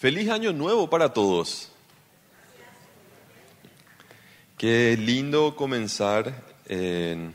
Feliz 0.00 0.30
año 0.30 0.50
nuevo 0.54 0.88
para 0.88 1.12
todos. 1.12 1.68
Qué 4.56 4.96
lindo 4.98 5.54
comenzar 5.54 6.42
en 6.64 7.34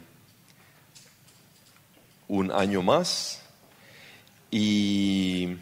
un 2.28 2.52
año 2.52 2.82
más 2.82 3.44
y, 4.50 5.58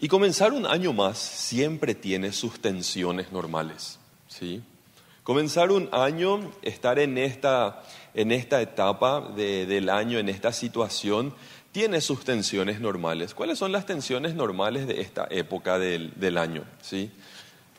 y 0.00 0.06
comenzar 0.06 0.52
un 0.52 0.64
año 0.64 0.92
más 0.92 1.18
siempre 1.18 1.96
tiene 1.96 2.30
sus 2.30 2.60
tensiones 2.60 3.32
normales, 3.32 3.98
¿sí? 4.28 4.62
Comenzar 5.24 5.72
un 5.72 5.88
año, 5.90 6.52
estar 6.62 7.00
en 7.00 7.18
esta, 7.18 7.82
en 8.12 8.30
esta 8.30 8.62
etapa 8.62 9.22
del 9.22 9.88
año, 9.88 10.20
en 10.20 10.28
esta 10.28 10.52
situación, 10.52 11.34
tiene 11.74 12.00
sus 12.00 12.24
tensiones 12.24 12.80
normales. 12.80 13.34
¿Cuáles 13.34 13.58
son 13.58 13.72
las 13.72 13.84
tensiones 13.84 14.36
normales 14.36 14.86
de 14.86 15.00
esta 15.00 15.26
época 15.28 15.76
del, 15.76 16.12
del 16.14 16.38
año? 16.38 16.62
¿sí? 16.80 17.10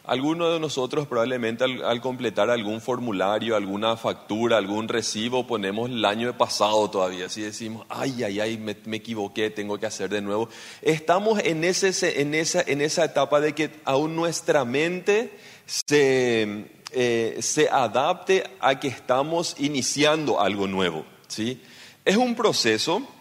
Algunos 0.04 0.52
de 0.52 0.60
nosotros 0.60 1.08
probablemente 1.08 1.64
al, 1.64 2.02
completar 2.02 2.50
algún 2.50 2.82
formulario, 2.82 3.56
alguna 3.56 3.96
factura, 3.96 4.58
algún 4.58 4.90
recibo, 4.90 5.48
ponemos 5.48 5.90
el 5.90 6.04
año 6.04 6.38
pasado 6.38 6.90
todavía. 6.90 7.28
Así 7.28 7.42
decimos, 7.42 7.86
ay, 7.88 8.22
ay, 8.22 8.42
ay, 8.42 8.58
me, 8.58 8.76
me, 8.84 8.98
equivoqué, 8.98 9.50
tengo 9.50 9.78
que 9.78 9.86
hacer 9.86 10.10
de 10.10 10.22
nuevo. 10.22 10.50
Estamos 10.82 11.40
en, 11.40 11.64
ese, 11.64 12.20
en, 12.20 12.36
esa, 12.36 12.64
en 12.68 12.82
esa 12.82 13.06
etapa 13.06 13.40
de 13.40 13.56
que 13.56 13.72
aún 13.86 14.14
nuestra 14.14 14.66
mente 14.66 15.32
se, 15.66 16.66
eh, 16.92 17.38
se 17.40 17.70
adapte 17.70 18.44
a 18.60 18.78
que 18.78 18.90
estamos 18.90 19.56
iniciando 19.58 20.42
algo 20.42 20.68
nuevo. 20.68 21.06
¿sí? 21.30 21.62
Es 22.04 22.18
un 22.18 22.36
proceso, 22.36 23.15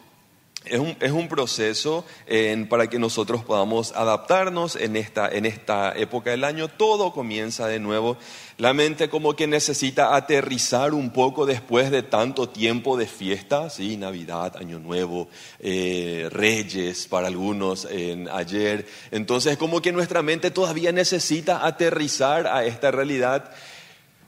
es 0.65 0.79
un, 0.79 0.97
es 1.01 1.13
un 1.13 1.29
proceso 1.29 2.05
para 2.69 2.89
que 2.89 2.99
nosotros 2.99 3.45
podamos 3.45 3.93
adaptarnos 3.93 4.77
en 4.77 4.97
esta, 4.97 5.29
en 5.29 5.47
esta 5.47 5.93
época 5.97 6.31
del 6.31 6.45
año. 6.45 6.69
Todo 6.69 7.13
comienza 7.13 7.67
de 7.67 7.81
nuevo. 7.81 8.17
La 8.57 8.73
mente 8.73 9.09
como 9.09 9.35
que 9.35 9.47
necesita 9.47 10.15
aterrizar 10.15 10.95
un 10.95 11.11
poco 11.11 11.45
después 11.45 11.91
de 11.91 12.03
tanto 12.03 12.49
tiempo 12.49 12.97
de 12.97 13.07
fiesta, 13.07 13.69
¿sí? 13.69 13.97
Navidad, 13.97 14.57
Año 14.57 14.79
Nuevo, 14.79 15.29
eh, 15.59 16.29
Reyes 16.31 17.09
para 17.09 17.27
algunos 17.27 17.87
ayer. 18.33 18.87
Entonces 19.11 19.57
como 19.57 19.83
que 19.83 19.93
nuestra 19.93 20.23
mente 20.23 20.51
todavía 20.51 20.93
necesita 20.93 21.67
aterrizar 21.67 22.47
a 22.47 22.65
esta 22.65 22.91
realidad. 22.91 23.51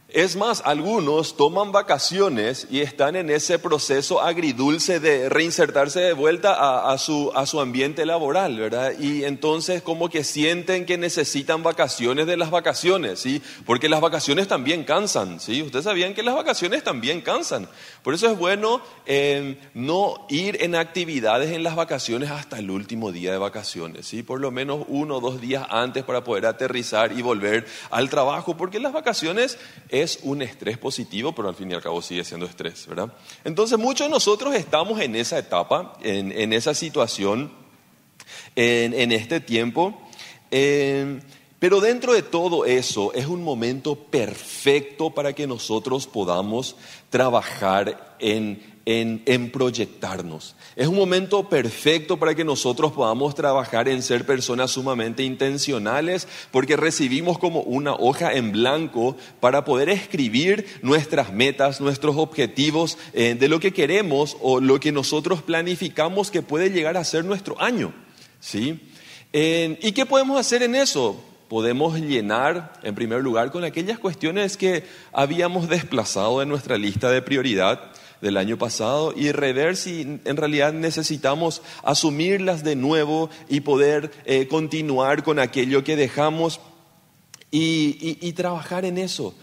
Es 0.09 0.37
más, 0.37 0.63
algunos 0.65 1.37
toman 1.37 1.73
vacaciones 1.73 2.69
y 2.71 2.81
están 2.81 3.17
en 3.17 3.29
ese 3.29 3.59
proceso 3.59 4.23
agridulce 4.23 5.01
de 5.01 5.29
reinsertarse 5.29 5.99
de 5.99 6.13
vuelta 6.13 6.89
a, 6.89 6.97
su, 6.97 7.33
a, 7.35 7.45
su, 7.45 7.61
ambiente 7.61 8.07
laboral, 8.07 8.57
¿verdad? 8.57 8.93
Y 9.01 9.25
entonces 9.25 9.83
como 9.83 10.09
que 10.09 10.23
sienten 10.23 10.87
que 10.87 10.97
necesitan 10.97 11.65
vacaciones 11.65 12.29
de 12.29 12.37
las 12.37 12.53
vacaciones, 12.53 13.19
¿sí? 13.19 13.43
Porque 13.65 13.89
las 13.89 14.01
vacaciones 14.01 14.47
también 14.47 14.85
cansan, 14.85 15.41
¿sí? 15.41 15.61
Ustedes 15.61 15.85
sabían 15.87 16.15
que 16.15 16.23
las 16.23 16.37
vacaciones 16.37 16.85
también 16.85 17.21
cansan. 17.21 17.69
Por 18.05 18.15
eso 18.15 18.31
es 18.31 18.39
bueno 18.39 18.81
eh, 19.07 19.59
no 19.75 20.25
ir 20.29 20.63
en 20.63 20.77
actividades 20.77 21.51
en 21.51 21.65
las 21.65 21.75
vacaciones 21.75 22.31
hasta 22.31 22.61
el 22.61 22.71
último 22.71 23.11
día 23.11 23.33
de 23.33 23.39
vacaciones, 23.39 24.07
¿sí? 24.07 24.23
Por 24.23 24.41
lo 24.41 24.53
menos 24.53 24.85
uno 24.87 25.17
o 25.17 25.21
dos 25.21 25.41
días 25.41 25.67
antes 25.69 26.05
para 26.05 26.23
poder 26.23 26.47
aterrizar 26.47 27.11
y 27.11 27.23
volver 27.23 27.67
al 27.91 28.09
trabajo, 28.09 28.57
porque 28.57 28.79
las 28.79 28.93
vacaciones 28.93 29.59
es 30.03 30.21
un 30.23 30.43
estrés 30.43 30.79
positivo, 30.79 31.35
pero 31.35 31.49
al 31.49 31.55
fin 31.55 31.71
y 31.71 31.75
al 31.75 31.83
cabo 31.83 32.03
sigue 32.03 32.25
siendo 32.25 32.47
estrés, 32.47 32.87
¿verdad? 32.87 33.13
Entonces 33.45 33.79
muchos 33.79 34.07
de 34.07 34.11
nosotros 34.11 34.55
estamos 34.55 35.01
en 35.01 35.17
esa 35.17 35.39
etapa, 35.39 35.97
en, 36.03 36.53
esa 36.53 36.75
situación, 36.75 37.53
en, 38.55 39.13
este 39.13 39.41
tiempo. 39.41 40.01
pero 40.51 41.81
dentro 41.81 42.13
de 42.13 42.23
todo 42.23 42.65
eso 42.65 43.13
es 43.15 43.27
un 43.27 43.43
momento 43.43 43.97
perfecto 43.97 45.11
para 45.11 45.33
que 45.33 45.47
nosotros 45.47 46.07
podamos 46.07 46.77
trabajar 47.11 48.17
en 48.19 48.76
en, 48.87 49.51
proyectarnos. 49.51 50.55
Es 50.77 50.87
un 50.87 50.95
momento 50.95 51.49
perfecto 51.49 52.19
para 52.19 52.35
que 52.37 52.45
nosotros 52.45 52.93
podamos 52.93 53.35
trabajar 53.35 53.89
en 53.89 54.01
ser 54.03 54.25
personas 54.25 54.71
sumamente 54.71 55.25
intencionales, 55.25 56.29
porque 56.53 56.77
recibimos 56.77 57.39
como 57.39 57.61
una 57.63 57.95
hoja 57.95 58.33
en 58.33 58.53
blanco 58.53 59.17
para 59.41 59.65
poder 59.65 59.89
escribir 59.89 60.67
nuestras 60.83 61.33
metas, 61.33 61.81
nuestros 61.81 62.17
objetivos 62.17 62.97
eh, 63.13 63.35
de 63.35 63.49
lo 63.49 63.59
que 63.59 63.73
queremos 63.73 64.37
o 64.41 64.61
lo 64.61 64.79
que 64.79 64.93
nosotros 64.93 65.43
planificamos 65.43 66.31
que 66.31 66.43
puede 66.43 66.71
llegar 66.71 66.97
a 66.97 67.05
ser 67.05 67.25
nuestro 67.25 67.61
año. 67.61 67.93
¿sí? 68.39 68.81
¿Y 69.33 69.93
qué 69.93 70.07
podemos 70.07 70.39
hacer 70.39 70.63
en 70.63 70.77
eso? 70.77 71.23
podemos 71.49 71.97
llenar, 72.01 72.73
en 72.83 72.97
primer 72.97 73.23
lugar, 73.23 73.53
con 73.53 73.63
aquellas 73.63 74.01
cuestiones 74.01 74.57
que 74.57 74.85
habíamos 75.13 75.69
desplazado 75.69 76.41
de 76.41 76.47
nuestra 76.47 76.77
lista 76.77 77.09
de 77.09 77.23
prioridad 77.23 77.93
del 78.21 78.37
año 78.37 78.59
pasado 78.59 79.13
y 79.15 79.33
rever 79.33 79.77
si 79.77 80.21
en 80.25 80.37
realidad 80.37 80.73
necesitamos 80.73 81.63
asumirlas 81.83 82.65
de 82.65 82.77
nuevo 82.77 83.31
y 83.49 83.61
poder 83.61 84.11
eh, 84.25 84.49
continuar 84.49 85.23
con 85.23 85.39
aquello 85.39 85.85
que 85.85 85.97
dejamos 85.97 86.61
y, 87.51 88.33
trabajar 88.33 88.85
en 88.85 88.99
eso. 88.99 89.35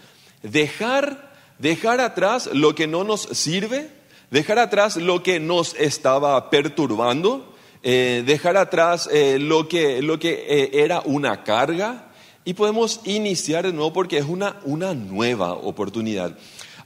Dejar, 0.42 1.32
dejar 1.58 2.00
atrás 2.00 2.48
lo 2.52 2.74
que 2.74 2.86
no 2.86 3.02
nos 3.02 3.22
sirve, 3.22 3.90
dejar 4.30 4.58
atrás 4.58 4.96
lo 4.96 5.22
que 5.22 5.40
nos 5.40 5.74
estaba 5.74 6.50
perturbando, 6.50 7.54
eh, 7.82 8.22
dejar 8.24 8.56
atrás 8.56 9.08
eh, 9.12 9.38
lo 9.40 9.68
que, 9.68 10.00
lo 10.00 10.18
que 10.18 10.70
era 10.72 11.00
una 11.04 11.42
carga 11.42 12.12
y 12.44 12.54
podemos 12.54 13.00
iniciar 13.04 13.64
de 13.64 13.72
nuevo 13.72 13.92
porque 13.92 14.18
es 14.18 14.26
una, 14.26 14.56
una 14.64 14.94
nueva 14.94 15.54
oportunidad. 15.54 16.36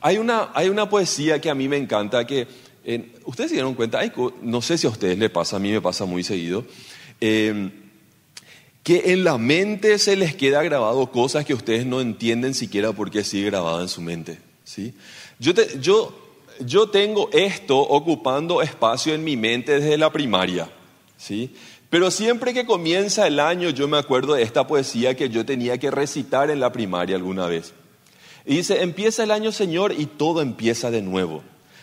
Hay 0.00 0.19
una, 0.19 0.50
hay 0.54 0.69
una 0.69 0.88
poesía 0.88 1.41
que 1.41 1.50
a 1.50 1.54
mí 1.54 1.69
me 1.69 1.76
encanta, 1.76 2.26
que 2.26 2.47
ustedes 3.25 3.50
se 3.50 3.56
dieron 3.56 3.75
cuenta, 3.75 4.00
no 4.42 4.62
sé 4.62 4.78
si 4.78 4.86
a 4.86 4.91
ustedes 4.91 5.19
les 5.19 5.31
pasa, 5.31 5.56
a 5.56 5.59
mí 5.59 5.70
me 5.70 5.81
pasa 5.81 6.04
muy 6.04 6.25
seguido, 6.25 6.64
em, 7.20 7.70
que 8.82 9.12
en 9.12 9.25
la 9.25 9.36
mente 9.36 9.98
se 9.98 10.16
les 10.16 10.34
queda 10.34 10.62
grabado 10.62 11.10
cosas 11.10 11.44
que 11.44 11.53
ustedes 11.53 11.84
no 11.84 12.00
entienden 12.00 12.54
siquiera 12.54 12.92
por 12.92 13.10
qué 13.10 13.25
sigue 13.25 13.47
grabado 13.47 13.82
en 13.82 13.88
su 13.88 14.00
mente. 14.00 14.38
¿sí? 14.64 14.94
Yo, 15.38 15.53
yo, 15.81 16.19
yo 16.60 16.88
tengo 16.88 17.28
esto 17.32 17.78
ocupando 17.78 18.62
espacio 18.62 19.15
en 19.15 19.25
mi 19.25 19.36
mente 19.36 19.78
desde 19.78 19.98
la 19.98 20.10
primaria. 20.10 20.70
¿sí? 21.19 21.54
Pero 21.91 22.10
siempre 22.10 22.54
que 22.54 22.65
comienza 22.65 23.26
el 23.26 23.41
año 23.41 23.69
yo 23.70 23.88
me 23.88 23.98
acuerdo 23.98 24.34
de 24.34 24.42
esta 24.42 24.66
poesía 24.66 25.15
que 25.15 25.28
yo 25.28 25.44
tenía 25.44 25.76
que 25.76 25.91
recitar 25.91 26.50
en 26.50 26.60
la 26.60 26.72
primaria 26.72 27.16
alguna 27.16 27.47
vez. 27.47 27.75
Y 28.48 28.56
dice, 28.56 28.82
empieza 28.82 29.25
el 29.25 29.31
año 29.31 29.53
Señor 29.53 29.92
y 29.92 30.06
todo 30.06 30.41
empieza 30.41 30.91
de 30.91 31.03
nuevo. 31.03 31.42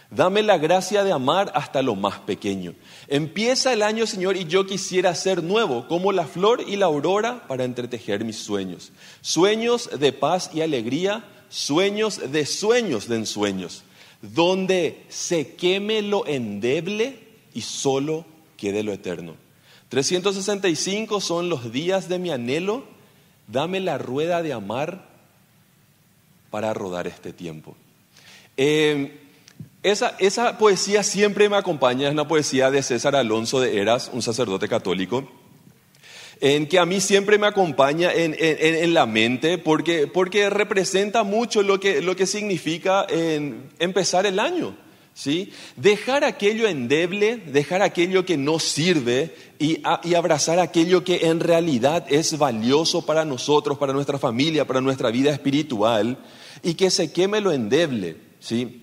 Dame 0.09 0.41
la 0.41 0.57
gracia 0.57 1.03
de 1.03 1.11
amar 1.11 1.51
hasta 1.53 1.83
lo 1.83 1.93
más 1.93 2.17
pequeño. 2.17 2.73
Empieza 3.07 3.71
el 3.71 3.83
año 3.83 4.07
Señor 4.07 4.35
y 4.35 4.45
yo 4.45 4.65
quisiera 4.65 5.13
ser 5.13 5.43
nuevo, 5.43 5.87
como 5.87 6.11
la 6.11 6.25
flor 6.25 6.63
y 6.67 6.75
la 6.77 6.87
aurora, 6.87 7.47
para 7.47 7.65
entretejer 7.65 8.25
mis 8.25 8.37
sueños. 8.37 8.91
Sueños 9.21 9.91
de 9.99 10.11
paz 10.11 10.49
y 10.55 10.61
alegría, 10.61 11.23
sueños 11.49 12.31
de 12.31 12.47
sueños 12.47 13.07
de 13.07 13.17
ensueños, 13.17 13.83
donde 14.23 15.05
se 15.07 15.55
queme 15.55 16.01
lo 16.01 16.25
endeble 16.25 17.19
y 17.53 17.61
solo 17.61 18.25
quede 18.57 18.81
lo 18.81 18.91
eterno. 18.91 19.35
365 19.89 21.21
son 21.21 21.47
los 21.47 21.71
días 21.71 22.09
de 22.09 22.17
mi 22.17 22.31
anhelo. 22.31 22.85
Dame 23.47 23.79
la 23.81 23.99
rueda 23.99 24.41
de 24.41 24.53
amar 24.53 25.14
para 26.55 26.73
rodar 26.73 27.05
este 27.05 27.33
tiempo. 27.33 27.75
Eh, 28.55 29.19
esa, 29.83 30.15
esa, 30.19 30.57
poesía 30.57 31.03
siempre 31.03 31.49
me 31.49 31.57
acompaña, 31.57 32.07
es 32.07 32.13
una 32.13 32.29
poesía 32.29 32.71
de 32.71 32.81
César 32.81 33.13
Alonso 33.13 33.59
de 33.59 33.81
Eras, 33.81 34.09
un 34.13 34.21
sacerdote 34.21 34.69
católico, 34.69 35.29
en 36.39 36.65
que 36.67 36.79
a 36.79 36.85
mí 36.85 37.01
siempre 37.01 37.37
me 37.37 37.47
acompaña 37.47 38.13
en, 38.13 38.37
en, 38.39 38.93
la 38.93 39.05
mente 39.05 39.57
porque, 39.57 40.07
porque, 40.07 40.49
representa 40.49 41.23
mucho 41.23 41.61
lo 41.61 41.77
que, 41.77 42.01
lo 42.01 42.15
que 42.15 42.25
significa 42.25 43.05
empezar 43.77 44.25
el 44.25 44.39
año. 44.39 44.77
¿sí? 45.13 45.51
Dejar 45.75 46.23
aquello 46.23 46.69
endeble, 46.69 47.35
dejar 47.35 47.81
aquello 47.81 48.25
que 48.25 48.37
no 48.37 48.59
sirve 48.59 49.35
y, 49.59 49.81
y, 50.05 50.13
abrazar 50.13 50.59
aquello 50.59 51.03
que 51.03 51.27
en 51.27 51.41
realidad 51.41 52.05
es 52.07 52.37
valioso 52.37 53.05
para 53.05 53.25
nosotros, 53.25 53.77
para 53.77 53.91
nuestra 53.91 54.17
familia, 54.17 54.65
para 54.65 54.79
nuestra 54.79 55.11
vida 55.11 55.31
espiritual 55.31 56.17
y 56.65 56.73
que 56.73 56.89
se 56.89 57.13
queme 57.13 57.39
lo 57.39 57.51
endeble, 57.51 58.17
¿sí? 58.39 58.81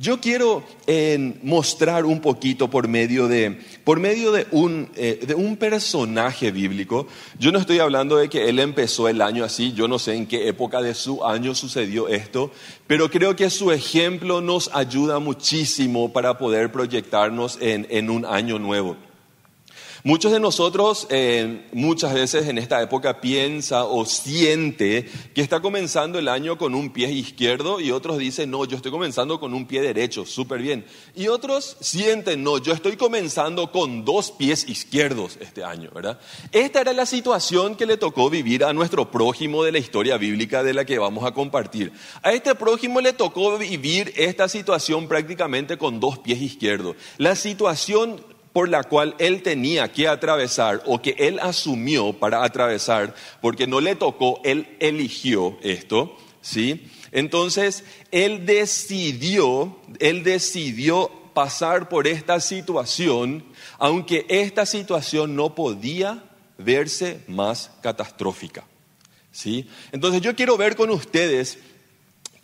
Yo 0.00 0.20
quiero 0.20 0.62
eh, 0.86 1.38
mostrar 1.42 2.04
un 2.04 2.20
poquito 2.20 2.68
por 2.68 2.86
medio, 2.86 3.26
de, 3.26 3.60
por 3.84 3.98
medio 3.98 4.32
de, 4.32 4.46
un, 4.50 4.90
eh, 4.94 5.24
de 5.26 5.34
un 5.34 5.56
personaje 5.56 6.50
bíblico. 6.50 7.06
Yo 7.38 7.50
no 7.50 7.58
estoy 7.58 7.78
hablando 7.78 8.16
de 8.16 8.28
que 8.28 8.48
él 8.48 8.58
empezó 8.58 9.08
el 9.08 9.22
año 9.22 9.44
así, 9.44 9.72
yo 9.72 9.88
no 9.88 9.98
sé 9.98 10.14
en 10.14 10.26
qué 10.26 10.48
época 10.48 10.82
de 10.82 10.94
su 10.94 11.24
año 11.24 11.54
sucedió 11.54 12.08
esto, 12.08 12.52
pero 12.86 13.10
creo 13.10 13.34
que 13.34 13.50
su 13.50 13.72
ejemplo 13.72 14.40
nos 14.40 14.70
ayuda 14.74 15.20
muchísimo 15.20 16.12
para 16.12 16.38
poder 16.38 16.70
proyectarnos 16.70 17.58
en, 17.60 17.86
en 17.90 18.10
un 18.10 18.24
año 18.24 18.58
nuevo. 18.58 18.96
Muchos 20.04 20.30
de 20.30 20.38
nosotros 20.38 21.06
eh, 21.10 21.66
muchas 21.72 22.14
veces 22.14 22.46
en 22.46 22.58
esta 22.58 22.80
época 22.80 23.20
piensa 23.20 23.84
o 23.84 24.06
siente 24.06 25.08
que 25.34 25.40
está 25.40 25.60
comenzando 25.60 26.18
el 26.18 26.28
año 26.28 26.56
con 26.56 26.74
un 26.74 26.92
pie 26.92 27.10
izquierdo 27.10 27.80
y 27.80 27.90
otros 27.90 28.18
dicen, 28.18 28.50
no, 28.50 28.64
yo 28.64 28.76
estoy 28.76 28.92
comenzando 28.92 29.40
con 29.40 29.54
un 29.54 29.66
pie 29.66 29.80
derecho, 29.80 30.24
súper 30.24 30.62
bien. 30.62 30.84
Y 31.16 31.26
otros 31.28 31.76
sienten, 31.80 32.44
no, 32.44 32.58
yo 32.58 32.72
estoy 32.72 32.96
comenzando 32.96 33.72
con 33.72 34.04
dos 34.04 34.30
pies 34.30 34.68
izquierdos 34.68 35.36
este 35.40 35.64
año, 35.64 35.90
¿verdad? 35.92 36.20
Esta 36.52 36.80
era 36.80 36.92
la 36.92 37.06
situación 37.06 37.74
que 37.74 37.86
le 37.86 37.96
tocó 37.96 38.30
vivir 38.30 38.64
a 38.64 38.72
nuestro 38.72 39.10
prójimo 39.10 39.64
de 39.64 39.72
la 39.72 39.78
historia 39.78 40.16
bíblica 40.16 40.62
de 40.62 40.74
la 40.74 40.84
que 40.84 40.98
vamos 40.98 41.24
a 41.24 41.32
compartir. 41.32 41.92
A 42.22 42.32
este 42.32 42.54
prójimo 42.54 43.00
le 43.00 43.12
tocó 43.12 43.58
vivir 43.58 44.12
esta 44.16 44.48
situación 44.48 45.08
prácticamente 45.08 45.76
con 45.76 45.98
dos 45.98 46.18
pies 46.18 46.40
izquierdos. 46.40 46.96
La 47.16 47.34
situación 47.34 48.20
por 48.52 48.68
la 48.68 48.82
cual 48.84 49.14
él 49.18 49.42
tenía 49.42 49.92
que 49.92 50.08
atravesar 50.08 50.82
o 50.86 51.00
que 51.00 51.14
él 51.18 51.38
asumió 51.40 52.12
para 52.12 52.44
atravesar, 52.44 53.14
porque 53.40 53.66
no 53.66 53.80
le 53.80 53.94
tocó, 53.94 54.40
él 54.44 54.76
eligió 54.80 55.58
esto, 55.62 56.16
¿sí? 56.40 56.90
Entonces, 57.12 57.84
él 58.10 58.46
decidió, 58.46 59.78
él 59.98 60.24
decidió 60.24 61.10
pasar 61.34 61.88
por 61.88 62.06
esta 62.06 62.40
situación, 62.40 63.44
aunque 63.78 64.26
esta 64.28 64.66
situación 64.66 65.36
no 65.36 65.54
podía 65.54 66.24
verse 66.58 67.20
más 67.28 67.70
catastrófica, 67.82 68.64
¿sí? 69.30 69.68
Entonces, 69.92 70.20
yo 70.20 70.34
quiero 70.34 70.56
ver 70.56 70.74
con 70.74 70.90
ustedes 70.90 71.58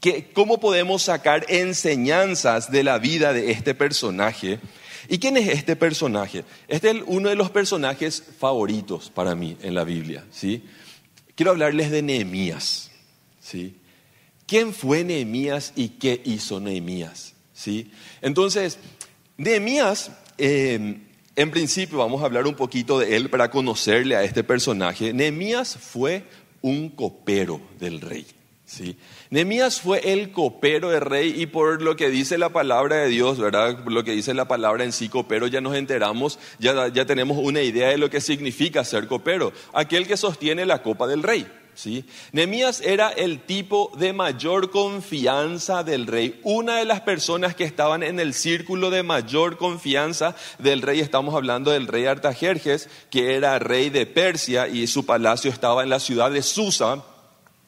que, 0.01 0.31
cómo 0.33 0.61
podemos 0.61 1.03
sacar 1.03 1.47
enseñanzas 1.49 2.71
de 2.71 2.85
la 2.85 2.99
vida 2.99 3.33
de 3.33 3.51
este 3.51 3.75
personaje 3.75 4.61
¿Y 5.09 5.19
quién 5.19 5.37
es 5.37 5.49
este 5.49 5.77
personaje? 5.77 6.45
Este 6.69 6.91
es 6.91 6.97
uno 7.07 7.29
de 7.29 7.37
los 7.37 7.51
personajes 7.51 8.23
favoritos 8.39 9.11
para 9.11 9.35
mí 9.35 9.57
en 9.63 9.75
la 9.75 9.85
Biblia. 9.85 10.25
¿sí? 10.31 10.65
Quiero 11.35 11.53
hablarles 11.53 11.91
de 11.91 12.03
Nehemías. 12.03 12.91
¿sí? 13.41 13.77
¿Quién 14.47 14.73
fue 14.73 15.05
Nehemías 15.05 15.73
y 15.77 15.91
qué 15.91 16.21
hizo 16.25 16.61
Nehemías? 16.61 17.35
¿sí? 17.53 17.91
Entonces, 18.23 18.79
Nehemías, 19.37 20.11
eh, 20.39 21.01
en 21.37 21.51
principio 21.51 21.99
vamos 21.99 22.23
a 22.23 22.27
hablar 22.27 22.47
un 22.47 22.55
poquito 22.55 22.99
de 22.99 23.17
él 23.17 23.31
para 23.31 23.51
conocerle 23.51 24.17
a 24.17 24.25
este 24.25 24.45
personaje. 24.45 25.13
Nehemías 25.13 25.77
fue 25.77 26.25
un 26.63 26.89
copero 26.89 27.61
del 27.79 28.01
rey. 28.01 28.27
¿sí? 28.65 28.97
Nemías 29.35 29.81
fue 29.81 30.13
el 30.13 30.31
copero 30.31 30.91
del 30.91 31.01
rey 31.01 31.35
y 31.37 31.47
por 31.47 31.83
lo 31.83 31.97
que 31.97 32.09
dice 32.09 32.39
la 32.39 32.51
palabra 32.51 32.99
de 32.99 33.09
Dios, 33.09 33.37
¿verdad? 33.37 33.83
Por 33.83 33.93
lo 33.93 34.05
que 34.05 34.13
dice 34.13 34.33
la 34.33 34.47
palabra 34.47 34.85
en 34.85 34.93
sí, 34.93 35.09
copero, 35.09 35.49
ya 35.49 35.61
nos 35.61 35.75
enteramos, 35.75 36.39
ya, 36.61 36.87
ya 36.87 37.05
tenemos 37.05 37.39
una 37.39 37.61
idea 37.61 37.89
de 37.89 37.99
lo 37.99 38.09
que 38.09 38.21
significa 38.21 38.85
ser 38.85 39.09
copero, 39.09 39.53
aquel 39.73 40.07
que 40.07 40.17
sostiene 40.17 40.65
la 40.67 40.83
copa 40.83 41.09
del 41.09 41.25
rey. 41.25 41.49
¿Sí? 41.75 42.05
Nemías 42.31 42.81
era 42.81 43.09
el 43.09 43.41
tipo 43.41 43.91
de 43.99 44.13
mayor 44.13 44.71
confianza 44.71 45.83
del 45.83 46.07
rey. 46.07 46.39
Una 46.45 46.77
de 46.77 46.85
las 46.85 47.01
personas 47.01 47.57
que 47.57 47.65
estaban 47.65 48.05
en 48.05 48.21
el 48.21 48.35
círculo 48.35 48.91
de 48.91 49.03
mayor 49.03 49.57
confianza 49.57 50.37
del 50.61 50.81
rey, 50.81 51.01
estamos 51.01 51.35
hablando 51.35 51.73
del 51.73 51.89
rey 51.89 52.07
Artajerjes, 52.07 52.89
que 53.11 53.35
era 53.35 53.59
rey 53.59 53.91
de 53.91 54.07
Persia 54.07 54.69
y 54.69 54.87
su 54.87 55.05
palacio 55.05 55.51
estaba 55.51 55.83
en 55.83 55.91
la 55.91 55.99
ciudad 55.99 56.31
de 56.31 56.43
Susa. 56.43 57.03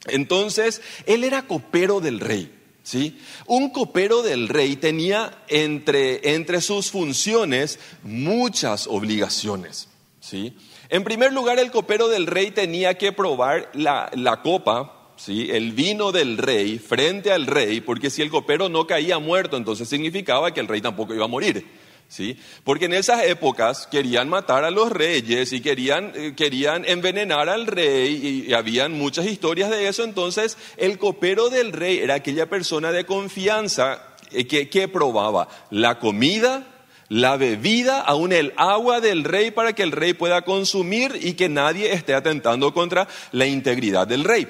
Entonces, 0.05 0.81
él 1.05 1.23
era 1.23 1.47
copero 1.47 1.99
del 1.99 2.19
rey. 2.19 2.51
¿sí? 2.83 3.17
Un 3.45 3.69
copero 3.69 4.21
del 4.21 4.47
rey 4.47 4.77
tenía 4.77 5.43
entre, 5.49 6.35
entre 6.35 6.61
sus 6.61 6.89
funciones 6.91 7.79
muchas 8.03 8.87
obligaciones. 8.87 9.89
¿sí? 10.21 10.55
En 10.89 11.03
primer 11.03 11.33
lugar, 11.33 11.59
el 11.59 11.71
copero 11.71 12.07
del 12.07 12.27
rey 12.27 12.51
tenía 12.51 12.97
que 12.97 13.11
probar 13.11 13.69
la, 13.73 14.09
la 14.13 14.41
copa, 14.41 15.11
¿sí? 15.17 15.49
el 15.51 15.73
vino 15.73 16.13
del 16.13 16.37
rey, 16.37 16.79
frente 16.79 17.31
al 17.33 17.45
rey, 17.45 17.81
porque 17.81 18.09
si 18.09 18.21
el 18.21 18.29
copero 18.29 18.69
no 18.69 18.87
caía 18.87 19.19
muerto, 19.19 19.57
entonces 19.57 19.89
significaba 19.89 20.53
que 20.53 20.61
el 20.61 20.67
rey 20.67 20.79
tampoco 20.79 21.13
iba 21.13 21.25
a 21.25 21.29
morir. 21.29 21.65
¿Sí? 22.07 22.37
Porque 22.63 22.85
en 22.85 22.93
esas 22.93 23.23
épocas 23.25 23.87
querían 23.87 24.29
matar 24.29 24.63
a 24.63 24.71
los 24.71 24.91
reyes 24.91 25.51
y 25.53 25.61
querían, 25.61 26.11
eh, 26.15 26.33
querían 26.35 26.85
envenenar 26.85 27.49
al 27.49 27.67
rey 27.67 28.45
y, 28.47 28.53
habían 28.53 28.93
muchas 28.93 29.25
historias 29.25 29.69
de 29.69 29.87
eso. 29.87 30.03
Entonces, 30.03 30.57
el 30.77 30.97
copero 30.97 31.49
del 31.49 31.71
rey 31.71 31.99
era 31.99 32.15
aquella 32.15 32.47
persona 32.47 32.91
de 32.91 33.05
confianza 33.05 34.15
eh, 34.31 34.47
que, 34.47 34.69
que 34.69 34.87
probaba 34.87 35.47
la 35.69 35.99
comida, 35.99 36.65
la 37.09 37.37
bebida, 37.37 38.01
aún 38.01 38.33
el 38.33 38.53
agua 38.57 38.99
del 38.99 39.23
rey 39.23 39.51
para 39.51 39.73
que 39.73 39.83
el 39.83 39.91
rey 39.91 40.13
pueda 40.13 40.43
consumir 40.43 41.19
y 41.21 41.33
que 41.33 41.49
nadie 41.49 41.93
esté 41.93 42.13
atentando 42.13 42.73
contra 42.73 43.07
la 43.31 43.45
integridad 43.45 44.07
del 44.07 44.23
rey. 44.23 44.47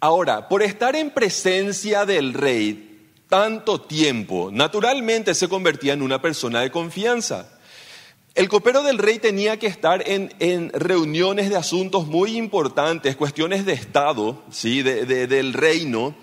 Ahora, 0.00 0.48
por 0.48 0.62
estar 0.62 0.94
en 0.94 1.10
presencia 1.10 2.06
del 2.06 2.32
rey, 2.32 2.87
tanto 3.28 3.80
tiempo, 3.80 4.50
naturalmente 4.52 5.34
se 5.34 5.48
convertía 5.48 5.92
en 5.92 6.02
una 6.02 6.20
persona 6.20 6.60
de 6.60 6.70
confianza. 6.70 7.58
El 8.34 8.48
copero 8.48 8.82
del 8.82 8.98
rey 8.98 9.18
tenía 9.18 9.58
que 9.58 9.66
estar 9.66 10.02
en, 10.06 10.70
reuniones 10.72 11.50
de 11.50 11.56
asuntos 11.56 12.06
muy 12.06 12.36
importantes, 12.36 13.16
cuestiones 13.16 13.66
de 13.66 13.72
Estado, 13.72 14.42
¿sí? 14.50 14.82
del 14.82 15.52
reino 15.52 16.14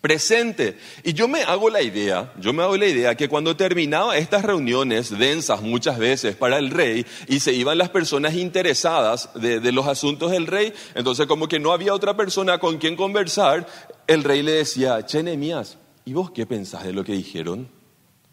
presente. 0.00 0.78
Y 1.02 1.14
yo 1.14 1.28
me 1.28 1.42
hago 1.42 1.68
la 1.68 1.82
idea, 1.82 2.32
yo 2.38 2.52
me 2.52 2.62
hago 2.62 2.76
la 2.76 2.86
idea 2.86 3.14
que 3.16 3.28
cuando 3.28 3.56
terminaba 3.56 4.16
estas 4.16 4.44
reuniones 4.44 5.16
densas 5.16 5.62
muchas 5.62 5.98
veces 5.98 6.36
para 6.36 6.58
el 6.58 6.70
rey 6.70 7.06
y 7.28 7.40
se 7.40 7.52
iban 7.52 7.78
las 7.78 7.88
personas 7.88 8.34
interesadas 8.34 9.30
de, 9.34 9.60
de 9.60 9.72
los 9.72 9.86
asuntos 9.86 10.30
del 10.30 10.46
rey, 10.46 10.72
entonces 10.94 11.26
como 11.26 11.48
que 11.48 11.58
no 11.58 11.72
había 11.72 11.94
otra 11.94 12.16
persona 12.16 12.58
con 12.58 12.78
quien 12.78 12.96
conversar, 12.96 13.66
el 14.06 14.24
rey 14.24 14.42
le 14.42 14.52
decía, 14.52 15.04
Chenemías, 15.06 15.78
¿Y 16.04 16.12
vos 16.12 16.30
qué 16.30 16.46
pensás 16.46 16.84
de 16.84 16.92
lo 16.92 17.04
que 17.04 17.12
dijeron? 17.12 17.68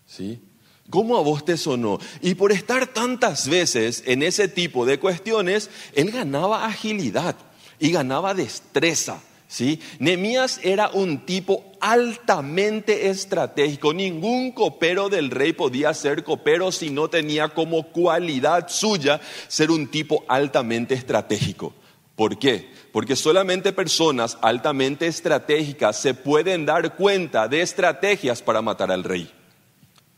¿Sí? 0.05 0.41
¿Cómo 0.89 1.17
a 1.17 1.21
vos 1.21 1.45
te 1.45 1.55
sonó? 1.55 1.99
Y 2.21 2.33
por 2.33 2.51
estar 2.51 2.87
tantas 2.87 3.47
veces 3.47 4.03
en 4.07 4.23
ese 4.23 4.47
tipo 4.47 4.85
de 4.85 4.99
cuestiones, 4.99 5.69
él 5.93 6.09
ganaba 6.11 6.65
agilidad 6.65 7.35
y 7.79 7.91
ganaba 7.91 8.33
destreza. 8.33 9.21
¿sí? 9.47 9.79
Nemías 9.99 10.59
era 10.63 10.89
un 10.89 11.25
tipo 11.25 11.63
altamente 11.79 13.09
estratégico. 13.09 13.93
Ningún 13.93 14.51
copero 14.51 15.09
del 15.09 15.29
rey 15.29 15.53
podía 15.53 15.93
ser 15.93 16.23
copero 16.23 16.71
si 16.71 16.89
no 16.89 17.07
tenía 17.07 17.49
como 17.49 17.91
cualidad 17.91 18.67
suya 18.69 19.21
ser 19.47 19.69
un 19.69 19.87
tipo 19.87 20.23
altamente 20.27 20.95
estratégico. 20.95 21.73
¿Por 22.15 22.39
qué? 22.39 22.69
Porque 22.91 23.15
solamente 23.15 23.73
personas 23.73 24.37
altamente 24.41 25.07
estratégicas 25.07 25.99
se 25.99 26.13
pueden 26.13 26.65
dar 26.65 26.95
cuenta 26.95 27.47
de 27.47 27.61
estrategias 27.61 28.41
para 28.41 28.61
matar 28.61 28.91
al 28.91 29.03
rey. 29.03 29.31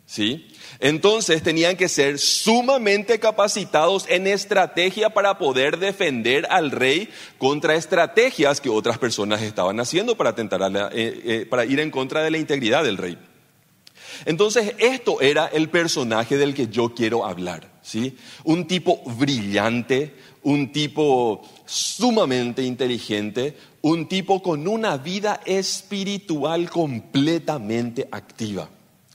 ¿Sí? 0.05 0.47
Entonces 0.79 1.41
tenían 1.41 1.77
que 1.77 1.87
ser 1.87 2.19
sumamente 2.19 3.19
capacitados 3.19 4.05
en 4.09 4.27
estrategia 4.27 5.11
para 5.11 5.37
poder 5.37 5.77
defender 5.77 6.47
al 6.49 6.71
rey 6.71 7.07
contra 7.37 7.75
estrategias 7.75 8.59
que 8.59 8.69
otras 8.69 8.97
personas 8.97 9.41
estaban 9.41 9.79
haciendo 9.79 10.17
para, 10.17 10.31
atentar 10.31 10.63
a 10.63 10.67
eh, 10.67 10.89
eh, 10.93 11.47
para 11.49 11.65
ir 11.65 11.79
en 11.79 11.91
contra 11.91 12.23
de 12.23 12.31
la 12.31 12.37
integridad 12.37 12.83
del 12.83 12.97
rey. 12.97 13.17
Entonces, 14.25 14.75
esto 14.77 15.21
era 15.21 15.47
el 15.47 15.69
personaje 15.69 16.37
del 16.37 16.53
que 16.53 16.67
yo 16.67 16.93
quiero 16.93 17.25
hablar, 17.25 17.71
¿sí? 17.81 18.17
Un 18.43 18.67
tipo 18.67 19.01
brillante, 19.17 20.15
un 20.43 20.71
tipo 20.71 21.41
sumamente 21.65 22.63
inteligente, 22.63 23.55
un 23.81 24.07
tipo 24.07 24.41
con 24.41 24.67
una 24.67 24.97
vida 24.97 25.41
espiritual 25.45 26.69
completamente 26.69 28.07
activa. 28.11 28.69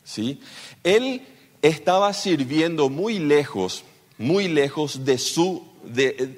¿sí? 0.05 0.41
Él 0.83 1.23
estaba 1.63 2.13
sirviendo 2.13 2.89
muy 2.89 3.19
lejos, 3.19 3.85
muy 4.19 4.49
lejos 4.49 5.05
de 5.05 5.19
su... 5.19 5.65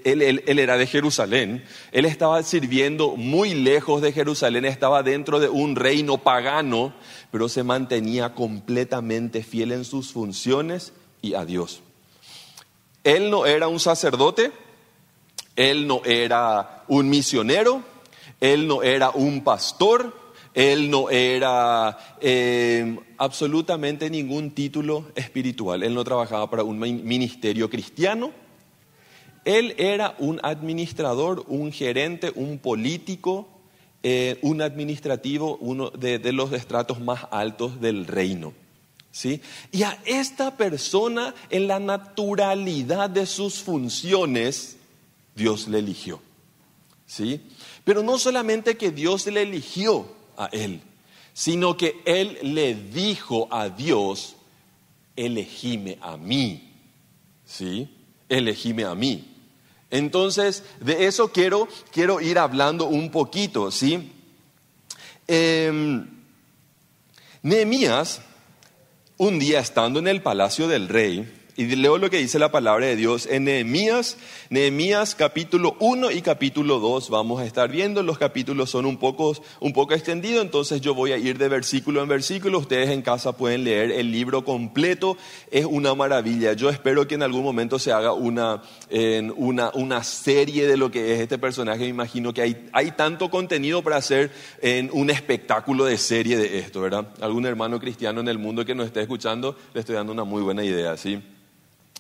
Él, 0.05 0.43
era 0.47 0.77
de 0.77 0.87
Jerusalén, 0.87 1.65
él 1.91 2.05
estaba 2.05 2.43
sirviendo 2.43 3.17
muy 3.17 3.55
lejos 3.55 4.03
de 4.03 4.13
Jerusalén, 4.13 4.67
estaba 4.67 5.03
dentro 5.03 5.41
de 5.41 5.49
un 5.49 5.75
reino 5.75 6.19
pagano, 6.19 6.93
pero 7.31 7.49
se 7.49 7.63
mantenía 7.63 8.35
completamente 8.35 9.43
fiel 9.43 9.73
en 9.73 9.87
sus 9.87 10.13
funciones 10.13 10.93
y 11.23 11.33
a 11.33 11.47
Dios. 11.47 11.81
Él 13.05 13.31
no 13.31 13.47
era 13.47 13.69
un 13.69 13.81
sacerdote, 13.81 14.53
él 15.59 15.89
no 15.89 16.03
era 16.05 16.85
un 16.87 17.11
misionero, 17.11 17.83
él 18.41 18.69
no 18.69 18.85
era 18.85 19.11
un 19.11 19.43
pastor, 19.43 20.15
él 20.55 20.89
no 20.89 21.11
era 21.11 22.17
eh, 22.21 22.97
absolutamente 23.17 24.09
ningún 24.09 24.53
título 24.53 25.11
espiritual, 25.17 25.83
él 25.83 25.95
no 25.95 26.05
trabajaba 26.05 26.49
para 26.49 26.63
un 26.63 26.79
ministerio 26.79 27.69
cristiano, 27.69 28.31
él 29.45 29.75
era 29.79 30.15
un 30.21 30.39
administrador, 30.45 31.45
un 31.49 31.73
gerente, 31.73 32.31
un 32.37 32.59
político, 32.59 33.49
eh, 34.05 34.39
un 34.43 34.63
administrativo, 34.63 35.57
uno 35.57 35.91
de, 35.91 36.21
de 36.21 36.33
los 36.33 36.53
estratos 36.53 37.01
más 37.01 37.27
altos 37.33 37.81
del 37.81 38.07
reino. 38.07 38.53
¿Sí? 39.11 39.41
Y 39.73 39.83
a 39.83 39.99
esta 40.05 40.57
persona, 40.57 41.35
en 41.51 41.67
la 41.67 41.81
naturalidad 41.81 43.11
de 43.11 43.27
sus 43.27 43.59
funciones, 43.59 44.78
Dios 45.39 45.69
le 45.69 45.79
eligió. 45.79 46.21
¿Sí? 47.07 47.41
Pero 47.85 48.03
no 48.03 48.19
solamente 48.19 48.77
que 48.77 48.91
Dios 48.91 49.27
le 49.27 49.43
eligió 49.43 50.07
a 50.37 50.47
él, 50.53 50.83
sino 51.33 51.77
que 51.79 52.03
él 52.05 52.39
le 52.43 52.75
dijo 52.75 53.49
a 53.51 53.71
Dios, 53.71 54.37
elegime 55.17 55.97
a 56.03 56.19
mí. 56.19 56.75
¿Sí? 57.47 57.89
Elegime 58.29 58.85
a 58.85 58.95
mí. 58.95 59.37
Entonces, 59.91 60.65
de 60.81 61.07
eso 61.07 61.33
quiero, 61.33 61.67
quiero 61.93 62.21
ir 62.21 62.39
hablando 62.39 62.87
un 62.87 63.11
poquito, 63.11 63.71
¿sí? 63.71 64.13
Em, 65.27 66.07
Nehemías, 67.43 68.21
un 69.17 69.39
día 69.39 69.61
estando 69.61 69.99
en 69.99 70.09
el 70.09 70.21
palacio 70.21 70.69
del 70.69 70.89
rey, 70.89 71.38
y 71.59 71.67
leo 71.75 71.99
lo 71.99 72.09
que 72.09 72.19
dice 72.19 72.39
la 72.39 72.53
palabra 72.53 72.87
de 72.87 72.95
Dios 72.95 73.27
en 73.29 73.43
Nehemías, 73.43 74.17
Nehemías 74.49 75.17
capítulo 75.17 75.77
1 75.81 76.13
y 76.13 76.23
capítulo 76.23 76.79
2 76.79 77.11
vamos 77.11 77.41
a 77.41 77.45
estar 77.45 77.69
viendo. 77.69 78.05
Los 78.05 78.17
capítulos 78.17 78.71
son 78.71 78.87
un 78.87 78.97
poco, 78.97 79.37
un 79.59 79.73
poco 79.73 79.93
extendidos, 79.93 80.43
entonces 80.43 80.81
yo 80.81 80.95
voy 80.95 81.11
a 81.11 81.19
ir 81.19 81.37
de 81.37 81.49
versículo 81.49 82.01
en 82.01 82.07
versículo. 82.07 82.61
Ustedes 82.61 82.91
en 82.91 83.03
casa 83.03 83.33
pueden 83.33 83.65
leer 83.65 83.91
el 83.91 84.13
libro 84.13 84.45
completo. 84.45 85.17
Es 85.51 85.65
una 85.65 85.97
maravilla. 85.97 86.53
Yo 86.53 86.71
espero 86.71 87.09
que 87.09 87.17
en 87.17 87.25
algún 87.25 87.43
momento 87.43 87.81
se 87.81 87.91
haga 87.91 88.13
una, 88.13 88.63
una, 89.35 89.73
una 89.75 90.05
serie 90.05 90.69
de 90.69 90.77
lo 90.77 90.93
que 90.93 91.15
es 91.15 91.21
este 91.23 91.39
personaje. 91.39 91.81
Me 91.81 91.89
imagino 91.89 92.33
que 92.33 92.43
hay, 92.43 92.69
hay 92.73 92.93
tanto 92.93 93.31
contenido 93.31 93.83
para 93.83 93.97
hacer 93.97 94.31
un 94.93 95.11
espectáculo 95.11 95.87
de 95.87 95.99
serie 95.99 96.37
de 96.37 96.61
esto, 96.61 96.81
¿verdad? 96.83 97.09
Algún 97.21 97.47
hermano 97.47 97.81
cristiano 97.81 98.21
en 98.21 98.29
el 98.29 98.39
mundo 98.39 98.65
que 98.65 98.77
nos 98.77 98.87
esté 98.87 99.01
escuchando, 99.01 99.57
le 99.75 99.81
estoy 99.81 99.97
dando 99.97 100.13
una 100.13 100.23
muy 100.23 100.41
buena 100.41 100.63
idea, 100.63 100.97
¿sí? 100.97 101.21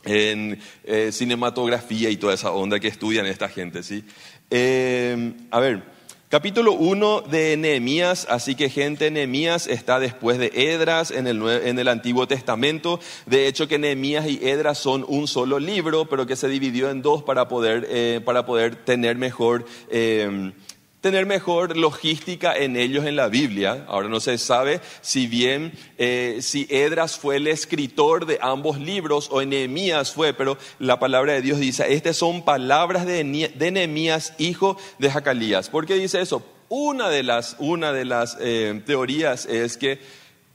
En 0.08 0.58
eh, 0.84 1.10
cinematografía 1.12 2.08
y 2.08 2.16
toda 2.16 2.34
esa 2.34 2.50
onda 2.50 2.80
que 2.80 2.88
estudian 2.88 3.26
esta 3.26 3.48
gente, 3.48 3.82
¿sí? 3.82 4.04
Eh, 4.50 5.34
a 5.50 5.60
ver, 5.60 5.82
capítulo 6.30 6.72
1 6.72 7.22
de 7.22 7.58
Nehemías, 7.58 8.26
así 8.30 8.54
que 8.54 8.70
gente, 8.70 9.10
Nehemías 9.10 9.66
está 9.66 10.00
después 10.00 10.38
de 10.38 10.50
Edras 10.54 11.10
en 11.10 11.26
el, 11.26 11.46
en 11.46 11.78
el 11.78 11.88
Antiguo 11.88 12.26
Testamento, 12.26 13.00
de 13.26 13.48
hecho 13.48 13.68
que 13.68 13.78
Nehemías 13.78 14.26
y 14.26 14.40
Edras 14.42 14.78
son 14.78 15.04
un 15.06 15.28
solo 15.28 15.58
libro, 15.58 16.06
pero 16.06 16.26
que 16.26 16.36
se 16.36 16.48
dividió 16.48 16.88
en 16.88 17.02
dos 17.02 17.22
para 17.22 17.46
poder, 17.48 17.86
eh, 17.90 18.22
para 18.24 18.46
poder 18.46 18.76
tener 18.76 19.16
mejor 19.16 19.66
tener 21.08 21.24
mejor 21.24 21.74
logística 21.74 22.54
en 22.54 22.76
ellos 22.76 23.06
en 23.06 23.16
la 23.16 23.28
Biblia. 23.28 23.86
Ahora 23.88 24.10
no 24.10 24.20
se 24.20 24.36
sabe 24.36 24.82
si 25.00 25.26
bien 25.26 25.72
eh, 25.96 26.40
si 26.42 26.66
Edras 26.68 27.18
fue 27.18 27.36
el 27.36 27.46
escritor 27.46 28.26
de 28.26 28.38
ambos 28.42 28.78
libros 28.78 29.30
o 29.32 29.42
Nehemías 29.42 30.12
fue, 30.12 30.34
pero 30.34 30.58
la 30.78 30.98
palabra 30.98 31.32
de 31.32 31.40
Dios 31.40 31.60
dice, 31.60 31.94
estas 31.94 32.18
son 32.18 32.44
palabras 32.44 33.06
de, 33.06 33.24
Nehemías, 33.24 34.34
hijo 34.36 34.76
de 34.98 35.10
Jacalías. 35.10 35.70
¿Por 35.70 35.86
qué 35.86 35.94
dice 35.94 36.20
eso? 36.20 36.44
Una 36.68 37.08
de 37.08 37.22
las, 37.22 37.56
una 37.58 37.94
de 37.94 38.04
las 38.04 38.36
eh, 38.38 38.82
teorías 38.84 39.46
es 39.46 39.78
que 39.78 40.00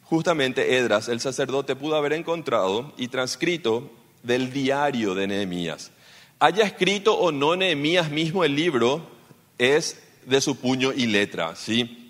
justamente 0.04 0.78
Edras, 0.78 1.08
el 1.08 1.20
sacerdote, 1.20 1.76
pudo 1.76 1.96
haber 1.96 2.14
encontrado 2.14 2.94
y 2.96 3.08
transcrito 3.08 3.90
del 4.22 4.54
diario 4.54 5.16
de 5.16 5.26
Nehemías. 5.26 5.90
Haya 6.38 6.64
escrito 6.64 7.16
o 7.16 7.32
no 7.32 7.56
Nehemías 7.56 8.12
mismo 8.12 8.44
el 8.44 8.56
libro, 8.56 9.02
es 9.58 9.98
de 10.26 10.42
su 10.42 10.56
puño 10.56 10.94
y 10.94 11.06
letra, 11.08 11.56
¿sí? 11.56 12.04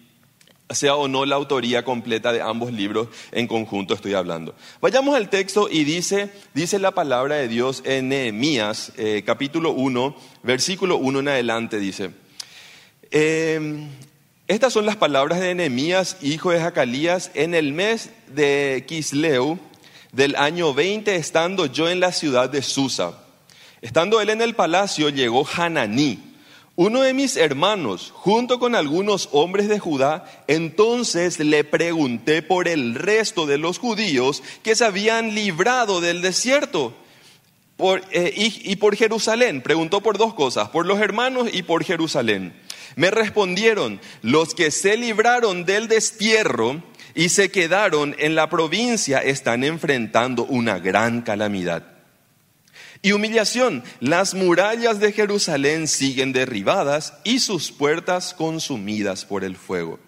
sea 0.70 0.96
o 0.96 1.08
no 1.08 1.26
la 1.26 1.36
autoría 1.36 1.84
completa 1.84 2.32
de 2.32 2.42
ambos 2.42 2.72
libros 2.72 3.08
en 3.32 3.48
conjunto 3.48 3.94
estoy 3.94 4.14
hablando. 4.14 4.56
Vayamos 4.82 5.16
al 5.16 5.30
texto 5.30 5.68
y 5.70 5.84
dice, 5.84 6.30
dice 6.54 6.80
la 6.80 6.92
palabra 6.92 7.36
de 7.36 7.48
Dios 7.48 7.84
en 7.86 8.10
Nehemías, 8.10 8.92
eh, 8.98 9.24
capítulo 9.26 9.72
1, 9.72 10.16
versículo 10.44 10.98
1 10.98 11.20
en 11.20 11.28
adelante, 11.28 11.80
dice, 11.80 12.12
em, 13.12 13.90
estas 14.48 14.74
son 14.74 14.86
las 14.86 14.96
palabras 14.96 15.40
de 15.40 15.56
Nehemías, 15.56 16.18
hijo 16.22 16.52
de 16.52 16.60
Jacalías, 16.60 17.32
en 17.34 17.56
el 17.56 17.74
mes 17.74 18.10
de 18.28 18.84
Kisleu 18.88 19.60
del 20.12 20.36
año 20.36 20.74
20, 20.74 21.16
estando 21.16 21.66
yo 21.66 21.90
en 21.90 22.00
la 22.00 22.12
ciudad 22.12 22.50
de 22.50 22.62
Susa. 22.62 23.20
Estando 23.82 24.22
él 24.22 24.30
en 24.30 24.42
el 24.42 24.54
palacio, 24.54 25.10
llegó 25.10 25.46
Hananí, 25.46 26.33
uno 26.76 27.04
de 27.04 27.14
mis 27.14 27.38
hermanos, 27.38 28.12
junto 28.16 28.58
con 28.58 28.74
algunos 28.74 29.30
hombres 29.32 29.70
de 29.70 29.78
Judá, 29.78 30.26
entonces 30.48 31.38
le 31.38 31.64
pregunté 31.64 32.42
por 32.42 32.68
el 32.68 32.96
resto 32.96 33.46
de 33.46 33.60
los 33.60 33.78
judíos 33.78 34.42
que 34.64 34.76
se 34.76 34.84
habían 34.84 35.36
librado 35.36 36.02
del 36.02 36.24
desierto 36.24 36.96
eh, 38.12 38.34
y, 38.36 38.72
y 38.72 38.76
por 38.78 38.96
Jerusalén. 38.96 39.62
Preguntó 39.62 40.02
por 40.02 40.18
dos 40.18 40.34
cosas, 40.34 40.70
por 40.70 40.88
los 40.88 41.00
hermanos 41.00 41.48
y 41.54 41.62
por 41.62 41.84
Jerusalén. 41.84 42.54
Me 42.96 43.12
respondieron, 43.12 44.02
los 44.24 44.56
que 44.56 44.72
se 44.72 44.98
libraron 44.98 45.66
del 45.66 45.88
destierro 45.88 46.82
y 47.14 47.30
se 47.30 47.52
quedaron 47.52 48.16
en 48.18 48.34
la 48.34 48.50
provincia 48.50 49.20
están 49.20 49.64
enfrentando 49.64 50.46
una 50.46 50.80
gran 50.80 51.22
calamidad 51.22 51.93
y 53.04 53.12
humillación. 53.12 53.84
Las 54.00 54.34
murallas 54.34 55.00
de 55.00 55.12
Jerusalén 55.12 55.88
siguen 55.88 56.34
derribadas 56.34 57.14
y 57.24 57.40
sus 57.40 57.72
puertas 57.72 58.34
consumidas 58.34 59.26
por 59.26 59.44
el 59.44 59.56
fuego. 59.56 60.00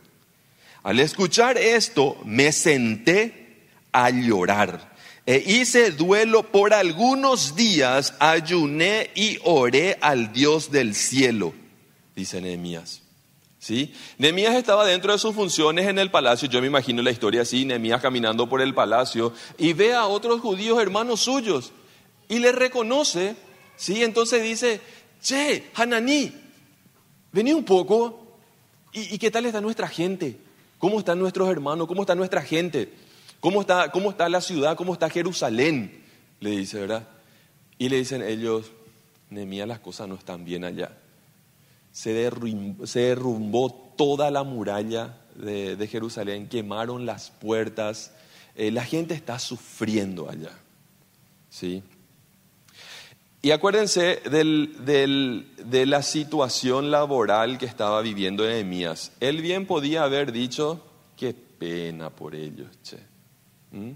Al 0.81 0.99
escuchar 0.99 1.57
esto, 1.59 2.17
me 2.25 2.51
senté 2.51 3.67
a 3.91 4.09
llorar. 4.09 4.95
E 5.27 5.43
hice 5.45 5.91
duelo 5.91 6.51
por 6.51 6.73
algunos 6.73 7.55
días, 7.55 8.13
ayuné 8.19 9.09
y 9.15 9.39
oré 9.43 9.97
al 9.99 10.31
Dios 10.31 10.71
del 10.71 10.95
cielo, 10.95 11.53
dice 12.15 12.41
Nehemías. 12.41 13.01
¿Sí? 13.57 13.91
Nehemías 14.19 14.53
estaba 14.53 14.85
dentro 14.85 15.11
de 15.11 15.17
sus 15.17 15.33
funciones 15.33 15.87
en 15.87 15.97
el 15.97 16.11
palacio, 16.11 16.47
yo 16.47 16.61
me 16.61 16.67
imagino 16.67 17.01
la 17.01 17.09
historia 17.09 17.41
así, 17.41 17.65
Nehemías 17.65 17.99
caminando 17.99 18.47
por 18.47 18.61
el 18.61 18.75
palacio 18.75 19.33
y 19.57 19.73
ve 19.73 19.95
a 19.95 20.05
otros 20.05 20.39
judíos 20.39 20.79
hermanos 20.79 21.21
suyos 21.21 21.73
y 22.27 22.39
le 22.39 22.51
reconoce, 22.51 23.35
¿sí? 23.75 24.03
Entonces 24.03 24.43
dice, 24.43 24.81
che, 25.21 25.71
Hananí, 25.75 26.31
vení 27.31 27.53
un 27.53 27.63
poco, 27.63 28.25
¿Y, 28.95 29.17
qué 29.17 29.29
tal 29.29 29.45
está 29.45 29.59
nuestra 29.59 29.89
gente? 29.89 30.37
¿Cómo 30.79 30.99
están 30.99 31.19
nuestros 31.19 31.49
hermanos? 31.49 31.85
¿Cómo 31.85 32.03
está 32.03 32.15
nuestra 32.15 32.41
gente? 32.41 32.93
¿Cómo 33.41 33.59
está, 33.59 33.91
¿Cómo 33.91 34.09
está 34.09 34.29
la 34.29 34.39
ciudad? 34.39 34.77
¿Cómo 34.77 34.93
está 34.93 35.09
Jerusalén? 35.09 36.01
Le 36.39 36.51
dice, 36.51 36.79
¿verdad? 36.79 37.05
Y 37.77 37.89
le 37.89 37.97
dicen 37.97 38.21
ellos, 38.21 38.71
Nehemías, 39.29 39.67
las 39.67 39.79
cosas 39.79 40.07
no 40.07 40.15
están 40.15 40.45
bien 40.45 40.63
allá. 40.63 40.97
Se 41.91 42.13
derrumbó, 42.13 43.83
toda 43.97 44.31
la 44.31 44.43
muralla 44.43 45.17
de, 45.35 45.87
Jerusalén, 45.91 46.47
quemaron 46.47 47.05
las 47.05 47.31
puertas, 47.31 48.13
eh, 48.55 48.71
la 48.71 48.85
gente 48.85 49.13
está 49.13 49.39
sufriendo 49.39 50.29
allá. 50.29 50.51
¿Sí? 51.49 51.83
Y 53.45 53.51
acuérdense 53.51 54.23
de 54.25 55.85
la 55.85 56.01
situación 56.01 56.89
laboral 56.89 57.59
que 57.59 57.67
estaba 57.67 58.01
viviendo 58.01 58.43
Nehemías. 58.43 59.11
Él 59.19 59.39
bien 59.43 59.67
podía 59.67 60.03
haber 60.03 60.31
dicho, 60.31 60.83
qué 61.15 61.31
pena 61.31 62.09
por 62.09 62.33
ellos, 62.33 62.69
che. 62.81 62.97
¿Mm? 63.69 63.91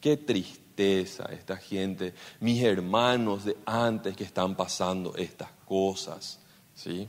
Qué 0.00 0.16
tristeza 0.18 1.24
esta 1.32 1.56
gente, 1.56 2.14
mis 2.38 2.62
hermanos 2.62 3.44
de 3.44 3.56
antes 3.66 4.16
que 4.16 4.22
están 4.22 4.54
pasando 4.54 5.16
estas 5.16 5.50
cosas, 5.64 6.38
¿sí? 6.76 7.08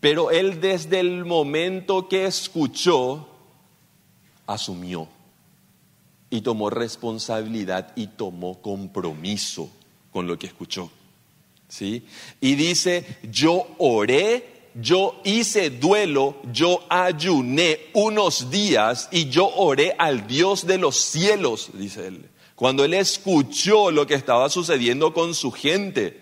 Pero 0.00 0.32
él 0.32 0.60
desde 0.60 0.98
el 0.98 1.24
momento 1.24 2.08
que 2.08 2.26
escuchó, 2.26 3.28
asumió 4.44 5.06
y 6.30 6.40
tomó 6.40 6.68
responsabilidad 6.68 7.92
y 7.94 8.08
tomó 8.08 8.60
compromiso 8.60 9.70
con 10.14 10.28
lo 10.28 10.38
que 10.38 10.46
escuchó. 10.46 10.92
¿Sí? 11.66 12.04
Y 12.40 12.54
dice, 12.54 13.04
yo 13.32 13.66
oré, 13.78 14.70
yo 14.80 15.20
hice 15.24 15.70
duelo, 15.70 16.36
yo 16.52 16.84
ayuné 16.88 17.80
unos 17.94 18.48
días 18.48 19.08
y 19.10 19.28
yo 19.28 19.48
oré 19.48 19.96
al 19.98 20.28
Dios 20.28 20.68
de 20.68 20.78
los 20.78 20.94
cielos, 20.94 21.70
dice 21.74 22.06
él. 22.06 22.30
Cuando 22.54 22.84
él 22.84 22.94
escuchó 22.94 23.90
lo 23.90 24.06
que 24.06 24.14
estaba 24.14 24.48
sucediendo 24.50 25.12
con 25.12 25.34
su 25.34 25.50
gente, 25.50 26.20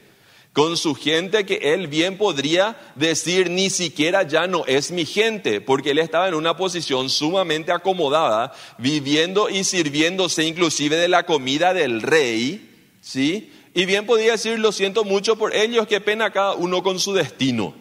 con 0.55 0.79
su 0.79 0.95
gente 0.95 1.45
que 1.45 1.75
él 1.75 1.87
bien 1.87 2.17
podría 2.17 2.79
decir 2.95 3.51
ni 3.51 3.69
siquiera 3.69 4.23
ya 4.23 4.47
no 4.47 4.65
es 4.65 4.91
mi 4.91 5.05
gente, 5.05 5.61
porque 5.61 5.91
él 5.91 5.99
estaba 5.99 6.29
en 6.29 6.35
una 6.35 6.57
posición 6.57 7.11
sumamente 7.11 7.73
acomodada, 7.73 8.55
viviendo 8.79 9.51
y 9.51 9.65
sirviéndose 9.65 10.45
inclusive 10.47 10.97
de 10.97 11.09
la 11.09 11.27
comida 11.27 11.75
del 11.75 12.01
rey, 12.01 12.71
¿sí? 13.03 13.51
Y 13.75 13.87
bien 13.87 14.07
podía 14.07 14.33
decir, 14.33 14.59
lo 14.59 14.73
siento 14.73 15.05
mucho 15.05 15.37
por 15.37 15.55
ellos, 15.55 15.87
qué 15.87 16.01
pena 16.01 16.31
cada 16.31 16.55
uno 16.55 16.83
con 16.83 16.99
su 16.99 17.13
destino. 17.13 17.75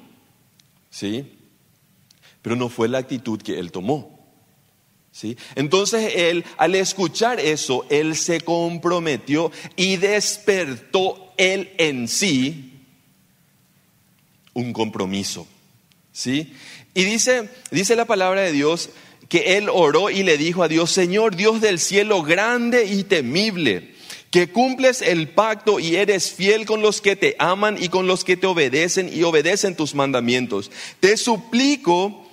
¿Sí? 0.90 1.38
Pero 2.42 2.56
no 2.56 2.70
fue 2.70 2.88
la 2.88 3.00
actitud 3.00 3.42
que 3.42 3.60
él 3.60 3.72
tomó. 3.72 4.20
¿Sí? 5.12 5.38
Entonces 5.56 6.14
él, 6.16 6.46
al 6.58 6.76
escuchar 6.76 7.40
eso, 7.40 7.86
él 7.90 8.16
se 8.16 8.42
comprometió 8.42 9.52
y 9.76 9.98
despertó 9.98 11.34
él 11.38 11.74
en 11.78 12.08
sí 12.08 12.86
un 14.54 14.72
compromiso. 14.72 15.48
¿Sí? 16.14 16.54
Y 16.94 17.04
dice, 17.04 17.50
dice 17.72 17.96
la 17.96 18.06
palabra 18.06 18.42
de 18.42 18.52
Dios 18.52 18.90
que 19.32 19.58
él 19.58 19.70
oró 19.70 20.10
y 20.10 20.24
le 20.24 20.38
dijo 20.38 20.62
a 20.62 20.68
Dios, 20.68 20.92
Señor, 20.92 21.38
Dios 21.38 21.62
del 21.62 21.80
cielo 21.80 22.22
grande 22.22 22.84
y 22.86 23.06
temible, 23.06 23.91
que 24.32 24.50
cumples 24.50 25.02
el 25.02 25.28
pacto 25.30 25.80
y 25.80 25.98
eres 25.98 26.32
fiel 26.32 26.66
con 26.66 26.82
los 26.82 27.02
que 27.02 27.18
te 27.18 27.36
aman 27.38 27.78
y 27.78 27.90
con 27.90 28.08
los 28.08 28.24
que 28.24 28.38
te 28.38 28.48
obedecen 28.48 29.12
y 29.14 29.24
obedecen 29.24 29.76
tus 29.76 29.94
mandamientos. 29.94 30.72
Te 31.02 31.18
suplico 31.18 32.26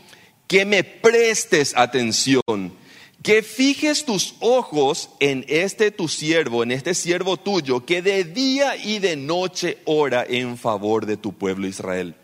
que 0.46 0.64
me 0.64 0.84
prestes 0.84 1.76
atención, 1.76 2.72
que 3.22 3.42
fijes 3.42 4.04
tus 4.04 4.36
ojos 4.38 5.10
en 5.18 5.44
este 5.48 5.90
tu 5.90 6.06
siervo, 6.06 6.62
en 6.62 6.70
este 6.70 6.94
siervo 6.94 7.36
tuyo, 7.36 7.84
que 7.84 8.00
de 8.00 8.22
día 8.22 8.76
y 8.76 9.00
de 9.00 9.16
noche 9.16 9.78
ora 9.84 10.24
en 10.26 10.56
favor 10.56 11.04
de 11.04 11.16
tu 11.16 11.32
pueblo 11.32 11.66
Israel. 11.66 12.14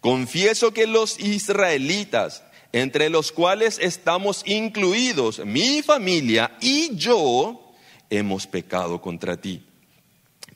Confieso 0.00 0.72
que 0.72 0.86
los 0.86 1.18
israelitas, 1.18 2.44
entre 2.72 3.10
los 3.10 3.32
cuales 3.32 3.80
estamos 3.82 4.44
incluidos 4.46 5.44
mi 5.44 5.82
familia 5.82 6.56
y 6.60 6.94
yo, 6.94 7.67
hemos 8.10 8.46
pecado 8.46 9.00
contra 9.00 9.40
ti. 9.40 9.62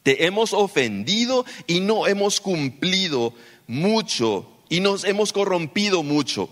Te 0.02 0.26
hemos 0.26 0.52
ofendido 0.52 1.44
y 1.66 1.80
no 1.80 2.06
hemos 2.06 2.40
cumplido 2.40 3.34
mucho 3.66 4.48
y 4.68 4.80
nos 4.80 5.04
hemos 5.04 5.32
corrompido 5.32 6.02
mucho. 6.02 6.48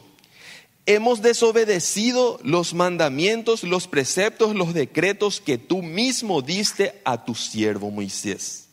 Hemos 0.86 1.22
desobedecido 1.22 2.40
los 2.42 2.74
mandamientos, 2.74 3.64
los 3.64 3.86
preceptos, 3.86 4.54
los 4.54 4.74
decretos 4.74 5.40
que 5.40 5.58
tú 5.58 5.82
mismo 5.82 6.42
diste 6.42 7.00
a 7.04 7.24
tu 7.24 7.34
siervo 7.34 7.90
Moisés 7.90 8.70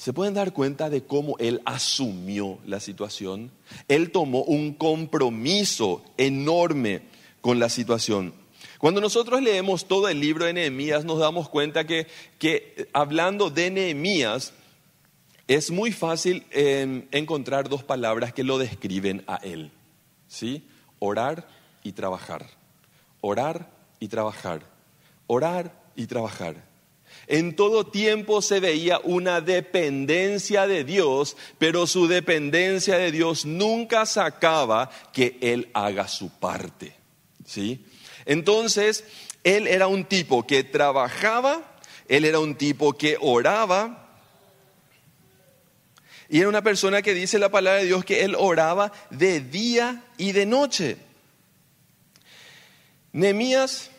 se 0.00 0.14
pueden 0.14 0.32
dar 0.32 0.54
cuenta 0.54 0.88
de 0.88 1.02
cómo 1.02 1.36
él 1.38 1.60
asumió 1.66 2.58
la 2.64 2.80
situación. 2.80 3.50
Él 3.86 4.12
tomó 4.12 4.44
un 4.44 4.72
compromiso 4.72 6.02
enorme 6.16 7.02
con 7.42 7.58
la 7.58 7.68
situación. 7.68 8.32
Cuando 8.80 9.02
nosotros 9.02 9.42
leemos 9.42 9.84
todo 9.84 10.08
el 10.08 10.20
libro 10.20 10.46
de 10.46 10.54
Nehemías, 10.54 11.04
nos 11.04 11.18
damos 11.18 11.50
cuenta 11.50 11.86
que, 11.86 12.06
que 12.38 12.88
hablando 12.94 13.50
de 13.50 13.70
Nehemías, 13.70 14.54
es 15.46 15.70
muy 15.70 15.92
fácil 15.92 16.46
em, 16.50 17.06
encontrar 17.10 17.68
dos 17.68 17.84
palabras 17.84 18.32
que 18.32 18.42
lo 18.42 18.56
describen 18.56 19.22
a 19.26 19.36
él. 19.42 19.70
¿Sí? 20.28 20.66
Orar 20.98 21.46
y 21.82 21.92
trabajar. 21.92 22.46
Orar 23.20 23.68
y 23.98 24.08
trabajar. 24.08 24.62
Orar 25.26 25.78
y 25.94 26.06
trabajar. 26.06 26.64
En 27.26 27.56
todo 27.56 27.84
tiempo 27.84 28.40
se 28.40 28.60
veía 28.60 28.98
una 29.04 29.42
dependencia 29.42 30.66
de 30.66 30.84
Dios, 30.84 31.36
pero 31.58 31.86
su 31.86 32.08
dependencia 32.08 32.96
de 32.96 33.12
Dios 33.12 33.44
nunca 33.44 34.06
sacaba 34.06 34.88
que 35.12 35.36
Él 35.42 35.68
haga 35.74 36.08
su 36.08 36.30
parte. 36.30 36.94
¿Sí? 37.44 37.84
Entonces, 38.30 39.02
Él 39.42 39.66
era 39.66 39.88
un 39.88 40.04
tipo 40.04 40.46
que 40.46 40.62
trabajaba, 40.62 41.62
Él 42.06 42.24
era 42.24 42.38
un 42.38 42.54
tipo 42.54 42.92
que 42.92 43.16
oraba, 43.20 44.08
y 46.28 46.38
era 46.38 46.48
una 46.48 46.62
persona 46.62 47.02
que 47.02 47.12
dice 47.12 47.40
la 47.40 47.48
palabra 47.48 47.80
de 47.80 47.86
Dios 47.86 48.04
que 48.04 48.22
Él 48.22 48.36
oraba 48.38 48.92
de 49.10 49.40
día 49.40 50.04
y 50.16 50.30
de 50.30 50.46
noche. 50.46 50.96
Nehemías 53.10 53.90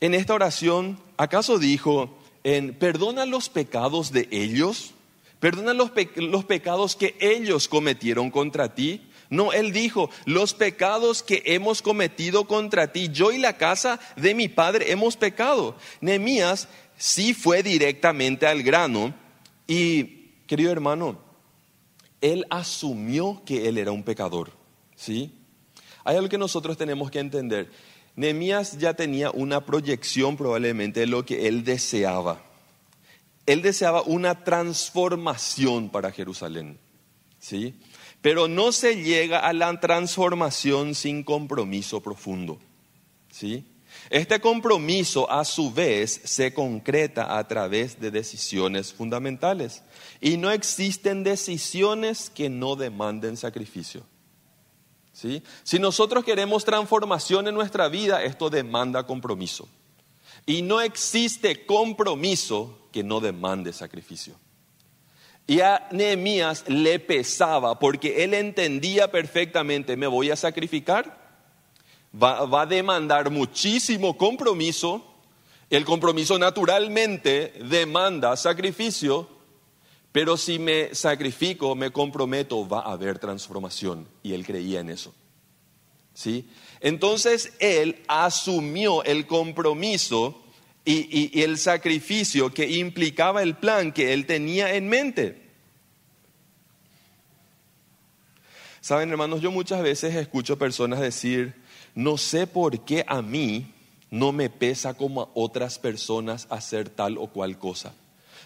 en 0.00 0.14
esta 0.14 0.32
oración, 0.32 0.98
¿acaso 1.18 1.58
dijo, 1.58 2.16
perdona 2.78 3.26
los 3.26 3.50
pecados 3.50 4.10
de 4.10 4.26
ellos, 4.30 4.94
perdona 5.38 5.74
los 5.74 6.44
pecados 6.46 6.96
que 6.96 7.14
ellos 7.20 7.68
cometieron 7.68 8.30
contra 8.30 8.74
ti. 8.74 9.06
No, 9.28 9.52
él 9.52 9.72
dijo, 9.72 10.10
los 10.24 10.54
pecados 10.54 11.22
que 11.22 11.42
hemos 11.46 11.82
cometido 11.82 12.46
contra 12.46 12.92
ti, 12.92 13.08
yo 13.08 13.32
y 13.32 13.38
la 13.38 13.56
casa 13.56 13.98
de 14.16 14.34
mi 14.34 14.48
padre 14.48 14.92
hemos 14.92 15.16
pecado. 15.16 15.76
Nehemías 16.00 16.68
sí 16.96 17.34
fue 17.34 17.62
directamente 17.62 18.46
al 18.46 18.62
grano 18.62 19.14
y, 19.66 20.32
querido 20.46 20.70
hermano, 20.70 21.18
él 22.20 22.46
asumió 22.50 23.42
que 23.44 23.68
él 23.68 23.78
era 23.78 23.92
un 23.92 24.02
pecador, 24.02 24.52
¿sí? 24.94 25.32
Hay 26.04 26.16
algo 26.16 26.28
que 26.28 26.38
nosotros 26.38 26.76
tenemos 26.76 27.10
que 27.10 27.18
entender. 27.18 27.70
Nehemías 28.14 28.78
ya 28.78 28.94
tenía 28.94 29.30
una 29.30 29.66
proyección 29.66 30.36
probablemente 30.36 31.00
de 31.00 31.06
lo 31.06 31.24
que 31.24 31.48
él 31.48 31.64
deseaba. 31.64 32.42
Él 33.44 33.60
deseaba 33.62 34.02
una 34.02 34.42
transformación 34.42 35.90
para 35.90 36.10
Jerusalén, 36.10 36.78
¿sí? 37.38 37.78
Pero 38.26 38.48
no 38.48 38.72
se 38.72 39.04
llega 39.04 39.38
a 39.38 39.52
la 39.52 39.78
transformación 39.78 40.96
sin 40.96 41.22
compromiso 41.22 42.00
profundo, 42.00 42.58
¿sí? 43.30 43.64
Este 44.10 44.40
compromiso 44.40 45.30
a 45.30 45.44
su 45.44 45.72
vez 45.72 46.22
se 46.24 46.52
concreta 46.52 47.38
a 47.38 47.46
través 47.46 48.00
de 48.00 48.10
decisiones 48.10 48.92
fundamentales 48.92 49.84
y 50.20 50.38
no 50.38 50.50
existen 50.50 51.22
decisiones 51.22 52.28
que 52.28 52.50
no 52.50 52.74
demanden 52.74 53.36
sacrificio. 53.36 54.02
Si 55.12 55.78
nosotros 55.78 56.24
queremos 56.24 56.64
transformación 56.64 57.46
en 57.46 57.54
nuestra 57.54 57.86
vida, 57.86 58.24
esto 58.24 58.50
demanda 58.50 59.06
compromiso. 59.06 59.68
Y 60.46 60.62
no 60.62 60.80
existe 60.80 61.64
compromiso 61.64 62.88
que 62.90 63.04
no 63.04 63.20
demande 63.20 63.72
sacrificio. 63.72 64.34
Y 65.46 65.60
a 65.60 65.88
Nehemías 65.92 66.68
le 66.68 66.98
pesaba 66.98 67.78
porque 67.78 68.24
él 68.24 68.34
entendía 68.34 69.10
perfectamente, 69.10 69.96
me 69.96 70.06
voy 70.06 70.30
a 70.30 70.36
sacrificar, 70.36 71.18
va, 72.12 72.46
va 72.46 72.62
a 72.62 72.66
demandar 72.66 73.30
muchísimo 73.30 74.16
compromiso, 74.16 75.04
el 75.70 75.84
compromiso 75.84 76.38
naturalmente 76.38 77.52
demanda 77.68 78.36
sacrificio, 78.36 79.28
pero 80.16 80.38
si 80.38 80.58
me 80.58 80.94
sacrifico, 80.94 81.74
me 81.74 81.90
comprometo, 81.90 82.66
va 82.66 82.80
a 82.80 82.92
haber 82.92 83.18
transformación. 83.18 84.08
Y 84.22 84.32
él 84.32 84.46
creía 84.46 84.80
en 84.80 84.88
eso. 84.88 85.14
¿Sí? 86.14 86.48
Entonces 86.80 87.52
él 87.58 88.02
asumió 88.08 89.04
el 89.04 89.26
compromiso 89.26 90.42
y, 90.86 91.42
el 91.42 91.58
sacrificio 91.58 92.54
que 92.54 92.70
implicaba 92.70 93.42
el 93.42 93.56
plan 93.56 93.92
que 93.92 94.12
él 94.12 94.24
tenía 94.24 94.74
en 94.74 94.88
mente. 94.88 95.42
Saben, 98.80 99.10
hermanos, 99.10 99.40
yo 99.40 99.50
muchas 99.50 99.82
veces 99.82 100.14
escucho 100.14 100.56
personas 100.56 101.00
decir, 101.00 101.54
no 101.96 102.16
sé 102.16 102.46
por 102.46 102.84
qué 102.84 103.04
a 103.08 103.20
mí 103.20 103.74
no 104.10 104.30
me 104.30 104.48
pesa 104.48 104.94
como 104.94 105.22
a 105.22 105.28
otras 105.34 105.80
personas 105.80 106.46
hacer 106.50 106.88
tal 106.88 107.18
o 107.18 107.26
cual 107.26 107.58
cosa. 107.58 107.92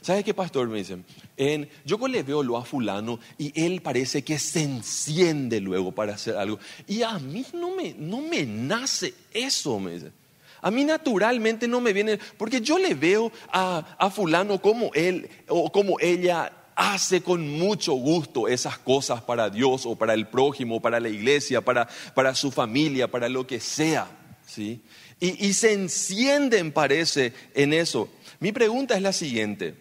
¿Sabe 0.00 0.24
qué, 0.24 0.32
pastor? 0.32 0.66
Me 0.68 0.78
dicen, 0.78 1.04
en, 1.36 1.68
yo 1.84 1.98
le 2.08 2.22
veo 2.22 2.42
lo 2.42 2.56
a 2.56 2.64
fulano 2.64 3.20
y 3.36 3.52
él 3.54 3.82
parece 3.82 4.24
que 4.24 4.38
se 4.38 4.62
enciende 4.62 5.60
luego 5.60 5.92
para 5.92 6.14
hacer 6.14 6.36
algo. 6.36 6.58
Y 6.86 7.02
a 7.02 7.18
mí 7.18 7.44
no 7.52 7.76
me, 7.76 7.92
no 7.92 8.22
me 8.22 8.46
nace 8.46 9.12
eso, 9.34 9.78
me 9.78 9.92
dicen. 9.92 10.19
A 10.62 10.70
mí 10.70 10.84
naturalmente 10.84 11.66
no 11.66 11.80
me 11.80 11.92
viene, 11.92 12.18
porque 12.36 12.60
yo 12.60 12.78
le 12.78 12.94
veo 12.94 13.32
a, 13.52 13.96
a 13.98 14.10
fulano 14.10 14.60
como 14.60 14.90
él 14.94 15.28
o 15.48 15.70
como 15.72 15.98
ella 16.00 16.52
hace 16.76 17.22
con 17.22 17.46
mucho 17.46 17.92
gusto 17.92 18.48
esas 18.48 18.78
cosas 18.78 19.20
para 19.22 19.50
Dios 19.50 19.84
o 19.84 19.96
para 19.96 20.14
el 20.14 20.28
prójimo, 20.28 20.80
para 20.80 21.00
la 21.00 21.08
iglesia, 21.08 21.60
para, 21.60 21.88
para 22.14 22.34
su 22.34 22.50
familia, 22.50 23.10
para 23.10 23.28
lo 23.28 23.46
que 23.46 23.60
sea. 23.60 24.08
¿sí? 24.46 24.80
Y, 25.18 25.46
y 25.46 25.52
se 25.52 25.72
encienden, 25.72 26.72
parece, 26.72 27.34
en 27.54 27.72
eso. 27.72 28.08
Mi 28.38 28.52
pregunta 28.52 28.96
es 28.96 29.02
la 29.02 29.12
siguiente. 29.12 29.74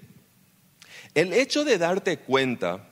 El 1.16 1.34
hecho 1.34 1.64
de 1.64 1.78
darte 1.78 2.20
cuenta 2.20 2.88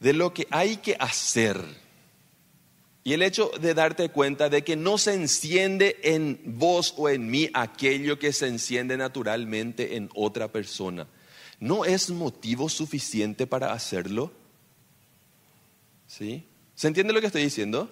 de 0.00 0.12
lo 0.12 0.34
que 0.34 0.46
hay 0.50 0.78
que 0.78 0.96
hacer 0.98 1.81
y 3.04 3.14
el 3.14 3.22
hecho 3.22 3.50
de 3.60 3.74
darte 3.74 4.10
cuenta 4.10 4.48
de 4.48 4.62
que 4.62 4.76
no 4.76 4.96
se 4.96 5.14
enciende 5.14 5.98
en 6.04 6.40
vos 6.44 6.94
o 6.96 7.08
en 7.08 7.28
mí 7.28 7.50
aquello 7.52 8.18
que 8.18 8.32
se 8.32 8.46
enciende 8.46 8.96
naturalmente 8.96 9.96
en 9.96 10.08
otra 10.14 10.48
persona, 10.48 11.08
¿no 11.58 11.84
es 11.84 12.10
motivo 12.10 12.68
suficiente 12.68 13.46
para 13.46 13.72
hacerlo? 13.72 14.32
¿Sí? 16.06 16.44
¿Se 16.74 16.86
entiende 16.86 17.12
lo 17.12 17.20
que 17.20 17.26
estoy 17.26 17.42
diciendo? 17.42 17.90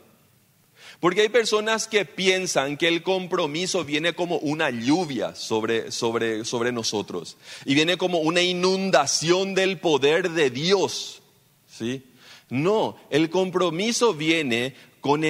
Porque 1.01 1.23
hay 1.23 1.29
personas 1.29 1.87
que 1.87 2.05
piensan 2.05 2.77
que 2.77 2.89
el 2.89 3.03
compromiso 3.03 3.85
viene 3.85 4.15
como 4.15 4.37
una 4.39 4.71
lluvia 4.71 5.35
sobre, 5.35 5.91
sobre, 5.91 6.45
sobre 6.45 6.73
nosotros 6.73 7.37
y 7.65 7.75
viene 7.75 7.97
como 7.97 8.19
una 8.19 8.43
inundación 8.43 9.55
del 9.55 9.79
poder 9.79 10.31
de 10.31 10.51
Dios. 10.51 11.23
¿sí? 11.69 12.05
No, 12.51 12.97
el 13.11 13.31
compromiso 13.31 14.13
viene 14.13 14.75
con, 15.01 15.23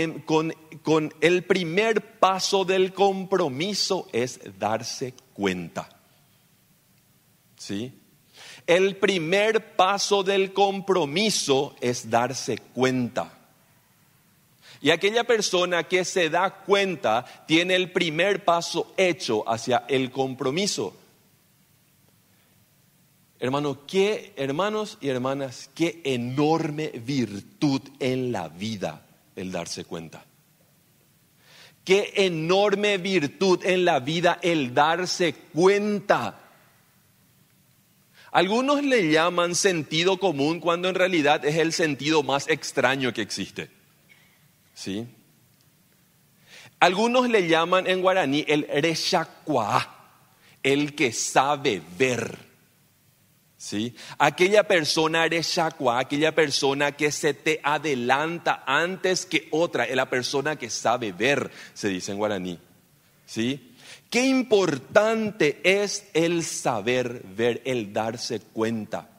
con 0.83 1.15
el 1.21 1.45
primer 1.45 2.19
paso 2.19 2.65
del 2.65 2.93
compromiso 2.93 4.09
es 4.13 4.41
darse 4.59 5.15
cuenta. 5.35 5.89
¿Sí? 7.57 7.93
El 8.67 8.97
primer 8.97 9.77
paso 9.77 10.23
del 10.23 10.53
compromiso 10.53 11.77
es 11.81 12.09
darse 12.09 12.57
cuenta. 12.59 13.37
Y 14.81 14.91
aquella 14.91 15.25
persona 15.25 15.83
que 15.85 16.07
se 16.07 16.31
da 16.31 16.51
cuenta 16.51 17.25
tiene 17.47 17.75
el 17.75 17.93
primer 17.93 18.45
paso 18.45 18.95
hecho 18.97 19.47
hacia 19.47 19.85
el 19.89 20.11
compromiso. 20.11 20.97
Hermano, 23.40 23.87
qué, 23.87 24.35
hermanos 24.37 24.98
y 25.00 25.09
hermanas, 25.09 25.70
qué 25.74 26.03
enorme 26.05 26.88
virtud 26.88 27.81
en 27.98 28.33
la 28.33 28.48
vida 28.48 29.07
el 29.35 29.50
darse 29.50 29.85
cuenta. 29.85 30.26
Qué 31.83 32.12
enorme 32.16 32.98
virtud 32.98 33.64
en 33.64 33.87
la 33.87 33.98
vida 34.00 34.38
el 34.42 34.74
darse 34.74 35.33
cuenta. 35.55 36.38
Algunos 38.31 38.85
le 38.85 39.11
llaman 39.11 39.55
sentido 39.55 40.18
común 40.18 40.61
cuando 40.61 40.90
en 40.90 40.94
realidad 40.94 41.42
es 41.46 41.57
el 41.57 41.72
sentido 41.72 42.22
más 42.22 42.46
extraño 42.46 43.14
que 43.14 43.22
existe. 43.22 43.70
¿Sí? 44.74 45.07
Algunos 46.79 47.31
le 47.31 47.48
llaman 47.48 47.87
en 47.87 48.03
guaraní 48.03 48.44
el 48.46 48.68
reshakwa, 48.68 49.96
el 50.62 50.94
que 50.94 51.11
sabe 51.12 51.81
ver. 51.98 52.50
¿Sí? 53.61 53.94
Aquella 54.16 54.66
persona 54.66 55.29
reshakwa, 55.29 55.99
aquella 55.99 56.35
persona 56.35 56.92
que 56.92 57.12
se 57.12 57.35
te 57.35 57.61
adelanta 57.62 58.64
antes 58.66 59.27
que 59.27 59.49
otra, 59.51 59.85
es 59.85 59.94
la 59.94 60.09
persona 60.09 60.57
que 60.57 60.70
sabe 60.70 61.12
ver, 61.12 61.51
se 61.75 61.88
dice 61.88 62.12
en 62.12 62.16
guaraní. 62.16 62.59
¿Sí? 63.27 63.75
Qué 64.09 64.25
importante 64.25 65.61
es 65.62 66.09
el 66.14 66.42
saber 66.42 67.23
ver, 67.37 67.61
el 67.66 67.92
darse 67.92 68.40
cuenta. 68.40 69.11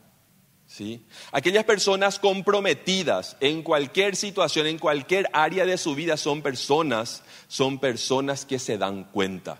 ¿Sí? 0.65 1.05
Aquellas 1.31 1.65
personas 1.65 2.17
comprometidas 2.17 3.37
en 3.41 3.61
cualquier 3.61 4.15
situación, 4.15 4.65
en 4.65 4.79
cualquier 4.79 5.29
área 5.33 5.67
de 5.67 5.77
su 5.77 5.93
vida, 5.93 6.17
son 6.17 6.41
personas, 6.41 7.21
son 7.47 7.77
personas 7.77 8.47
que 8.47 8.57
se 8.57 8.79
dan 8.79 9.03
cuenta. 9.03 9.59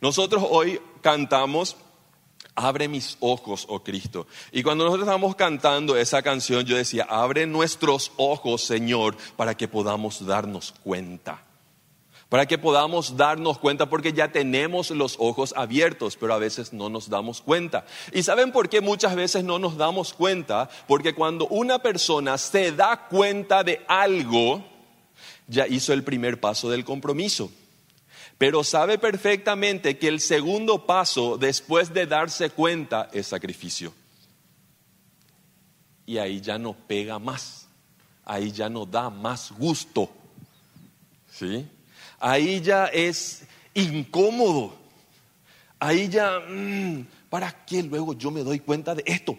Nosotros 0.00 0.44
hoy 0.50 0.80
cantamos 1.02 1.76
Abre 2.56 2.88
mis 2.88 3.16
ojos, 3.20 3.66
oh 3.68 3.84
Cristo. 3.84 4.26
Y 4.50 4.62
cuando 4.62 4.84
nosotros 4.84 5.04
estábamos 5.04 5.36
cantando 5.36 5.96
esa 5.96 6.22
canción, 6.22 6.64
yo 6.64 6.76
decía, 6.76 7.06
abre 7.08 7.46
nuestros 7.46 8.12
ojos, 8.16 8.62
Señor, 8.62 9.16
para 9.36 9.54
que 9.56 9.68
podamos 9.68 10.26
darnos 10.26 10.74
cuenta 10.82 11.46
para 12.28 12.46
que 12.46 12.58
podamos 12.58 13.16
darnos 13.16 13.58
cuenta, 13.58 13.88
porque 13.88 14.12
ya 14.12 14.32
tenemos 14.32 14.90
los 14.90 15.16
ojos 15.18 15.54
abiertos, 15.56 16.16
pero 16.16 16.34
a 16.34 16.38
veces 16.38 16.72
no 16.72 16.88
nos 16.88 17.08
damos 17.08 17.40
cuenta. 17.40 17.86
¿Y 18.12 18.22
saben 18.22 18.52
por 18.52 18.68
qué 18.68 18.80
muchas 18.80 19.14
veces 19.14 19.44
no 19.44 19.58
nos 19.58 19.76
damos 19.76 20.12
cuenta? 20.12 20.68
Porque 20.88 21.14
cuando 21.14 21.46
una 21.46 21.78
persona 21.78 22.36
se 22.38 22.72
da 22.72 23.06
cuenta 23.08 23.62
de 23.62 23.84
algo, 23.86 24.64
ya 25.46 25.66
hizo 25.68 25.92
el 25.92 26.02
primer 26.02 26.40
paso 26.40 26.68
del 26.68 26.84
compromiso. 26.84 27.50
Pero 28.38 28.62
sabe 28.64 28.98
perfectamente 28.98 29.98
que 29.98 30.08
el 30.08 30.20
segundo 30.20 30.86
paso 30.86 31.38
después 31.38 31.92
de 31.94 32.06
darse 32.06 32.50
cuenta 32.50 33.08
es 33.12 33.28
sacrificio. 33.28 33.94
Y 36.04 36.18
ahí 36.18 36.40
ya 36.40 36.58
no 36.58 36.74
pega 36.74 37.18
más, 37.18 37.66
ahí 38.24 38.52
ya 38.52 38.68
no 38.68 38.84
da 38.86 39.10
más 39.10 39.52
gusto. 39.52 40.10
¿Sí? 41.32 41.68
ahí 42.18 42.60
ya 42.60 42.86
es 42.86 43.44
incómodo. 43.74 44.74
Ahí 45.78 46.08
ya, 46.08 46.40
mm, 46.40 47.06
¿para 47.28 47.64
qué 47.64 47.82
luego 47.82 48.14
yo 48.14 48.30
me 48.30 48.42
doy 48.42 48.60
cuenta 48.60 48.94
de 48.94 49.02
esto? 49.06 49.36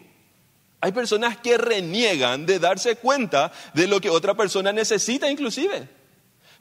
Hay 0.80 0.92
personas 0.92 1.38
que 1.38 1.58
reniegan 1.58 2.46
de 2.46 2.60
darse 2.60 2.98
cuenta 2.98 3.52
de 3.74 3.88
lo 3.88 4.00
que 4.00 4.10
otra 4.10 4.36
persona 4.36 4.72
necesita 4.72 5.30
inclusive. 5.30 5.90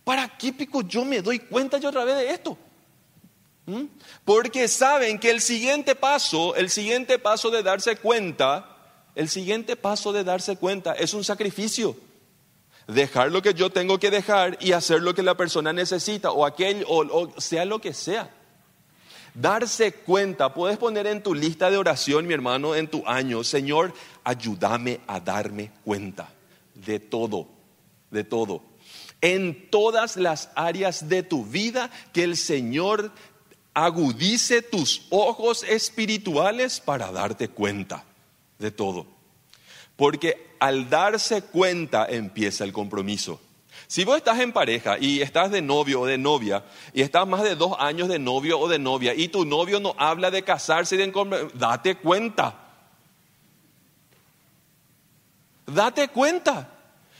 ¿Para 0.07 0.29
qué 0.39 0.53
pico 0.53 0.83
yo 0.83 1.05
me 1.05 1.21
doy 1.21 1.41
cuenta 1.41 1.79
yo 1.79 1.89
otra 1.89 2.05
vez 2.05 2.15
de 2.15 2.31
esto? 2.31 2.57
¿Mm? 3.67 3.87
Porque 4.25 4.69
saben 4.69 5.19
que 5.19 5.31
el 5.31 5.41
siguiente 5.41 5.97
paso, 5.97 6.55
el 6.55 6.71
siguiente 6.71 7.19
paso 7.19 7.51
de 7.51 7.65
darse 7.65 7.97
cuenta, 7.97 8.77
el 9.17 9.29
siguiente 9.29 9.75
paso 9.75 10.13
de 10.13 10.23
darse 10.23 10.59
cuenta 10.59 10.93
es 10.93 11.13
un 11.13 11.25
sacrificio 11.25 11.97
dejar 12.87 13.33
lo 13.33 13.43
que 13.43 13.53
yo 13.53 13.71
tengo 13.71 13.99
que 13.99 14.13
dejar 14.13 14.59
y 14.61 14.71
hacer 14.71 15.03
lo 15.03 15.13
que 15.13 15.25
la 15.25 15.37
persona 15.37 15.73
necesita 15.73 16.31
o 16.31 16.47
aquello, 16.47 16.87
o, 16.89 17.41
sea 17.41 17.65
lo 17.65 17.81
que 17.81 17.93
sea. 17.93 18.31
Darse 19.35 19.93
cuenta, 19.93 20.55
puedes 20.55 20.79
poner 20.79 21.09
en 21.09 21.21
tu 21.21 21.35
lista 21.35 21.69
de 21.69 21.79
oración, 21.79 22.29
mi 22.29 22.35
hermano, 22.35 22.77
en 22.77 22.87
tu 22.87 23.03
año, 23.09 23.43
Señor, 23.43 23.93
ayúdame 24.23 25.01
a 25.09 25.19
darme 25.19 25.73
cuenta 25.85 26.29
de 26.77 27.01
todo, 27.01 27.49
de 28.13 28.23
todo. 28.23 28.76
En 29.27 29.71
todas 29.71 30.17
las 30.17 30.51
áreas 30.55 31.09
de 31.09 31.25
tu 31.25 31.45
vida, 31.45 31.91
que 32.13 32.23
el 32.23 32.37
Señor 32.37 33.11
agudice 33.75 34.63
tus 34.63 35.09
ojos 35.11 35.65
espirituales 35.65 36.79
para 36.79 37.11
darte 37.11 37.49
cuenta 37.49 38.05
de 38.61 38.71
todo. 38.71 39.05
Porque 39.97 40.55
al 40.61 40.89
darse 40.89 41.43
cuenta 41.43 42.07
empieza 42.09 42.63
el 42.63 42.73
compromiso. 42.73 43.41
Si 43.89 44.05
vos 44.05 44.17
estás 44.17 44.39
en 44.39 44.53
pareja 44.53 44.97
y 44.97 45.21
estás 45.21 45.51
de 45.51 45.61
novio 45.61 46.03
o 46.03 46.07
de 46.07 46.19
novia 46.19 46.65
y 46.95 47.03
estás 47.03 47.27
más 47.27 47.43
de 47.43 47.57
dos 47.57 47.73
años 47.81 48.09
de 48.09 48.21
novio 48.21 48.61
o 48.61 48.69
de 48.69 48.79
novia 48.79 49.13
y 49.13 49.27
tu 49.27 49.45
novio 49.45 49.81
no 49.81 49.97
habla 49.99 50.31
de 50.31 50.45
casarse 50.45 50.95
y 50.95 50.99
de 50.99 51.51
date 51.55 51.97
cuenta. 51.97 52.61
Date 55.67 56.07
cuenta. 56.07 56.76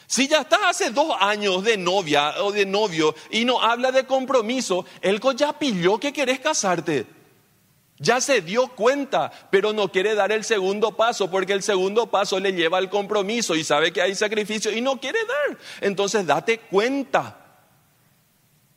Si 0.07 0.29
ya 0.29 0.43
estás 0.43 0.61
hace 0.65 0.91
dos 0.91 1.15
años 1.21 1.65
de 1.65 1.77
novia 1.77 2.43
o 2.43 2.53
de 2.53 2.65
novio 2.65 3.15
y 3.31 3.45
no 3.45 3.61
habla 3.61 3.91
de 3.91 4.07
compromiso, 4.07 4.87
él 5.01 5.21
ya 5.37 5.59
pilló 5.59 5.99
que 5.99 6.13
querés 6.13 6.41
casarte. 6.41 7.07
Ya 7.99 8.21
se 8.21 8.43
dio 8.43 8.69
cuenta, 8.69 9.33
pero 9.51 9.73
no 9.73 9.91
quiere 9.91 10.15
dar 10.15 10.31
el 10.31 10.45
segundo 10.45 10.97
paso 10.97 11.31
porque 11.31 11.55
el 11.55 11.63
segundo 11.63 12.09
paso 12.09 12.39
le 12.39 12.53
lleva 12.53 12.79
al 12.79 12.91
compromiso 12.91 13.55
y 13.55 13.65
sabe 13.65 13.93
que 13.93 14.03
hay 14.03 14.15
sacrificio 14.15 14.71
y 14.71 14.81
no 14.81 15.01
quiere 15.01 15.19
dar. 15.25 15.59
Entonces 15.81 16.27
date 16.27 16.59
cuenta 16.59 17.39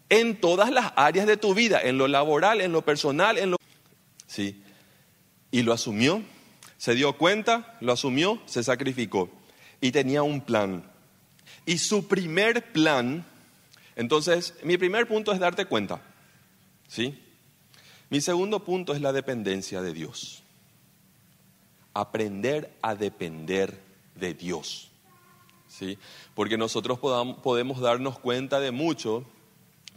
en 0.07 0.39
todas 0.39 0.71
las 0.71 0.93
áreas 0.95 1.27
de 1.27 1.37
tu 1.37 1.53
vida, 1.53 1.81
en 1.81 1.97
lo 1.97 2.07
laboral, 2.07 2.61
en 2.61 2.71
lo 2.71 2.81
personal, 2.81 3.37
en 3.37 3.51
lo... 3.51 3.57
Sí. 4.25 4.63
Y 5.51 5.63
lo 5.63 5.73
asumió, 5.73 6.23
se 6.77 6.95
dio 6.95 7.13
cuenta, 7.17 7.77
lo 7.81 7.91
asumió, 7.91 8.41
se 8.45 8.63
sacrificó 8.63 9.29
y 9.81 9.91
tenía 9.91 10.23
un 10.23 10.41
plan. 10.41 10.88
Y 11.69 11.77
su 11.77 12.07
primer 12.07 12.71
plan, 12.71 13.23
entonces, 13.95 14.55
mi 14.63 14.79
primer 14.79 15.07
punto 15.07 15.31
es 15.31 15.39
darte 15.39 15.65
cuenta. 15.65 16.01
¿Sí? 16.87 17.21
Mi 18.09 18.21
segundo 18.21 18.63
punto 18.63 18.95
es 18.95 19.01
la 19.01 19.13
dependencia 19.13 19.79
de 19.83 19.93
Dios. 19.93 20.41
Aprender 21.93 22.75
a 22.81 22.95
depender 22.95 23.79
de 24.15 24.33
Dios. 24.33 24.89
¿Sí? 25.67 25.99
Porque 26.33 26.57
nosotros 26.57 26.97
podemos 26.97 27.81
darnos 27.81 28.17
cuenta 28.17 28.59
de 28.59 28.71
mucho 28.71 29.23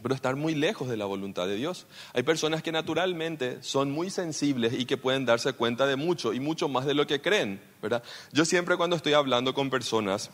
pero 0.03 0.13
estar 0.13 0.35
muy 0.35 0.53
lejos 0.53 0.89
de 0.89 0.97
la 0.97 1.05
voluntad 1.05 1.47
de 1.47 1.55
Dios. 1.55 1.87
Hay 2.13 2.23
personas 2.23 2.61
que 2.61 2.73
naturalmente 2.73 3.63
son 3.63 3.89
muy 3.89 4.09
sensibles 4.09 4.73
y 4.73 4.85
que 4.85 4.97
pueden 4.97 5.25
darse 5.25 5.53
cuenta 5.53 5.87
de 5.87 5.95
mucho 5.95 6.33
y 6.33 6.41
mucho 6.41 6.67
más 6.67 6.85
de 6.85 6.93
lo 6.93 7.07
que 7.07 7.21
creen, 7.21 7.61
¿verdad? 7.81 8.03
Yo 8.33 8.43
siempre 8.43 8.75
cuando 8.75 8.97
estoy 8.97 9.13
hablando 9.13 9.53
con 9.53 9.69
personas, 9.69 10.29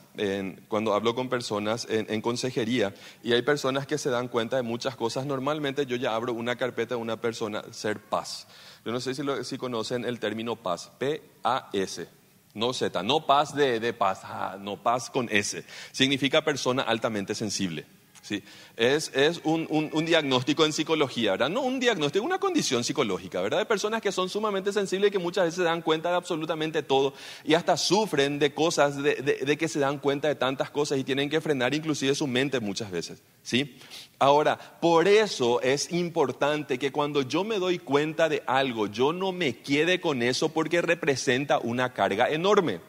cuando 0.67 0.95
hablo 0.95 1.13
con 1.13 1.29
personas 1.29 1.87
en, 1.89 2.21
consejería 2.21 2.95
y 3.23 3.33
hay 3.33 3.43
personas 3.43 3.85
que 3.85 3.99
se 3.99 4.09
dan 4.09 4.27
cuenta 4.27 4.57
de 4.57 4.63
muchas 4.63 4.95
cosas, 4.95 5.27
normalmente 5.27 5.85
yo 5.85 5.95
ya 5.95 6.15
abro 6.15 6.33
una 6.33 6.55
carpeta 6.55 6.95
de 6.95 7.01
una 7.01 7.21
persona, 7.21 7.63
ser 7.71 7.99
paz. 7.99 8.47
Yo 8.83 8.91
no 8.91 8.99
sé 8.99 9.13
si, 9.13 9.21
si 9.43 9.57
conocen 9.59 10.03
el 10.03 10.19
término 10.19 10.55
paz, 10.55 10.91
P-A-S. 10.97 12.09
No 12.55 12.73
Z, 12.73 13.03
no 13.03 13.27
paz 13.27 13.53
de, 13.53 13.79
de 13.79 13.93
paz, 13.93 14.21
ah, 14.23 14.57
no 14.59 14.81
paz 14.81 15.11
con 15.11 15.29
S. 15.29 15.63
Significa 15.91 16.43
persona 16.43 16.81
altamente 16.81 17.35
sensible. 17.35 17.85
¿Sí? 18.21 18.43
Es, 18.75 19.11
un, 19.43 20.05
diagnóstico 20.05 20.65
en 20.65 20.73
psicología, 20.73 21.31
¿verdad? 21.31 21.49
No 21.49 21.61
un 21.61 21.79
diagnóstico, 21.79 22.25
una 22.25 22.39
condición 22.39 22.83
psicológica, 22.83 23.41
¿verdad? 23.41 23.59
De 23.59 23.65
personas 23.65 24.01
que 24.01 24.11
son 24.11 24.29
sumamente 24.29 24.71
sensibles 24.71 25.09
y 25.09 25.11
que 25.11 25.19
muchas 25.19 25.45
veces 25.45 25.57
se 25.57 25.63
dan 25.63 25.81
cuenta 25.81 26.09
de 26.09 26.15
absolutamente 26.15 26.83
todo 26.83 27.13
y 27.43 27.53
hasta 27.53 27.77
sufren 27.77 28.39
de 28.39 28.53
cosas, 28.53 29.01
de, 29.01 29.57
que 29.57 29.67
se 29.67 29.79
dan 29.79 29.99
cuenta 29.99 30.27
de 30.27 30.35
tantas 30.35 30.69
cosas 30.69 30.97
y 30.97 31.03
tienen 31.03 31.29
que 31.29 31.41
frenar 31.41 31.73
inclusive 31.73 32.15
su 32.15 32.27
mente 32.27 32.59
muchas 32.59 32.91
veces, 32.91 33.21
¿sí? 33.43 33.77
Ahora, 34.17 34.57
por 34.81 35.07
eso 35.07 35.61
es 35.61 35.91
importante 35.91 36.77
que 36.77 36.91
cuando 36.91 37.21
yo 37.21 37.43
me 37.43 37.57
doy 37.57 37.79
cuenta 37.79 38.27
de 38.27 38.43
algo, 38.47 38.87
yo 38.87 39.13
no 39.13 39.31
me 39.31 39.57
quede 39.57 40.01
con 40.01 40.21
eso 40.21 40.49
porque 40.49 40.81
representa 40.81 41.59
una 41.59 41.93
carga 41.93 42.29
enorme. 42.29 42.88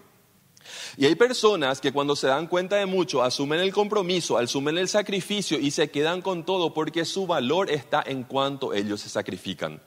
Y 0.97 1.07
hay 1.07 1.15
personas 1.15 1.81
que 1.81 1.93
cuando 1.93 2.17
se 2.17 2.27
dan 2.27 2.47
cuenta 2.47 2.77
de 2.77 2.87
mucho, 2.87 3.23
asumen 3.23 3.61
el 3.61 3.73
compromiso, 3.73 4.39
asumen 4.39 4.79
el 4.79 4.89
sacrificio 4.89 5.59
y 5.59 5.71
se 5.71 5.91
quedan 5.91 6.23
con 6.23 6.45
todo 6.45 6.75
porque 6.75 7.05
su 7.05 7.27
valor 7.27 7.71
está 7.71 8.03
en 8.07 8.25
cuanto 8.25 8.75
ellos 8.75 9.01
se 9.01 9.09
sacrifican. 9.09 9.81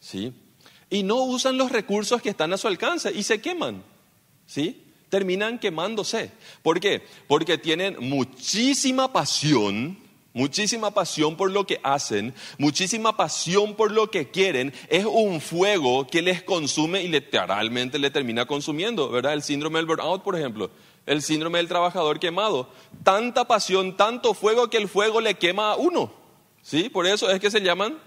¿Sí? 0.00 0.32
Y 0.90 1.02
no 1.02 1.16
usan 1.22 1.56
los 1.56 1.72
recursos 1.72 2.22
que 2.22 2.30
están 2.30 2.52
a 2.52 2.58
su 2.58 2.68
alcance 2.68 3.12
y 3.12 3.22
se 3.22 3.40
queman. 3.40 3.82
¿Sí? 4.46 4.84
Terminan 5.08 5.58
quemándose. 5.58 6.32
¿Por 6.62 6.80
qué? 6.80 7.04
Porque 7.26 7.58
tienen 7.58 7.96
muchísima 8.00 9.12
pasión 9.12 10.05
muchísima 10.36 10.90
pasión 10.90 11.34
por 11.34 11.50
lo 11.50 11.66
que 11.66 11.80
hacen, 11.82 12.34
muchísima 12.58 13.16
pasión 13.16 13.74
por 13.74 13.90
lo 13.90 14.10
que 14.10 14.30
quieren, 14.30 14.74
es 14.90 15.06
un 15.06 15.40
fuego 15.40 16.06
que 16.06 16.20
les 16.20 16.42
consume 16.42 17.02
y 17.02 17.08
literalmente 17.08 17.98
le 17.98 18.10
termina 18.10 18.44
consumiendo, 18.44 19.08
¿verdad? 19.08 19.32
El 19.32 19.42
síndrome 19.42 19.78
del 19.78 19.86
burnout, 19.86 20.22
por 20.22 20.36
ejemplo, 20.36 20.70
el 21.06 21.22
síndrome 21.22 21.56
del 21.56 21.68
trabajador 21.68 22.20
quemado. 22.20 22.68
Tanta 23.02 23.48
pasión, 23.48 23.96
tanto 23.96 24.34
fuego 24.34 24.68
que 24.68 24.76
el 24.76 24.88
fuego 24.88 25.22
le 25.22 25.36
quema 25.36 25.72
a 25.72 25.76
uno, 25.76 26.12
¿sí? 26.60 26.90
Por 26.90 27.06
eso 27.06 27.30
es 27.30 27.40
que 27.40 27.50
se 27.50 27.62
llaman 27.62 27.98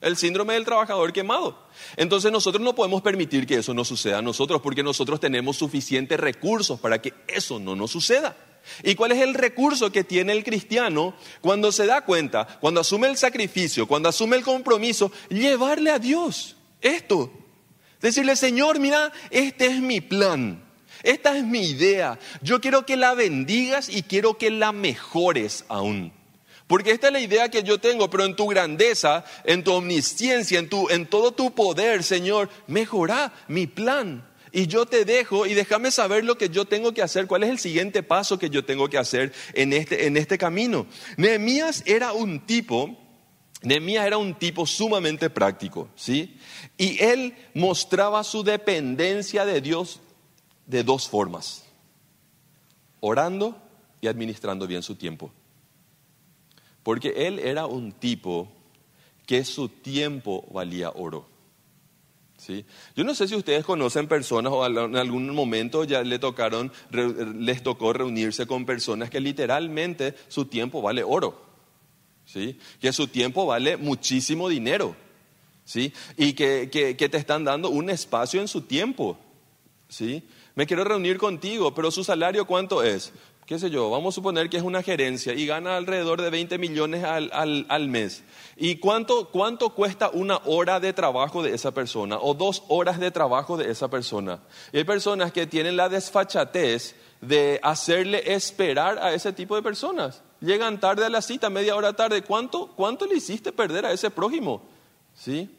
el 0.00 0.16
síndrome 0.16 0.54
del 0.54 0.64
trabajador 0.64 1.12
quemado. 1.12 1.66
Entonces 1.96 2.30
nosotros 2.30 2.62
no 2.62 2.76
podemos 2.76 3.02
permitir 3.02 3.44
que 3.44 3.56
eso 3.56 3.74
nos 3.74 3.88
suceda 3.88 4.18
a 4.18 4.22
nosotros 4.22 4.60
porque 4.62 4.84
nosotros 4.84 5.18
tenemos 5.18 5.56
suficientes 5.56 6.20
recursos 6.20 6.78
para 6.78 7.02
que 7.02 7.12
eso 7.26 7.58
no 7.58 7.74
nos 7.74 7.90
suceda. 7.90 8.36
¿Y 8.82 8.94
cuál 8.94 9.12
es 9.12 9.20
el 9.20 9.34
recurso 9.34 9.90
que 9.92 10.04
tiene 10.04 10.32
el 10.32 10.44
cristiano 10.44 11.14
cuando 11.40 11.72
se 11.72 11.86
da 11.86 12.04
cuenta, 12.04 12.46
cuando 12.60 12.80
asume 12.80 13.08
el 13.08 13.16
sacrificio, 13.16 13.86
cuando 13.86 14.08
asume 14.08 14.36
el 14.36 14.44
compromiso? 14.44 15.12
Llevarle 15.28 15.90
a 15.90 15.98
Dios 15.98 16.56
esto. 16.80 17.32
Decirle, 18.00 18.36
Señor, 18.36 18.80
mira, 18.80 19.12
este 19.30 19.66
es 19.66 19.80
mi 19.80 20.00
plan. 20.00 20.62
Esta 21.02 21.36
es 21.36 21.44
mi 21.44 21.68
idea. 21.68 22.18
Yo 22.42 22.60
quiero 22.60 22.86
que 22.86 22.96
la 22.96 23.14
bendigas 23.14 23.88
y 23.88 24.02
quiero 24.02 24.38
que 24.38 24.50
la 24.50 24.72
mejores 24.72 25.64
aún. 25.68 26.12
Porque 26.66 26.92
esta 26.92 27.08
es 27.08 27.12
la 27.12 27.20
idea 27.20 27.50
que 27.50 27.62
yo 27.62 27.78
tengo, 27.78 28.08
pero 28.08 28.24
en 28.24 28.36
tu 28.36 28.46
grandeza, 28.46 29.24
en 29.44 29.62
tu 29.62 29.72
omnisciencia, 29.72 30.58
en, 30.58 30.70
en 30.90 31.06
todo 31.06 31.32
tu 31.32 31.54
poder, 31.54 32.02
Señor, 32.02 32.48
mejora 32.66 33.32
mi 33.48 33.66
plan 33.66 34.31
y 34.52 34.66
yo 34.66 34.84
te 34.86 35.04
dejo 35.04 35.46
y 35.46 35.54
déjame 35.54 35.90
saber 35.90 36.24
lo 36.24 36.36
que 36.36 36.50
yo 36.50 36.66
tengo 36.66 36.92
que 36.92 37.02
hacer, 37.02 37.26
cuál 37.26 37.42
es 37.42 37.50
el 37.50 37.58
siguiente 37.58 38.02
paso 38.02 38.38
que 38.38 38.50
yo 38.50 38.64
tengo 38.64 38.88
que 38.88 38.98
hacer 38.98 39.32
en 39.54 39.72
este, 39.72 40.06
en 40.06 40.16
este 40.16 40.36
camino. 40.36 40.86
Nehemías 41.16 41.82
era 41.86 42.12
un 42.12 42.40
tipo, 42.46 42.98
Nehemías 43.62 44.06
era 44.06 44.18
un 44.18 44.34
tipo 44.34 44.66
sumamente 44.66 45.30
práctico, 45.30 45.88
¿sí? 45.96 46.38
Y 46.76 47.02
él 47.02 47.34
mostraba 47.54 48.22
su 48.24 48.44
dependencia 48.44 49.46
de 49.46 49.62
Dios 49.62 50.00
de 50.66 50.84
dos 50.84 51.08
formas, 51.08 51.64
orando 53.00 53.56
y 54.02 54.06
administrando 54.06 54.66
bien 54.66 54.82
su 54.82 54.96
tiempo. 54.96 55.32
Porque 56.82 57.26
él 57.28 57.38
era 57.38 57.66
un 57.66 57.92
tipo 57.92 58.52
que 59.24 59.44
su 59.44 59.68
tiempo 59.68 60.46
valía 60.50 60.90
oro. 60.90 61.31
Yo 62.96 63.04
no 63.04 63.14
sé 63.14 63.28
si 63.28 63.34
ustedes 63.34 63.64
conocen 63.64 64.08
personas 64.08 64.52
o 64.52 64.66
en 64.66 64.96
algún 64.96 65.34
momento 65.34 65.84
ya 65.84 66.02
le 66.02 66.18
tocaron, 66.18 66.72
les 66.90 67.62
tocó 67.62 67.92
reunirse 67.92 68.46
con 68.46 68.66
personas 68.66 69.10
que 69.10 69.20
literalmente 69.20 70.14
su 70.28 70.46
tiempo 70.46 70.82
vale 70.82 71.02
oro, 71.04 71.40
¿sí? 72.24 72.58
que 72.80 72.92
su 72.92 73.08
tiempo 73.08 73.46
vale 73.46 73.76
muchísimo 73.76 74.48
dinero 74.48 74.96
¿sí? 75.64 75.92
y 76.16 76.32
que, 76.32 76.68
que 76.70 77.08
te 77.08 77.16
están 77.16 77.44
dando 77.44 77.70
un 77.70 77.90
espacio 77.90 78.40
en 78.40 78.48
su 78.48 78.62
tiempo. 78.62 79.18
¿sí? 79.88 80.24
Me 80.54 80.66
quiero 80.66 80.84
reunir 80.84 81.18
contigo, 81.18 81.74
pero 81.74 81.90
su 81.90 82.02
salario 82.02 82.46
cuánto 82.46 82.82
es? 82.82 83.12
Qué 83.46 83.58
sé 83.58 83.70
yo, 83.70 83.90
vamos 83.90 84.14
a 84.14 84.16
suponer 84.16 84.48
que 84.48 84.56
es 84.56 84.62
una 84.62 84.82
gerencia 84.82 85.34
y 85.34 85.46
gana 85.46 85.76
alrededor 85.76 86.22
de 86.22 86.30
20 86.30 86.58
millones 86.58 87.04
al, 87.04 87.88
mes. 87.88 88.22
¿Y 88.56 88.76
cuánto, 88.76 89.28
cuánto 89.30 89.70
cuesta 89.70 90.10
una 90.12 90.40
hora 90.44 90.80
de 90.80 90.92
trabajo 90.92 91.42
de 91.42 91.54
esa 91.54 91.72
persona 91.72 92.18
o 92.20 92.34
dos 92.34 92.64
horas 92.68 93.00
de 93.00 93.10
trabajo 93.10 93.56
de 93.56 93.70
esa 93.70 93.88
persona? 93.88 94.40
Y 94.72 94.78
hay 94.78 94.84
personas 94.84 95.32
que 95.32 95.46
tienen 95.46 95.76
la 95.76 95.88
desfachatez 95.88 96.94
de 97.20 97.60
hacerle 97.62 98.32
esperar 98.32 98.98
a 98.98 99.12
ese 99.12 99.32
tipo 99.32 99.56
de 99.56 99.62
personas. 99.62 100.22
Llegan 100.40 100.80
tarde 100.80 101.04
a 101.04 101.10
la 101.10 101.22
cita, 101.22 101.50
media 101.50 101.76
hora 101.76 101.92
tarde. 101.94 102.22
¿Cuánto, 102.22 102.68
cuánto 102.74 103.06
le 103.06 103.16
hiciste 103.16 103.52
perder 103.52 103.86
a 103.86 103.92
ese 103.92 104.10
prójimo? 104.10 104.62
¿Sí? 105.14 105.50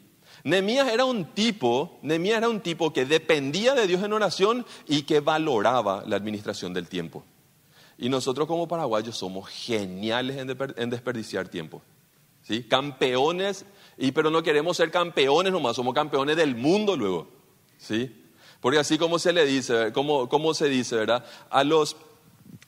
Nemías 0.42 0.88
era 0.88 1.04
un 1.04 1.24
tipo, 1.32 1.98
Nemías 2.02 2.38
era 2.38 2.48
un 2.48 2.60
tipo 2.60 2.92
que 2.92 3.06
dependía 3.06 3.74
de 3.74 3.86
Dios 3.86 4.02
en 4.02 4.12
oración 4.12 4.66
y 4.86 5.02
que 5.02 5.20
valoraba 5.20 6.02
la 6.06 6.16
administración 6.16 6.74
del 6.74 6.88
tiempo. 6.88 7.24
Y 7.98 8.08
nosotros 8.08 8.48
como 8.48 8.68
paraguayos 8.68 9.16
somos 9.16 9.48
geniales 9.48 10.36
en, 10.36 10.90
desperdiciar 10.90 11.48
tiempo. 11.48 11.82
¿sí? 12.42 12.64
Campeones, 12.64 13.64
y, 13.96 14.12
pero 14.12 14.30
no 14.30 14.42
queremos 14.42 14.76
ser 14.76 14.90
campeones 14.90 15.52
nomás, 15.52 15.76
somos 15.76 15.94
campeones 15.94 16.36
del 16.36 16.56
mundo 16.56 16.96
luego. 16.96 17.28
¿sí? 17.78 18.24
Porque 18.60 18.78
así 18.78 18.98
como 18.98 19.18
se 19.18 19.32
le 19.32 19.44
dice, 19.44 19.92
como, 19.92 20.28
como 20.28 20.54
se 20.54 20.68
dice, 20.68 20.96
¿verdad? 20.96 21.24
A 21.50 21.64
los, 21.64 21.96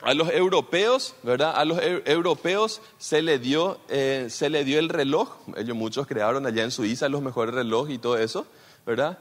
a 0.03 0.15
los 0.15 0.31
europeos, 0.31 1.15
¿verdad? 1.23 1.55
A 1.57 1.65
los 1.65 1.81
europeos 2.05 2.83
se 2.99 3.23
le, 3.23 3.39
dio, 3.39 3.81
eh, 3.89 4.27
se 4.29 4.51
le 4.51 4.65
dio 4.65 4.79
el 4.79 4.91
reloj, 4.91 5.37
ellos 5.57 5.77
muchos 5.77 6.07
crearon 6.07 6.47
allá 6.47 6.65
en 6.65 6.71
Suiza 6.71 7.09
los 7.09 7.23
mejores 7.23 7.55
relojes 7.55 7.95
y 7.95 7.99
todo 7.99 8.19
eso, 8.19 8.47
¿verdad? 8.85 9.19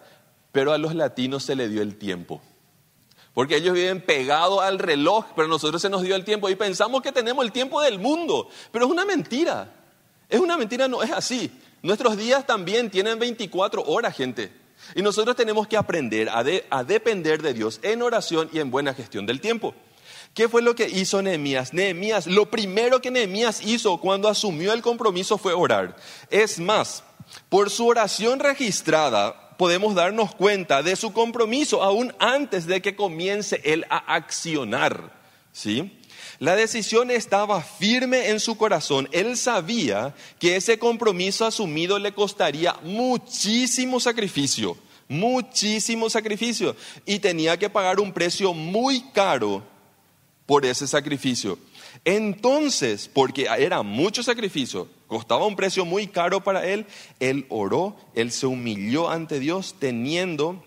Pero 0.51 0.73
a 0.73 0.77
los 0.77 0.93
latinos 0.95 1.43
se 1.43 1.55
le 1.55 1.69
dio 1.69 1.81
el 1.81 1.97
tiempo. 1.97 2.41
Porque 3.35 3.57
ellos 3.57 3.73
viven 3.73 4.01
pegados 4.01 4.63
al 4.63 4.79
reloj, 4.79 5.25
pero 5.35 5.47
nosotros 5.47 5.81
se 5.81 5.89
nos 5.89 6.01
dio 6.01 6.15
el 6.15 6.23
tiempo 6.23 6.49
y 6.49 6.55
pensamos 6.55 7.01
que 7.01 7.11
tenemos 7.11 7.43
el 7.45 7.51
tiempo 7.51 7.81
del 7.81 7.99
mundo. 7.99 8.49
Pero 8.71 8.85
es 8.85 8.91
una 8.91 9.05
mentira. 9.05 9.71
Es 10.29 10.39
una 10.39 10.57
mentira, 10.57 10.87
no 10.87 11.03
es 11.03 11.11
así. 11.11 11.51
Nuestros 11.83 12.15
días 12.17 12.47
también 12.47 12.89
tienen 12.89 13.19
24 13.19 13.83
horas, 13.83 14.15
gente. 14.15 14.51
Y 14.95 15.01
nosotros 15.01 15.35
tenemos 15.35 15.67
que 15.67 15.75
aprender 15.75 16.29
a 16.29 16.83
depender 16.83 17.41
de 17.41 17.53
Dios 17.53 17.79
en 17.83 18.01
oración 18.01 18.49
y 18.53 18.59
en 18.59 18.71
buena 18.71 18.93
gestión 18.93 19.25
del 19.25 19.41
tiempo. 19.41 19.75
¿Qué 20.33 20.47
fue 20.49 20.61
lo 20.61 20.73
que 20.73 20.87
hizo 20.87 21.21
Nehemías? 21.21 21.73
Nehemías, 21.73 22.27
lo 22.27 22.49
primero 22.49 23.01
que 23.01 23.11
Nehemías 23.11 23.61
hizo 23.65 23.97
cuando 23.97 24.29
asumió 24.29 24.73
el 24.73 24.81
compromiso 24.81 25.37
fue 25.37 25.53
orar. 25.53 25.97
Es 26.29 26.59
más, 26.59 27.03
por 27.49 27.69
su 27.69 27.87
oración 27.87 28.39
registrada, 28.39 29.44
podemos 29.57 29.95
darnos 29.95 30.33
cuenta 30.35 30.83
de 30.83 30.95
su 30.95 31.13
compromiso 31.13 31.83
aún 31.83 32.13
antes 32.19 32.65
de 32.65 32.81
que 32.81 32.95
comience 32.95 33.61
él 33.63 33.85
a 33.89 34.15
accionar. 34.15 35.11
¿sí? 35.51 35.91
La 36.39 36.55
decisión 36.55 37.11
estaba 37.11 37.61
firme 37.61 38.29
en 38.29 38.39
su 38.39 38.57
corazón. 38.57 39.07
Él 39.11 39.37
sabía 39.37 40.13
que 40.39 40.55
ese 40.57 40.77
compromiso 40.77 41.45
asumido 41.45 41.97
le 41.97 42.13
costaría 42.13 42.75
muchísimo 42.83 43.99
sacrificio, 43.99 44.77
muchísimo 45.07 46.09
sacrificio. 46.09 46.75
Y 47.05 47.19
tenía 47.19 47.57
que 47.57 47.69
pagar 47.69 47.99
un 47.99 48.11
precio 48.11 48.53
muy 48.53 49.01
caro 49.13 49.63
por 50.45 50.65
ese 50.65 50.87
sacrificio. 50.87 51.57
Entonces, 52.05 53.09
porque 53.11 53.47
era 53.57 53.81
mucho 53.81 54.21
sacrificio, 54.21 54.87
costaba 55.07 55.47
un 55.47 55.55
precio 55.55 55.85
muy 55.85 56.05
caro 56.05 56.43
para 56.43 56.65
él, 56.65 56.85
él 57.19 57.47
oró, 57.49 57.95
él 58.13 58.31
se 58.31 58.45
humilló 58.45 59.09
ante 59.09 59.39
Dios 59.39 59.75
teniendo 59.79 60.63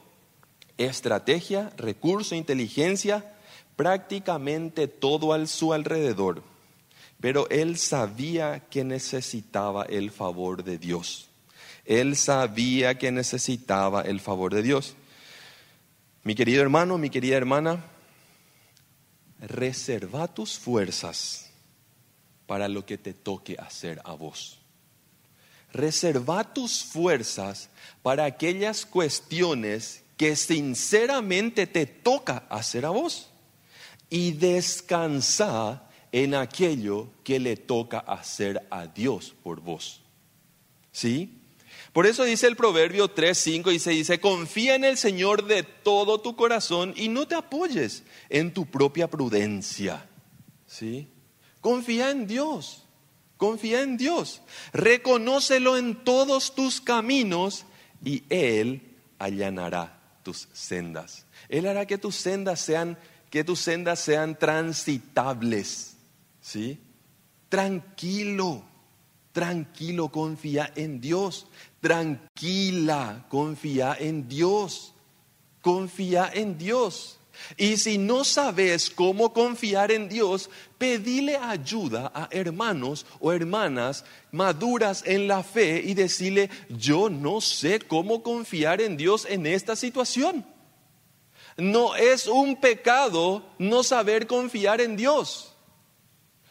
estrategia, 0.79 1.73
recurso, 1.77 2.35
inteligencia, 2.35 3.35
prácticamente 3.77 4.89
todo 4.89 5.33
a 5.33 5.47
su 5.47 5.73
alrededor. 5.73 6.43
Pero 7.21 7.49
él 7.51 7.79
sabía 7.79 8.65
que 8.69 8.83
necesitaba 8.83 9.85
el 9.85 10.11
favor 10.11 10.65
de 10.65 10.79
Dios. 10.79 11.29
Él 11.85 12.17
sabía 12.17 12.99
que 12.99 13.13
necesitaba 13.13 14.03
el 14.03 14.21
favor 14.21 14.53
de 14.53 14.63
Dios. 14.63 14.97
Mi 16.25 16.35
querido 16.35 16.63
hermano, 16.63 16.99
mi 16.99 17.11
querida 17.11 17.37
hermana, 17.37 17.85
reserva 19.41 20.27
tus 20.29 20.59
fuerzas 20.59 21.51
para 22.47 22.69
lo 22.69 22.85
que 22.85 22.99
te 22.99 23.15
toque 23.15 23.57
hacer 23.59 24.01
a 24.05 24.15
vos. 24.15 24.59
Reserva 25.73 26.55
tus 26.55 26.83
fuerzas 26.83 27.69
para 28.03 28.25
aquellas 28.25 28.87
cuestiones 28.87 30.03
que 30.17 30.35
sinceramente 30.35 31.67
te 31.67 31.87
toca 31.87 32.45
hacer 32.49 32.85
a 32.85 32.91
vos. 32.91 33.29
Y 34.11 34.33
descansa 34.33 35.89
en 36.11 36.35
aquello 36.35 37.11
que 37.23 37.39
le 37.39 37.57
toca 37.57 37.99
hacer 37.99 38.67
a 38.71 38.87
Dios 38.87 39.35
por 39.43 39.61
vos. 39.61 40.01
¿Sí? 40.91 41.38
Por 41.93 42.07
eso 42.07 42.25
dice 42.25 42.47
el 42.47 42.57
Proverbio 42.57 43.15
3:5 43.15 43.73
y 43.73 43.79
se 43.79 43.91
dice, 43.91 44.21
confía 44.21 44.75
en 44.75 44.85
el 44.85 44.97
Señor 44.97 45.47
de 45.47 45.63
todo 45.63 46.21
tu 46.21 46.37
corazón 46.37 46.93
y 46.97 47.09
no 47.09 47.27
te 47.27 47.35
apoyes 47.35 48.05
en 48.29 48.53
tu 48.53 48.67
propia 48.67 49.09
prudencia. 49.09 50.09
¿Sí? 50.67 51.09
Confía 51.61 52.11
en 52.11 52.27
Dios, 52.27 52.85
confía 53.37 53.83
en 53.83 53.97
Dios. 53.97 54.43
Reconócelo 54.73 55.77
en 55.77 56.05
todos 56.05 56.55
tus 56.55 56.81
caminos 56.81 57.65
y 58.05 58.23
Él 58.29 58.97
allanará 59.19 59.99
tus 60.23 60.49
sendas. 60.53 61.27
Él 61.49 61.67
hará 61.67 61.87
que 61.87 61.99
tus 61.99 62.17
sendas 62.17 62.61
sean 62.61 62.99
que 63.31 63.45
tus 63.45 63.61
sendas 63.61 64.01
sean 64.01 64.39
transitables. 64.39 65.97
¿Sí? 66.41 66.81
Tranquilo, 67.49 68.65
tranquilo, 69.33 70.09
confía 70.09 70.73
en 70.77 71.01
Dios. 71.01 71.47
Tranquila, 71.81 73.27
confía 73.29 73.97
en 73.99 74.29
Dios. 74.29 74.95
Confía 75.61 76.31
en 76.33 76.59
Dios. 76.59 77.19
Y 77.57 77.77
si 77.77 77.99
no 77.99 78.25
sabes 78.25 78.91
cómo 78.91 79.33
confiar 79.33 79.91
en 79.91 80.09
Dios, 80.09 80.51
pedile 80.77 81.37
ayuda 81.37 82.11
a 82.15 82.29
hermanos 82.31 83.07
o 83.21 83.33
hermanas 83.33 84.05
maduras 84.33 85.03
en 85.07 85.29
la 85.29 85.43
fe 85.43 85.83
y 85.85 85.95
decirle, 85.95 86.51
yo 86.69 87.09
no 87.09 87.41
sé 87.41 87.81
cómo 87.81 88.23
confiar 88.23 88.81
en 88.81 88.97
Dios 88.97 89.27
en 89.29 89.47
esta 89.47 89.77
situación. 89.77 90.45
No 91.57 91.97
es 91.97 92.27
un 92.27 92.57
pecado 92.57 93.45
no 93.59 93.83
saber 93.83 94.27
confiar 94.27 94.81
en 94.81 94.97
Dios. 94.97 95.55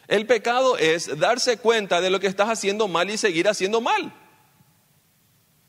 El 0.06 0.26
pecado 0.26 0.78
es 0.78 1.18
darse 1.18 1.58
cuenta 1.58 2.00
de 2.00 2.10
lo 2.10 2.18
que 2.18 2.26
estás 2.26 2.48
haciendo 2.48 2.88
mal 2.88 3.10
y 3.10 3.18
seguir 3.18 3.48
haciendo 3.48 3.80
mal. 3.80 4.14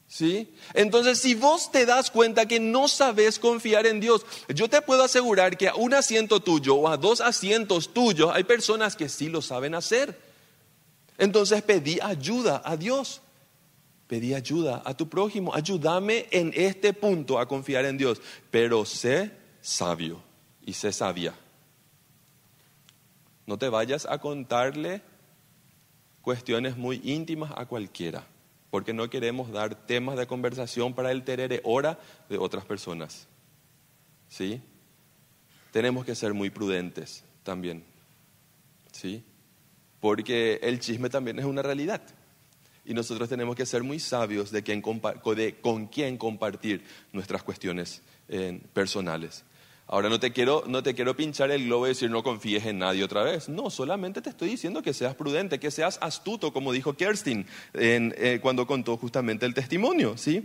¿Sí? 0.09 0.51
Entonces, 0.73 1.19
si 1.19 1.35
vos 1.35 1.71
te 1.71 1.85
das 1.85 2.09
cuenta 2.09 2.47
que 2.47 2.59
no 2.59 2.87
sabes 2.87 3.37
confiar 3.37 3.85
en 3.85 3.99
Dios, 3.99 4.25
yo 4.53 4.67
te 4.67 4.81
puedo 4.81 5.03
asegurar 5.03 5.55
que 5.55 5.67
a 5.69 5.75
un 5.75 5.93
asiento 5.93 6.39
tuyo 6.39 6.75
o 6.75 6.87
a 6.87 6.97
dos 6.97 7.21
asientos 7.21 7.93
tuyos 7.93 8.31
hay 8.33 8.43
personas 8.43 8.95
que 8.95 9.07
sí 9.07 9.29
lo 9.29 9.43
saben 9.43 9.75
hacer. 9.75 10.19
Entonces, 11.19 11.61
pedí 11.61 11.99
ayuda 12.01 12.63
a 12.65 12.75
Dios. 12.75 13.21
Pedí 14.07 14.33
ayuda 14.33 14.81
a 14.83 14.97
tu 14.97 15.07
prójimo. 15.07 15.53
Ayúdame 15.53 16.25
en 16.31 16.51
este 16.55 16.93
punto 16.93 17.37
a 17.37 17.47
confiar 17.47 17.85
en 17.85 17.99
Dios. 17.99 18.19
Pero 18.49 18.85
sé 18.85 19.31
sabio 19.61 20.23
y 20.65 20.73
sé 20.73 20.91
sabia. 20.91 21.35
No 23.45 23.59
te 23.59 23.69
vayas 23.69 24.07
a 24.09 24.17
contarle 24.17 25.03
cuestiones 26.23 26.77
muy 26.77 26.99
íntimas 27.03 27.51
a 27.55 27.67
cualquiera 27.67 28.25
porque 28.69 28.93
no 28.93 29.09
queremos 29.09 29.51
dar 29.51 29.75
temas 29.87 30.17
de 30.17 30.27
conversación 30.27 30.93
para 30.93 31.11
el 31.11 31.23
terere 31.23 31.61
hora 31.63 31.99
de 32.29 32.37
otras 32.37 32.65
personas. 32.65 33.27
¿Sí? 34.27 34.61
Tenemos 35.71 36.05
que 36.05 36.15
ser 36.15 36.33
muy 36.33 36.49
prudentes 36.49 37.23
también. 37.43 37.83
¿Sí? 38.91 39.23
Porque 39.99 40.59
el 40.61 40.79
chisme 40.79 41.09
también 41.09 41.39
es 41.39 41.45
una 41.45 41.61
realidad. 41.61 42.01
Y 42.85 42.93
nosotros 42.93 43.29
tenemos 43.29 43.55
que 43.55 43.65
ser 43.65 43.83
muy 43.83 43.99
sabios 43.99 44.51
de, 44.51 44.81
con 45.61 45.87
quién 45.87 46.17
compartir 46.17 46.83
nuestras 47.11 47.43
cuestiones 47.43 48.01
eh, 48.27 48.61
personales. 48.73 49.43
Ahora 49.91 50.07
no 50.07 50.19
te, 50.19 50.31
quiero, 50.31 50.65
no 50.67 50.83
te 50.83 50.93
quiero 50.93 51.15
pinchar 51.15 51.49
el 51.49 51.65
globo 51.65 51.87
y 51.87 51.89
decir 51.89 52.11
no 52.11 52.21
confíes 52.21 52.63
en 52.67 52.77
nadie 52.77 53.03
otra 53.03 53.23
vez. 53.23 53.49
No, 53.49 53.71
solamente 53.71 54.21
te 54.21 54.29
estoy 54.29 54.49
diciendo 54.49 54.83
que 54.83 54.93
seas 54.93 55.15
prudente, 55.15 55.59
que 55.59 55.71
seas 55.71 55.97
astuto, 55.99 56.53
como 56.53 56.71
dijo 56.71 56.93
Kerstin 56.93 57.47
eh, 57.73 58.37
cuando 58.39 58.67
contó 58.67 58.97
justamente 58.97 59.47
el 59.47 59.55
testimonio. 59.55 60.15
¿sí? 60.15 60.43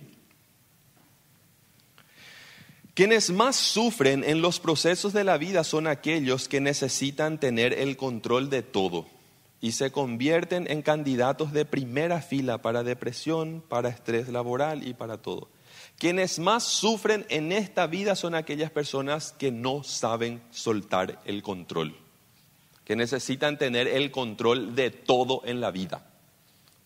Quienes 2.95 3.31
más 3.31 3.57
sufren 3.57 4.25
en 4.25 4.41
los 4.41 4.61
procesos 4.61 5.13
de 5.13 5.25
la 5.25 5.37
vida 5.37 5.63
son 5.63 5.89
aquellos 5.89 6.49
que 6.49 6.63
necesitan 6.63 7.39
tener 7.39 7.75
el 7.75 7.99
control 7.99 8.49
de 8.49 8.63
todo 8.63 9.07
y 9.61 9.73
se 9.73 9.93
convierten 9.93 10.71
en 10.71 10.81
candidatos 10.81 11.53
de 11.53 11.67
primera 11.67 12.23
fila 12.23 12.63
para 12.63 12.83
depresión, 12.83 13.63
para 13.69 13.91
estrés 13.91 14.31
laboral 14.31 14.89
y 14.89 14.95
para 14.95 15.19
todo. 15.19 15.51
Quienes 15.99 16.39
más 16.39 16.65
sufren 16.65 17.25
en 17.29 17.53
esta 17.53 17.87
vida 17.87 18.17
son 18.17 18.35
aquellas 18.35 18.71
personas 18.71 19.33
que 19.33 19.53
no 19.53 19.85
saben 19.85 20.43
soltar 20.51 21.21
el 21.25 21.43
control, 21.43 21.97
que 22.85 22.97
necesitan 22.97 23.59
tener 23.59 23.87
el 23.87 24.11
control 24.11 24.75
de 24.75 24.91
todo 24.91 25.43
en 25.45 25.61
la 25.61 25.71
vida. 25.71 26.07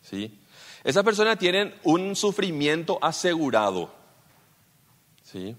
¿sí? 0.02 0.38
Esas 0.84 1.04
personas 1.04 1.38
tienen 1.38 1.74
un 1.84 2.14
sufrimiento 2.16 2.98
asegurado. 3.02 3.92
¿sí? 5.22 5.56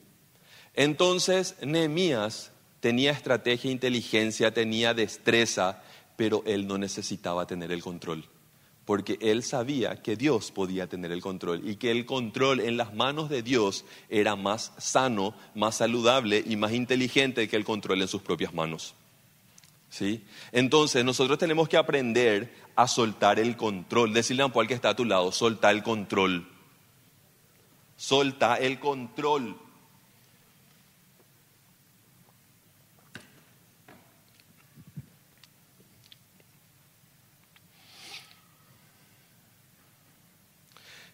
Entonces, 0.76 1.56
Nehemías 1.62 2.52
tenía 2.80 3.12
estrategia, 3.12 3.72
inteligencia, 3.72 4.54
tenía 4.54 4.94
destreza, 4.94 5.82
pero 6.16 6.44
él 6.46 6.68
no 6.68 6.78
necesitaba 6.78 7.48
tener 7.48 7.72
el 7.72 7.82
control 7.82 8.30
porque 8.90 9.20
él 9.22 9.44
sabía 9.44 10.02
que 10.02 10.16
Dios 10.16 10.50
podía 10.50 10.88
tener 10.88 11.12
el 11.12 11.22
control 11.22 11.62
y 11.64 11.76
que 11.76 11.92
el 11.92 12.08
control 12.08 12.60
en 12.60 12.76
las 12.76 12.96
manos 12.96 13.30
de 13.30 13.44
Dios 13.44 13.86
era 14.10 14.36
más 14.36 14.74
sano, 14.80 15.36
más 15.54 15.76
saludable 15.76 16.44
y 16.44 16.56
más 16.56 16.74
inteligente 16.74 17.48
que 17.48 17.56
el 17.56 17.66
control 17.66 18.02
en 18.02 18.08
sus 18.08 18.24
propias 18.24 18.52
manos. 18.52 18.96
¿Sí? 19.92 20.24
Entonces 20.52 21.06
nosotros 21.06 21.38
tenemos 21.38 21.70
que 21.70 21.78
aprender 21.78 22.52
a 22.76 22.88
soltar 22.88 23.40
el 23.40 23.56
control. 23.56 24.12
Decirle 24.12 24.42
a 24.42 24.48
Paul 24.48 24.68
que 24.68 24.74
está 24.74 24.90
a 24.90 24.96
tu 24.96 25.06
lado, 25.06 25.32
solta 25.32 25.70
el 25.70 25.84
control. 25.84 26.50
Solta 27.96 28.56
el 28.56 28.80
control. 28.80 29.56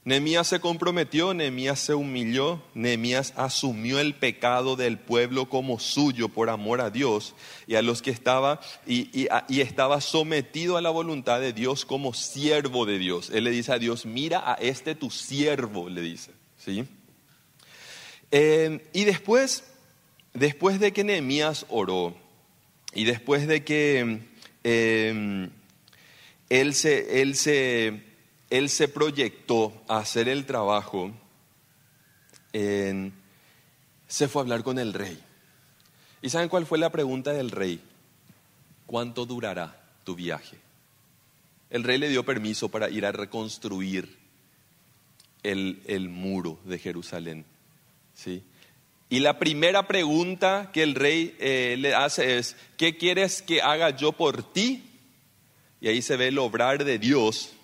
Nehemías 0.05 0.45
se 0.45 0.59
comprometió, 0.59 1.33
Nehemías 1.33 1.79
se 1.79 1.95
humilló, 1.95 2.61
Nehemías 2.75 3.33
asumió 3.37 3.99
el 3.99 4.13
pecado 4.13 4.75
del 4.75 4.99
pueblo 4.99 5.49
como 5.49 5.79
suyo 5.79 6.29
por 6.29 6.51
amor 6.51 6.79
a 6.79 6.91
Dios 6.91 7.33
y 7.65 7.73
a 7.73 7.81
los 7.81 8.03
que 8.03 8.11
estaba 8.11 8.61
y, 8.85 9.27
estaba 9.49 10.01
sometido 10.01 10.77
a 10.77 10.81
la 10.83 10.91
voluntad 10.91 11.41
de 11.41 11.53
Dios 11.53 11.85
como 11.85 12.13
siervo 12.13 12.85
de 12.85 12.99
Dios. 12.99 13.31
Él 13.31 13.45
le 13.45 13.49
dice 13.49 13.73
a 13.73 13.79
Dios, 13.79 14.05
mira 14.05 14.43
a 14.45 14.53
este 14.61 14.93
tu 14.93 15.09
siervo, 15.09 15.89
le 15.89 16.01
dice, 16.01 16.29
¿sí? 16.63 16.85
Eh, 18.29 18.87
y 18.93 19.05
después, 19.05 19.63
después 20.35 20.79
de 20.79 20.93
que 20.93 21.03
Nehemías 21.03 21.65
oró 21.67 22.15
y 22.93 23.05
después 23.05 23.47
de 23.47 23.63
que 23.63 24.19
eh, 24.63 25.49
él 26.49 26.73
se, 26.75 27.23
él 27.23 27.35
se 27.35 28.04
él 28.49 28.69
se 28.69 28.87
proyectó 28.87 29.73
a 29.87 29.97
hacer 29.97 30.29
el 30.29 30.45
trabajo, 30.45 31.11
se 32.51 34.27
fue 34.27 34.41
a 34.41 34.43
hablar 34.43 34.63
con 34.63 34.79
el 34.79 34.93
rey. 34.93 35.19
¿Y 36.21 36.29
saben 36.29 36.49
cuál 36.49 36.65
fue 36.65 36.77
la 36.77 36.91
pregunta 36.91 37.33
del 37.33 37.51
rey? 37.51 37.81
¿Cuánto 38.85 39.25
durará 39.25 39.83
tu 40.03 40.15
viaje? 40.15 40.57
El 41.69 41.83
rey 41.83 41.97
le 41.97 42.09
dio 42.09 42.23
permiso 42.23 42.69
para 42.69 42.89
ir 42.89 43.05
a 43.05 43.11
reconstruir 43.11 44.17
el, 45.43 46.09
muro 46.09 46.59
de 46.63 46.79
Jerusalén. 46.79 47.45
¿sí? 48.13 48.43
Y 49.09 49.19
la 49.19 49.37
primera 49.37 49.87
pregunta 49.87 50.71
que 50.73 50.83
el 50.83 50.95
rey 50.95 51.35
eh, 51.39 51.75
le 51.77 51.93
hace 51.93 52.37
es, 52.37 52.55
¿qué 52.77 52.97
quieres 52.97 53.41
que 53.41 53.61
haga 53.61 53.91
yo 53.91 54.13
por 54.13 54.53
ti? 54.53 54.83
Y 55.81 55.87
ahí 55.87 56.01
se 56.01 56.15
ve 56.15 56.29
el 56.29 56.39
obrar 56.39 56.83
de 56.83 56.97
Dios 56.97 57.55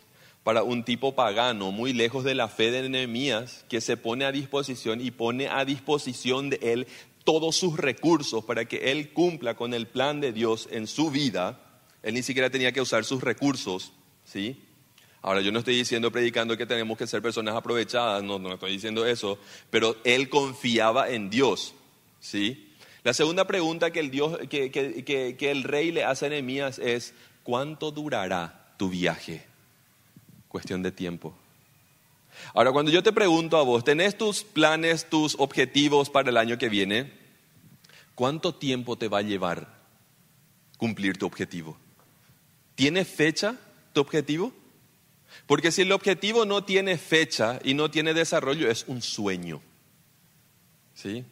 para 0.44 0.64
un 0.64 0.84
tipo 0.84 1.14
pagano 1.14 1.72
muy 1.72 1.94
lejos 1.94 2.24
de 2.24 2.36
la 2.36 2.48
fe 2.48 2.72
de 2.72 2.90
Nehemías 2.90 3.66
que 3.70 3.82
se 3.82 3.98
pone 3.98 4.26
a 4.26 4.32
disposición 4.32 5.00
y 5.02 5.12
pone 5.12 5.48
a 5.48 5.66
disposición 5.66 6.50
de 6.50 6.60
él 6.62 6.88
todos 7.24 7.56
sus 7.56 7.78
recursos 7.78 8.44
para 8.44 8.66
que 8.66 8.92
él 8.92 9.14
cumpla 9.14 9.56
con 9.56 9.74
el 9.74 9.88
plan 9.88 10.20
de 10.20 10.32
Dios 10.32 10.68
en 10.72 10.88
su 10.88 11.12
vida. 11.12 11.60
Él 12.02 12.16
ni 12.16 12.24
siquiera 12.24 12.50
tenía 12.50 12.72
que 12.72 12.82
usar 12.82 13.06
sus 13.06 13.22
recursos, 13.22 13.92
¿sí? 14.26 14.60
Ahora, 15.22 15.42
yo 15.42 15.52
no 15.52 15.60
estoy 15.60 15.76
diciendo, 15.76 16.12
predicando 16.12 16.58
que 16.58 16.66
tenemos 16.66 16.98
que 16.98 17.06
ser 17.06 17.22
personas 17.22 17.56
aprovechadas, 17.56 18.24
no, 18.24 18.40
no 18.40 18.56
estoy 18.56 18.72
diciendo 18.72 19.06
eso, 19.06 19.38
pero 19.70 19.96
él 20.04 20.30
confiaba 20.30 21.12
en 21.12 21.30
Dios, 21.30 21.76
¿sí? 22.20 22.74
La 23.04 23.14
segunda 23.14 23.46
pregunta 23.46 23.92
que 23.92 24.00
el, 24.00 24.10
Dios, 24.10 24.40
que, 24.50 24.72
que 24.72 25.52
el 25.52 25.64
rey 25.64 25.92
le 25.92 26.04
hace 26.04 26.26
a 26.26 26.30
Nehemías 26.30 26.80
es, 26.80 27.14
¿cuánto 27.44 27.92
durará 27.92 28.74
tu 28.78 28.90
viaje? 28.90 29.51
Cuestión 30.52 30.84
de 30.84 30.92
tiempo. 30.92 31.34
Ahora, 32.54 32.74
cuando 32.74 32.92
yo 32.92 33.02
te 33.02 33.14
pregunto 33.14 33.58
a 33.58 33.64
vos, 33.64 33.86
¿tenés 33.86 34.18
tus 34.18 34.44
planes, 34.44 35.10
tus 35.10 35.36
objetivos 35.40 36.10
para 36.10 36.30
el 36.30 36.38
año 36.38 36.58
que 36.58 36.68
viene? 36.68 37.14
¿Cuánto 38.16 38.54
tiempo 38.54 38.98
te 38.98 39.08
va 39.08 39.20
a 39.20 39.24
llevar 39.24 39.80
cumplir 40.78 41.18
tu 41.18 41.26
objetivo? 41.26 41.78
¿Tiene 42.76 43.06
fecha 43.06 43.56
tu 43.94 44.02
objetivo? 44.02 44.52
Porque 45.48 45.72
si 45.72 45.84
el 45.84 45.92
objetivo 45.94 46.46
no 46.46 46.66
tiene 46.66 46.98
fecha 46.98 47.60
y 47.64 47.74
no 47.74 47.90
tiene 47.90 48.14
desarrollo, 48.14 48.70
es 48.70 48.84
un 48.88 49.02
sueño. 49.02 49.62
¿Sí? 50.94 51.24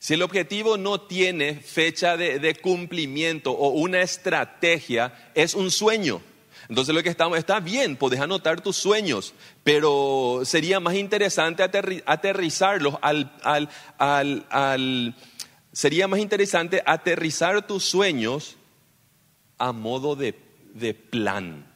Si 0.00 0.14
el 0.14 0.22
objetivo 0.22 0.76
no 0.76 1.00
tiene 1.02 1.54
fecha 1.54 2.16
de, 2.16 2.40
de 2.40 2.56
cumplimiento 2.56 3.52
o 3.52 3.68
una 3.68 4.02
estrategia, 4.02 5.30
es 5.34 5.54
un 5.54 5.70
sueño. 5.70 6.20
Entonces 6.68 6.94
lo 6.94 7.02
que 7.02 7.08
estamos, 7.08 7.38
está 7.38 7.60
bien, 7.60 7.96
puedes 7.96 8.20
anotar 8.20 8.60
tus 8.60 8.76
sueños, 8.76 9.34
pero 9.62 10.42
sería 10.44 10.80
más 10.80 10.94
interesante 10.94 11.62
aterrizarlos 11.62 12.96
al, 13.02 13.30
sería 15.72 16.08
más 16.08 16.20
interesante 16.20 16.82
aterrizar 16.86 17.66
tus 17.66 17.84
sueños 17.84 18.56
a 19.58 19.72
modo 19.72 20.16
de, 20.16 20.38
de 20.74 20.94
plan. 20.94 21.66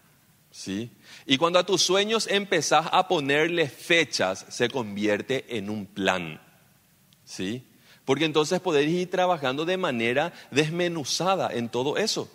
¿sí? 0.50 0.90
Y 1.26 1.36
cuando 1.36 1.58
a 1.58 1.66
tus 1.66 1.82
sueños 1.82 2.26
empezás 2.26 2.86
a 2.90 3.08
ponerle 3.08 3.68
fechas, 3.68 4.46
se 4.48 4.68
convierte 4.68 5.56
en 5.56 5.68
un 5.70 5.86
plan. 5.86 6.40
¿sí? 7.24 7.64
Porque 8.04 8.24
entonces 8.24 8.60
podéis 8.60 8.90
ir 8.90 9.10
trabajando 9.10 9.66
de 9.66 9.76
manera 9.76 10.32
desmenuzada 10.50 11.52
en 11.52 11.68
todo 11.68 11.98
eso. 11.98 12.30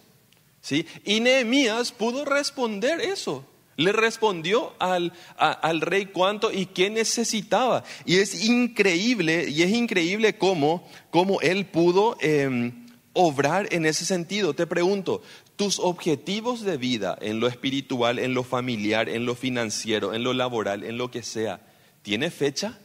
¿Sí? 0.63 0.87
Y 1.05 1.19
Nehemías 1.19 1.91
pudo 1.91 2.25
responder 2.25 2.99
eso. 3.01 3.45
Le 3.75 3.91
respondió 3.91 4.73
al, 4.79 5.13
al, 5.37 5.81
rey 5.81 6.05
cuánto 6.07 6.51
y 6.51 6.67
qué 6.67 6.89
necesitaba. 6.89 7.83
Y 8.05 8.17
es 8.17 8.45
increíble, 8.45 9.49
y 9.49 9.63
es 9.63 9.71
increíble 9.71 10.37
cómo, 10.37 10.87
cómo 11.09 11.41
él 11.41 11.65
pudo 11.65 12.15
em, 12.21 12.85
obrar 13.13 13.67
en 13.71 13.87
ese 13.87 14.05
sentido. 14.05 14.53
Te 14.53 14.67
pregunto, 14.67 15.23
tus 15.55 15.79
objetivos 15.79 16.61
de 16.61 16.77
vida 16.77 17.17
en 17.19 17.39
lo 17.39 17.47
espiritual, 17.47 18.19
en 18.19 18.35
lo 18.35 18.43
familiar, 18.43 19.09
en 19.09 19.25
lo 19.25 19.33
financiero, 19.33 20.13
en 20.13 20.23
lo 20.23 20.33
laboral, 20.33 20.83
en 20.83 20.99
lo 20.99 21.09
que 21.09 21.23
sea, 21.23 21.59
¿tiene 22.03 22.29
fecha? 22.29 22.77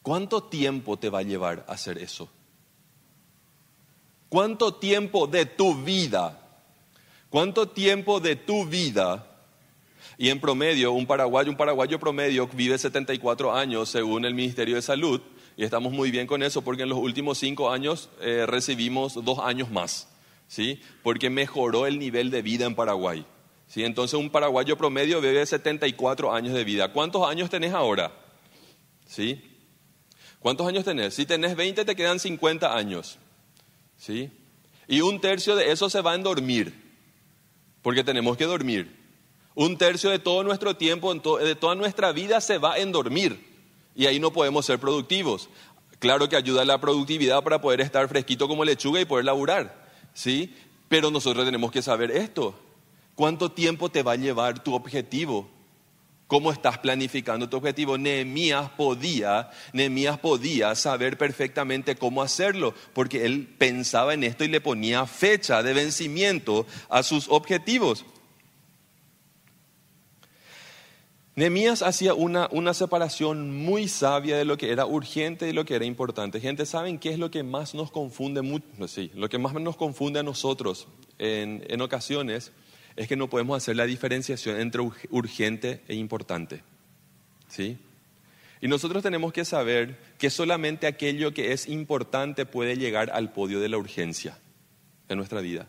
¿Cuánto 0.00 0.44
tiempo 0.44 0.98
te 0.98 1.10
va 1.10 1.18
a 1.18 1.22
llevar 1.22 1.66
a 1.68 1.72
hacer 1.72 1.98
eso? 1.98 2.30
¿Cuánto 4.30 4.74
tiempo 4.76 5.26
de 5.26 5.44
tu 5.44 5.74
vida? 5.74 6.41
¿Cuánto 7.32 7.66
tiempo 7.66 8.20
de 8.20 8.36
tu 8.36 8.66
vida? 8.66 9.26
Y 10.18 10.28
en 10.28 10.38
promedio, 10.38 10.92
un 10.92 11.06
paraguayo, 11.06 11.50
un 11.50 11.56
paraguayo 11.56 11.98
promedio 11.98 12.46
vive 12.46 12.76
74 12.76 13.56
años 13.56 13.88
según 13.88 14.26
el 14.26 14.34
Ministerio 14.34 14.74
de 14.74 14.82
Salud, 14.82 15.18
y 15.56 15.64
estamos 15.64 15.94
muy 15.94 16.10
bien 16.10 16.26
con 16.26 16.42
eso 16.42 16.60
porque 16.60 16.82
en 16.82 16.90
los 16.90 16.98
últimos 16.98 17.38
cinco 17.38 17.70
años 17.70 18.10
eh, 18.20 18.44
recibimos 18.46 19.14
dos 19.24 19.38
años 19.38 19.70
más, 19.70 20.08
¿sí? 20.46 20.82
Porque 21.02 21.30
mejoró 21.30 21.86
el 21.86 21.98
nivel 21.98 22.30
de 22.30 22.42
vida 22.42 22.66
en 22.66 22.74
Paraguay. 22.74 23.24
¿sí? 23.66 23.82
Entonces 23.82 24.20
un 24.20 24.28
paraguayo 24.28 24.76
promedio 24.76 25.22
vive 25.22 25.46
74 25.46 26.34
años 26.34 26.52
de 26.52 26.64
vida. 26.64 26.92
¿Cuántos 26.92 27.26
años 27.26 27.48
tenés 27.48 27.72
ahora? 27.72 28.12
¿Sí? 29.06 29.42
¿Cuántos 30.38 30.68
años 30.68 30.84
tenés? 30.84 31.14
Si 31.14 31.24
tenés 31.24 31.56
20 31.56 31.86
te 31.86 31.96
quedan 31.96 32.20
50 32.20 32.76
años. 32.76 33.16
¿Sí? 33.96 34.30
Y 34.86 35.00
un 35.00 35.18
tercio 35.18 35.56
de 35.56 35.72
eso 35.72 35.88
se 35.88 36.02
va 36.02 36.14
en 36.14 36.24
dormir, 36.24 36.81
porque 37.82 38.04
tenemos 38.04 38.36
que 38.36 38.44
dormir. 38.44 38.96
Un 39.54 39.76
tercio 39.76 40.08
de 40.10 40.18
todo 40.18 40.42
nuestro 40.44 40.76
tiempo, 40.76 41.12
de 41.38 41.54
toda 41.54 41.74
nuestra 41.74 42.12
vida 42.12 42.40
se 42.40 42.58
va 42.58 42.78
en 42.78 42.92
dormir. 42.92 43.44
Y 43.94 44.06
ahí 44.06 44.18
no 44.18 44.32
podemos 44.32 44.64
ser 44.64 44.78
productivos. 44.78 45.50
Claro 45.98 46.28
que 46.28 46.36
ayuda 46.36 46.64
la 46.64 46.80
productividad 46.80 47.42
para 47.44 47.60
poder 47.60 47.80
estar 47.80 48.08
fresquito 48.08 48.48
como 48.48 48.64
lechuga 48.64 49.00
y 49.00 49.04
poder 49.04 49.26
laburar. 49.26 49.88
¿Sí? 50.14 50.54
Pero 50.88 51.10
nosotros 51.10 51.44
tenemos 51.44 51.70
que 51.70 51.82
saber 51.82 52.10
esto. 52.10 52.54
¿Cuánto 53.14 53.50
tiempo 53.50 53.90
te 53.90 54.02
va 54.02 54.12
a 54.12 54.16
llevar 54.16 54.64
tu 54.64 54.74
objetivo? 54.74 55.48
Cómo 56.32 56.50
estás 56.50 56.78
planificando 56.78 57.46
tu 57.46 57.58
objetivo. 57.58 57.98
Nehemías 57.98 58.70
podía, 58.70 59.50
Nehemías 59.74 60.18
podía 60.18 60.74
saber 60.74 61.18
perfectamente 61.18 61.94
cómo 61.94 62.22
hacerlo, 62.22 62.72
porque 62.94 63.26
él 63.26 63.54
pensaba 63.58 64.14
en 64.14 64.24
esto 64.24 64.42
y 64.42 64.48
le 64.48 64.62
ponía 64.62 65.04
fecha 65.04 65.62
de 65.62 65.74
vencimiento 65.74 66.66
a 66.88 67.02
sus 67.02 67.28
objetivos. 67.28 68.06
Nehemías 71.34 71.82
hacía 71.82 72.14
una, 72.14 72.48
una, 72.50 72.72
separación 72.72 73.54
muy 73.54 73.86
sabia 73.86 74.38
de 74.38 74.46
lo 74.46 74.56
que 74.56 74.72
era 74.72 74.86
urgente 74.86 75.50
y 75.50 75.52
lo 75.52 75.66
que 75.66 75.74
era 75.74 75.84
importante. 75.84 76.40
Gente, 76.40 76.64
¿saben 76.64 76.98
qué 76.98 77.10
es 77.10 77.18
lo 77.18 77.30
que 77.30 77.42
más 77.42 77.74
nos 77.74 77.90
confunde? 77.90 78.40
Sí, 78.88 79.10
lo 79.14 79.28
que 79.28 79.36
más 79.36 79.52
nos 79.52 79.76
confunde 79.76 80.20
a 80.20 80.22
nosotros 80.22 80.88
en, 81.18 81.62
en 81.68 81.82
ocasiones 81.82 82.52
es 82.96 83.08
que 83.08 83.16
no 83.16 83.28
podemos 83.28 83.56
hacer 83.56 83.76
la 83.76 83.86
diferenciación 83.86 84.60
entre 84.60 84.82
urgente 85.10 85.82
e 85.88 85.94
importante. 85.94 86.62
¿Sí? 87.48 87.78
Y 88.60 88.68
nosotros 88.68 89.02
tenemos 89.02 89.32
que 89.32 89.44
saber 89.44 89.98
que 90.18 90.30
solamente 90.30 90.86
aquello 90.86 91.34
que 91.34 91.52
es 91.52 91.68
importante 91.68 92.46
puede 92.46 92.76
llegar 92.76 93.10
al 93.10 93.32
podio 93.32 93.60
de 93.60 93.68
la 93.68 93.78
urgencia 93.78 94.38
en 95.08 95.18
nuestra 95.18 95.40
vida. 95.40 95.66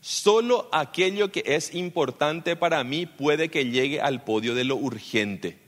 Solo 0.00 0.68
aquello 0.72 1.30
que 1.30 1.42
es 1.46 1.74
importante 1.74 2.56
para 2.56 2.82
mí 2.84 3.06
puede 3.06 3.48
que 3.48 3.70
llegue 3.70 4.00
al 4.00 4.24
podio 4.24 4.54
de 4.54 4.64
lo 4.64 4.76
urgente. 4.76 5.58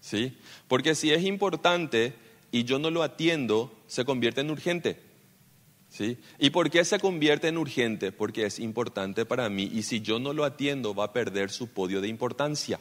¿Sí? 0.00 0.36
Porque 0.68 0.94
si 0.94 1.10
es 1.10 1.24
importante 1.24 2.14
y 2.50 2.64
yo 2.64 2.78
no 2.78 2.90
lo 2.90 3.02
atiendo, 3.02 3.74
se 3.86 4.04
convierte 4.04 4.42
en 4.42 4.50
urgente. 4.50 5.07
¿Sí? 5.90 6.18
¿Y 6.38 6.50
por 6.50 6.70
qué 6.70 6.84
se 6.84 6.98
convierte 6.98 7.48
en 7.48 7.58
urgente? 7.58 8.12
Porque 8.12 8.44
es 8.44 8.58
importante 8.58 9.24
para 9.24 9.48
mí 9.48 9.70
y 9.72 9.82
si 9.82 10.00
yo 10.00 10.18
no 10.18 10.32
lo 10.32 10.44
atiendo 10.44 10.94
va 10.94 11.04
a 11.04 11.12
perder 11.12 11.50
su 11.50 11.68
podio 11.68 12.00
de 12.00 12.08
importancia. 12.08 12.78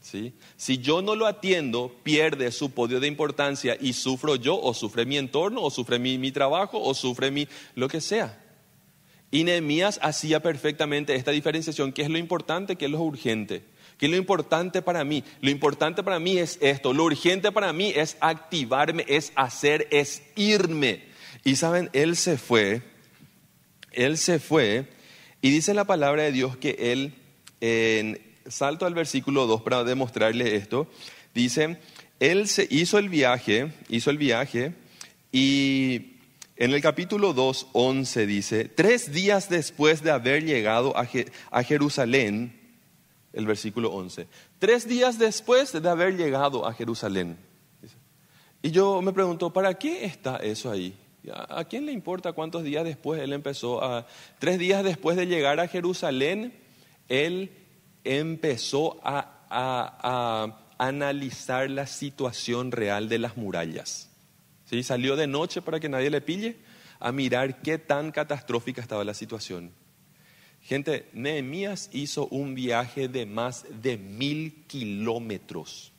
¿Sí? 0.00 0.32
Si 0.56 0.78
yo 0.78 1.02
no 1.02 1.16
lo 1.16 1.26
atiendo, 1.26 1.94
pierde 2.02 2.50
su 2.50 2.70
podio 2.70 3.00
de 3.00 3.08
importancia 3.08 3.76
y 3.78 3.92
sufro 3.92 4.36
yo 4.36 4.58
o 4.58 4.72
sufre 4.72 5.04
mi 5.04 5.18
entorno 5.18 5.62
o 5.62 5.70
sufre 5.70 5.98
mi, 5.98 6.18
mi 6.18 6.32
trabajo 6.32 6.80
o 6.80 6.94
sufre 6.94 7.30
mi 7.30 7.46
lo 7.74 7.88
que 7.88 8.00
sea. 8.00 8.42
Y 9.30 9.44
Nehemías 9.44 10.00
hacía 10.02 10.40
perfectamente 10.40 11.14
esta 11.14 11.32
diferenciación, 11.32 11.92
qué 11.92 12.02
es 12.02 12.08
lo 12.08 12.16
importante, 12.16 12.76
qué 12.76 12.86
es 12.86 12.90
lo 12.90 13.00
urgente. 13.00 13.62
¿Qué 13.98 14.06
es 14.06 14.12
lo 14.12 14.16
importante 14.16 14.80
para 14.80 15.02
mí? 15.02 15.24
Lo 15.40 15.50
importante 15.50 16.04
para 16.04 16.20
mí 16.20 16.38
es 16.38 16.56
esto, 16.62 16.92
lo 16.92 17.04
urgente 17.04 17.50
para 17.50 17.72
mí 17.72 17.92
es 17.94 18.16
activarme, 18.20 19.04
es 19.08 19.32
hacer, 19.34 19.88
es 19.90 20.22
irme. 20.36 21.07
Y 21.44 21.56
saben, 21.56 21.90
él 21.92 22.16
se 22.16 22.36
fue, 22.38 22.82
él 23.92 24.18
se 24.18 24.38
fue, 24.38 24.88
y 25.40 25.50
dice 25.50 25.74
la 25.74 25.84
palabra 25.84 26.24
de 26.24 26.32
Dios 26.32 26.56
que 26.56 26.76
él, 26.92 27.14
en, 27.60 28.20
salto 28.46 28.86
al 28.86 28.94
versículo 28.94 29.46
2 29.46 29.62
para 29.62 29.84
demostrarle 29.84 30.56
esto, 30.56 30.88
dice, 31.34 31.78
él 32.20 32.48
se 32.48 32.66
hizo 32.70 32.98
el 32.98 33.08
viaje, 33.08 33.72
hizo 33.88 34.10
el 34.10 34.18
viaje, 34.18 34.74
y 35.30 36.16
en 36.56 36.72
el 36.72 36.80
capítulo 36.80 37.32
2, 37.32 37.68
11 37.72 38.26
dice, 38.26 38.64
tres 38.64 39.12
días 39.12 39.48
después 39.48 40.02
de 40.02 40.10
haber 40.10 40.44
llegado 40.44 40.96
a, 40.96 41.08
a 41.50 41.62
Jerusalén, 41.62 42.58
el 43.32 43.46
versículo 43.46 43.92
11, 43.92 44.26
tres 44.58 44.88
días 44.88 45.18
después 45.18 45.70
de 45.72 45.88
haber 45.88 46.16
llegado 46.16 46.66
a 46.66 46.72
Jerusalén. 46.72 47.36
Y 48.60 48.72
yo 48.72 49.00
me 49.02 49.12
pregunto, 49.12 49.52
¿para 49.52 49.74
qué 49.74 50.04
está 50.04 50.38
eso 50.38 50.70
ahí? 50.70 50.96
¿A 51.32 51.64
quién 51.64 51.84
le 51.86 51.92
importa 51.92 52.32
cuántos 52.32 52.62
días 52.64 52.84
después 52.84 53.20
él 53.20 53.32
empezó 53.32 53.82
a... 53.82 54.06
Tres 54.38 54.58
días 54.58 54.84
después 54.84 55.16
de 55.16 55.26
llegar 55.26 55.60
a 55.60 55.68
Jerusalén, 55.68 56.54
él 57.08 57.50
empezó 58.04 59.00
a, 59.02 60.54
analizar 60.78 61.68
la 61.70 61.86
situación 61.86 62.70
real 62.70 63.08
de 63.08 63.18
las 63.18 63.36
murallas. 63.36 64.10
¿Sí? 64.64 64.82
Salió 64.82 65.16
de 65.16 65.26
noche 65.26 65.60
para 65.60 65.80
que 65.80 65.88
nadie 65.88 66.10
le 66.10 66.20
pille 66.20 66.56
a 67.00 67.10
mirar 67.10 67.62
qué 67.62 67.78
tan 67.78 68.12
catastrófica 68.12 68.80
estaba 68.80 69.02
la 69.02 69.14
situación. 69.14 69.72
Gente, 70.62 71.08
Nehemías 71.12 71.90
hizo 71.92 72.28
un 72.28 72.54
viaje 72.54 73.08
de 73.08 73.26
más 73.26 73.64
de 73.82 73.96
mil 73.96 74.64
kilómetros 74.66 75.92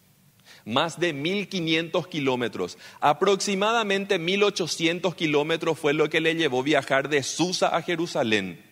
más 0.65 0.99
de 0.99 1.15
1.500 1.15 2.07
kilómetros. 2.07 2.77
Aproximadamente 2.99 4.19
1.800 4.19 5.15
kilómetros 5.15 5.79
fue 5.79 5.93
lo 5.93 6.09
que 6.09 6.21
le 6.21 6.35
llevó 6.35 6.63
viajar 6.63 7.09
de 7.09 7.23
Susa 7.23 7.75
a 7.75 7.81
Jerusalén. 7.81 8.69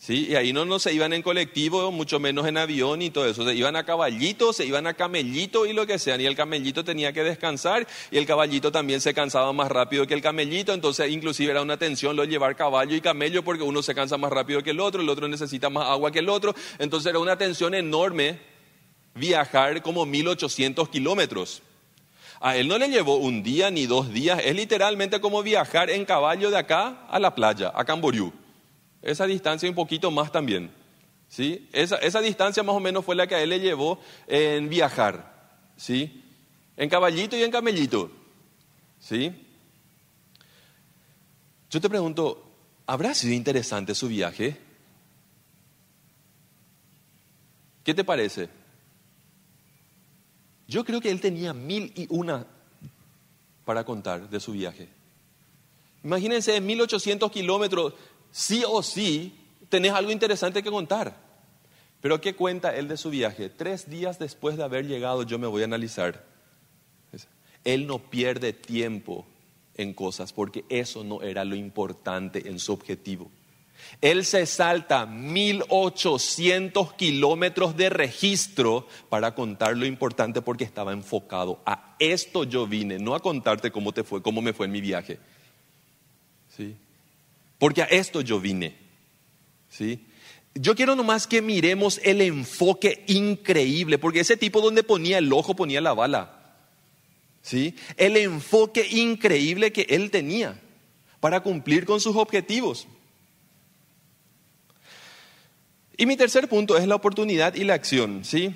¿Sí? 0.00 0.28
Y 0.30 0.36
ahí 0.36 0.52
no, 0.52 0.64
no 0.64 0.78
se 0.78 0.94
iban 0.94 1.12
en 1.12 1.22
colectivo, 1.22 1.90
mucho 1.90 2.20
menos 2.20 2.46
en 2.46 2.56
avión 2.56 3.02
y 3.02 3.10
todo 3.10 3.26
eso. 3.26 3.44
Se 3.44 3.56
iban 3.56 3.74
a 3.74 3.84
caballito, 3.84 4.52
se 4.52 4.64
iban 4.64 4.86
a 4.86 4.94
camellito 4.94 5.66
y 5.66 5.72
lo 5.72 5.88
que 5.88 5.98
sea. 5.98 6.16
Y 6.20 6.24
el 6.24 6.36
camellito 6.36 6.84
tenía 6.84 7.12
que 7.12 7.24
descansar 7.24 7.84
y 8.12 8.16
el 8.16 8.24
caballito 8.24 8.70
también 8.70 9.00
se 9.00 9.12
cansaba 9.12 9.52
más 9.52 9.68
rápido 9.68 10.06
que 10.06 10.14
el 10.14 10.22
camellito. 10.22 10.72
Entonces, 10.72 11.10
inclusive 11.10 11.50
era 11.50 11.62
una 11.62 11.78
tensión 11.78 12.14
lo 12.14 12.24
llevar 12.24 12.54
caballo 12.54 12.94
y 12.94 13.00
camello 13.00 13.42
porque 13.42 13.64
uno 13.64 13.82
se 13.82 13.92
cansa 13.92 14.16
más 14.18 14.30
rápido 14.30 14.62
que 14.62 14.70
el 14.70 14.78
otro, 14.78 15.02
el 15.02 15.08
otro 15.08 15.26
necesita 15.26 15.68
más 15.68 15.88
agua 15.88 16.12
que 16.12 16.20
el 16.20 16.28
otro. 16.28 16.54
Entonces, 16.78 17.10
era 17.10 17.18
una 17.18 17.36
tensión 17.36 17.74
enorme 17.74 18.38
viajar 19.18 19.82
como 19.82 20.06
1800 20.06 20.88
kilómetros. 20.88 21.62
A 22.40 22.56
él 22.56 22.68
no 22.68 22.78
le 22.78 22.88
llevó 22.88 23.16
un 23.16 23.42
día 23.42 23.70
ni 23.70 23.86
dos 23.86 24.12
días, 24.12 24.40
es 24.44 24.54
literalmente 24.54 25.20
como 25.20 25.42
viajar 25.42 25.90
en 25.90 26.04
caballo 26.04 26.50
de 26.50 26.58
acá 26.58 27.06
a 27.08 27.18
la 27.18 27.34
playa, 27.34 27.72
a 27.74 27.84
Camboriú. 27.84 28.32
Esa 29.02 29.26
distancia 29.26 29.68
un 29.68 29.74
poquito 29.74 30.10
más 30.10 30.30
también. 30.30 30.70
¿sí? 31.28 31.68
Esa, 31.72 31.96
esa 31.96 32.20
distancia 32.20 32.62
más 32.62 32.76
o 32.76 32.80
menos 32.80 33.04
fue 33.04 33.16
la 33.16 33.26
que 33.26 33.34
a 33.34 33.42
él 33.42 33.50
le 33.50 33.60
llevó 33.60 34.00
en 34.28 34.68
viajar. 34.68 35.60
¿sí? 35.76 36.22
En 36.76 36.88
caballito 36.88 37.36
y 37.36 37.42
en 37.42 37.50
camellito. 37.50 38.10
¿sí? 39.00 39.32
Yo 41.70 41.80
te 41.80 41.88
pregunto, 41.88 42.44
¿habrá 42.86 43.14
sido 43.14 43.34
interesante 43.34 43.94
su 43.94 44.08
viaje? 44.08 44.56
¿Qué 47.84 47.94
te 47.94 48.04
parece? 48.04 48.48
Yo 50.68 50.84
creo 50.84 51.00
que 51.00 51.10
él 51.10 51.20
tenía 51.20 51.54
mil 51.54 51.92
y 51.96 52.06
una 52.10 52.46
para 53.64 53.84
contar 53.84 54.28
de 54.28 54.38
su 54.38 54.52
viaje. 54.52 54.88
Imagínense, 56.04 56.56
en 56.56 56.66
1800 56.66 57.32
kilómetros, 57.32 57.94
sí 58.30 58.62
o 58.66 58.82
sí, 58.82 59.34
tenés 59.68 59.92
algo 59.92 60.12
interesante 60.12 60.62
que 60.62 60.70
contar. 60.70 61.16
Pero 62.00 62.20
¿qué 62.20 62.36
cuenta 62.36 62.76
él 62.76 62.86
de 62.86 62.96
su 62.96 63.10
viaje? 63.10 63.48
Tres 63.48 63.90
días 63.90 64.18
después 64.18 64.56
de 64.56 64.62
haber 64.62 64.86
llegado 64.86 65.22
yo 65.22 65.38
me 65.38 65.46
voy 65.46 65.62
a 65.62 65.64
analizar. 65.64 66.24
Él 67.64 67.86
no 67.86 67.98
pierde 67.98 68.52
tiempo 68.52 69.26
en 69.74 69.94
cosas 69.94 70.32
porque 70.32 70.64
eso 70.68 71.02
no 71.02 71.22
era 71.22 71.44
lo 71.44 71.56
importante 71.56 72.48
en 72.48 72.58
su 72.58 72.72
objetivo. 72.72 73.30
Él 74.00 74.24
se 74.24 74.46
salta 74.46 75.06
1800 75.06 76.92
kilómetros 76.94 77.76
de 77.76 77.90
registro 77.90 78.86
para 79.08 79.34
contar 79.34 79.76
lo 79.76 79.86
importante 79.86 80.40
porque 80.42 80.64
estaba 80.64 80.92
enfocado. 80.92 81.60
A 81.66 81.96
esto 81.98 82.44
yo 82.44 82.66
vine, 82.66 82.98
no 82.98 83.14
a 83.14 83.20
contarte 83.20 83.72
cómo 83.72 83.92
te 83.92 84.04
fue, 84.04 84.22
cómo 84.22 84.40
me 84.40 84.52
fue 84.52 84.66
en 84.66 84.72
mi 84.72 84.80
viaje. 84.80 85.18
¿Sí? 86.56 86.76
Porque 87.58 87.82
a 87.82 87.86
esto 87.86 88.20
yo 88.20 88.40
vine. 88.40 88.76
¿Sí? 89.68 90.06
Yo 90.54 90.74
quiero 90.74 90.96
nomás 90.96 91.26
que 91.26 91.42
miremos 91.42 92.00
el 92.02 92.20
enfoque 92.20 93.04
increíble, 93.06 93.98
porque 93.98 94.20
ese 94.20 94.36
tipo 94.36 94.60
donde 94.60 94.82
ponía 94.82 95.18
el 95.18 95.32
ojo 95.32 95.54
ponía 95.54 95.80
la 95.80 95.94
bala. 95.94 96.56
¿Sí? 97.42 97.74
El 97.96 98.16
enfoque 98.16 98.86
increíble 98.90 99.72
que 99.72 99.86
él 99.90 100.10
tenía 100.10 100.60
para 101.20 101.40
cumplir 101.40 101.84
con 101.84 102.00
sus 102.00 102.16
objetivos. 102.16 102.86
Y 105.98 106.06
mi 106.06 106.16
tercer 106.16 106.48
punto 106.48 106.78
es 106.78 106.86
la 106.86 106.94
oportunidad 106.94 107.56
y 107.56 107.64
la 107.64 107.74
acción, 107.74 108.24
¿sí? 108.24 108.54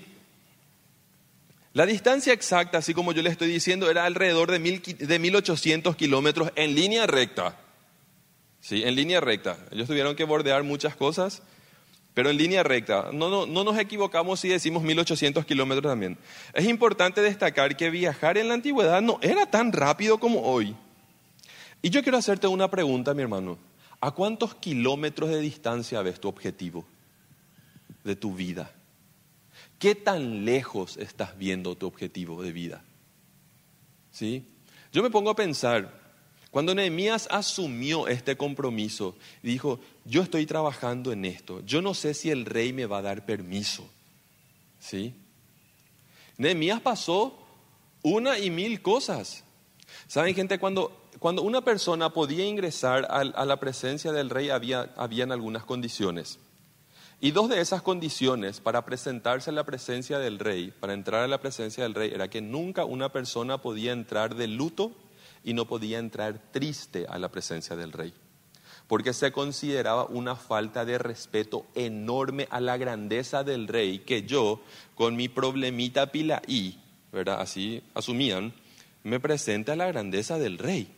La 1.74 1.86
distancia 1.86 2.32
exacta, 2.32 2.78
así 2.78 2.94
como 2.94 3.12
yo 3.12 3.20
le 3.20 3.30
estoy 3.30 3.48
diciendo, 3.48 3.90
era 3.90 4.04
alrededor 4.04 4.50
de, 4.50 4.60
mil, 4.60 4.80
de 4.80 5.18
1800 5.18 5.96
kilómetros 5.96 6.52
en 6.54 6.76
línea 6.76 7.06
recta. 7.06 7.58
¿Sí? 8.60 8.84
En 8.84 8.94
línea 8.94 9.20
recta. 9.20 9.58
Ellos 9.72 9.88
tuvieron 9.88 10.14
que 10.14 10.22
bordear 10.22 10.62
muchas 10.62 10.94
cosas, 10.94 11.42
pero 12.14 12.30
en 12.30 12.36
línea 12.36 12.62
recta. 12.62 13.08
No, 13.12 13.28
no, 13.28 13.44
no 13.46 13.64
nos 13.64 13.76
equivocamos 13.76 14.38
si 14.38 14.48
decimos 14.48 14.84
1800 14.84 15.44
kilómetros 15.44 15.90
también. 15.90 16.18
Es 16.54 16.66
importante 16.66 17.22
destacar 17.22 17.76
que 17.76 17.90
viajar 17.90 18.38
en 18.38 18.46
la 18.46 18.54
antigüedad 18.54 19.02
no 19.02 19.18
era 19.20 19.46
tan 19.46 19.72
rápido 19.72 20.18
como 20.18 20.42
hoy. 20.42 20.76
Y 21.80 21.90
yo 21.90 22.04
quiero 22.04 22.18
hacerte 22.18 22.46
una 22.46 22.70
pregunta, 22.70 23.14
mi 23.14 23.22
hermano. 23.22 23.58
¿A 24.00 24.12
cuántos 24.12 24.54
kilómetros 24.54 25.30
de 25.30 25.40
distancia 25.40 26.02
ves 26.02 26.20
tu 26.20 26.28
objetivo? 26.28 26.84
De 28.04 28.16
tu 28.16 28.34
vida? 28.34 28.70
¿Qué 29.78 29.94
tan 29.94 30.44
lejos 30.44 30.96
estás 30.96 31.36
viendo 31.36 31.76
tu 31.76 31.86
objetivo 31.86 32.42
de 32.42 32.52
vida? 32.52 32.84
¿Sí? 34.12 34.46
Yo 34.92 35.02
me 35.02 35.10
pongo 35.10 35.30
a 35.30 35.36
pensar, 35.36 36.00
cuando 36.50 36.74
Nehemías 36.74 37.26
asumió 37.30 38.08
este 38.08 38.36
compromiso, 38.36 39.16
dijo, 39.42 39.80
yo 40.04 40.22
estoy 40.22 40.46
trabajando 40.46 41.10
en 41.12 41.24
esto, 41.24 41.64
yo 41.64 41.82
no 41.82 41.94
sé 41.94 42.14
si 42.14 42.30
el 42.30 42.44
rey 42.44 42.72
me 42.72 42.86
va 42.86 42.98
a 42.98 43.02
dar 43.02 43.24
permiso. 43.24 43.88
¿Sí? 44.78 45.14
Nehemías 46.36 46.80
pasó 46.80 47.38
una 48.02 48.38
y 48.38 48.50
mil 48.50 48.82
cosas. 48.82 49.44
¿Saben, 50.08 50.34
gente? 50.34 50.58
Cuando, 50.58 51.08
cuando 51.18 51.42
una 51.42 51.62
persona 51.62 52.10
podía 52.10 52.46
ingresar 52.46 53.06
a, 53.10 53.24
la 53.24 53.60
presencia 53.60 54.12
del 54.12 54.28
rey, 54.28 54.50
había 54.50 54.92
habían 54.96 55.32
algunas 55.32 55.64
condiciones. 55.64 56.38
Y 57.24 57.30
dos 57.30 57.48
de 57.48 57.60
esas 57.60 57.82
condiciones 57.82 58.58
para 58.58 58.84
presentarse 58.84 59.48
en 59.48 59.54
la 59.54 59.62
presencia 59.62 60.18
del 60.18 60.40
rey, 60.40 60.72
para 60.80 60.92
entrar 60.92 61.22
a 61.22 61.28
la 61.28 61.40
presencia 61.40 61.84
del 61.84 61.94
rey, 61.94 62.10
era 62.12 62.28
que 62.28 62.40
nunca 62.40 62.84
una 62.84 63.12
persona 63.12 63.58
podía 63.58 63.92
entrar 63.92 64.34
de 64.34 64.48
luto 64.48 64.90
y 65.44 65.54
no 65.54 65.68
podía 65.68 66.00
entrar 66.00 66.40
triste 66.50 67.06
a 67.08 67.20
la 67.20 67.30
presencia 67.30 67.76
del 67.76 67.92
rey. 67.92 68.12
Porque 68.88 69.12
se 69.12 69.30
consideraba 69.30 70.06
una 70.06 70.34
falta 70.34 70.84
de 70.84 70.98
respeto 70.98 71.64
enorme 71.76 72.48
a 72.50 72.60
la 72.60 72.76
grandeza 72.76 73.44
del 73.44 73.68
rey 73.68 74.00
que 74.00 74.24
yo, 74.24 74.60
con 74.96 75.14
mi 75.14 75.28
problemita 75.28 76.10
pilaí, 76.10 76.80
¿verdad? 77.12 77.40
Así 77.40 77.84
asumían, 77.94 78.52
me 79.04 79.20
presente 79.20 79.70
a 79.70 79.76
la 79.76 79.86
grandeza 79.86 80.40
del 80.40 80.58
rey. 80.58 80.92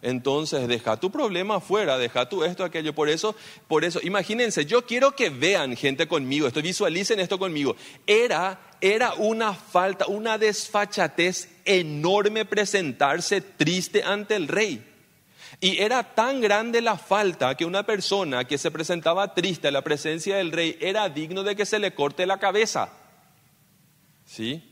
Entonces, 0.00 0.66
deja 0.66 0.96
tu 0.96 1.10
problema 1.10 1.56
afuera, 1.56 1.98
deja 1.98 2.28
tu 2.28 2.42
esto, 2.42 2.64
aquello. 2.64 2.94
Por 2.94 3.08
eso, 3.08 3.34
por 3.68 3.84
eso, 3.84 4.00
imagínense, 4.02 4.64
yo 4.64 4.86
quiero 4.86 5.14
que 5.14 5.30
vean 5.30 5.76
gente 5.76 6.08
conmigo, 6.08 6.46
esto, 6.46 6.62
visualicen 6.62 7.20
esto 7.20 7.38
conmigo. 7.38 7.76
Era, 8.06 8.58
era 8.80 9.14
una 9.14 9.52
falta, 9.54 10.06
una 10.06 10.38
desfachatez 10.38 11.48
enorme 11.64 12.44
presentarse 12.44 13.40
triste 13.40 14.02
ante 14.02 14.36
el 14.36 14.48
rey. 14.48 14.88
Y 15.60 15.78
era 15.78 16.02
tan 16.14 16.40
grande 16.40 16.80
la 16.80 16.96
falta 16.96 17.54
que 17.54 17.64
una 17.64 17.84
persona 17.84 18.44
que 18.44 18.58
se 18.58 18.70
presentaba 18.70 19.34
triste 19.34 19.68
a 19.68 19.70
la 19.70 19.82
presencia 19.82 20.36
del 20.36 20.50
rey 20.50 20.76
era 20.80 21.08
digno 21.08 21.42
de 21.42 21.54
que 21.54 21.66
se 21.66 21.78
le 21.78 21.94
corte 21.94 22.26
la 22.26 22.38
cabeza. 22.38 22.90
¿Sí? 24.24 24.71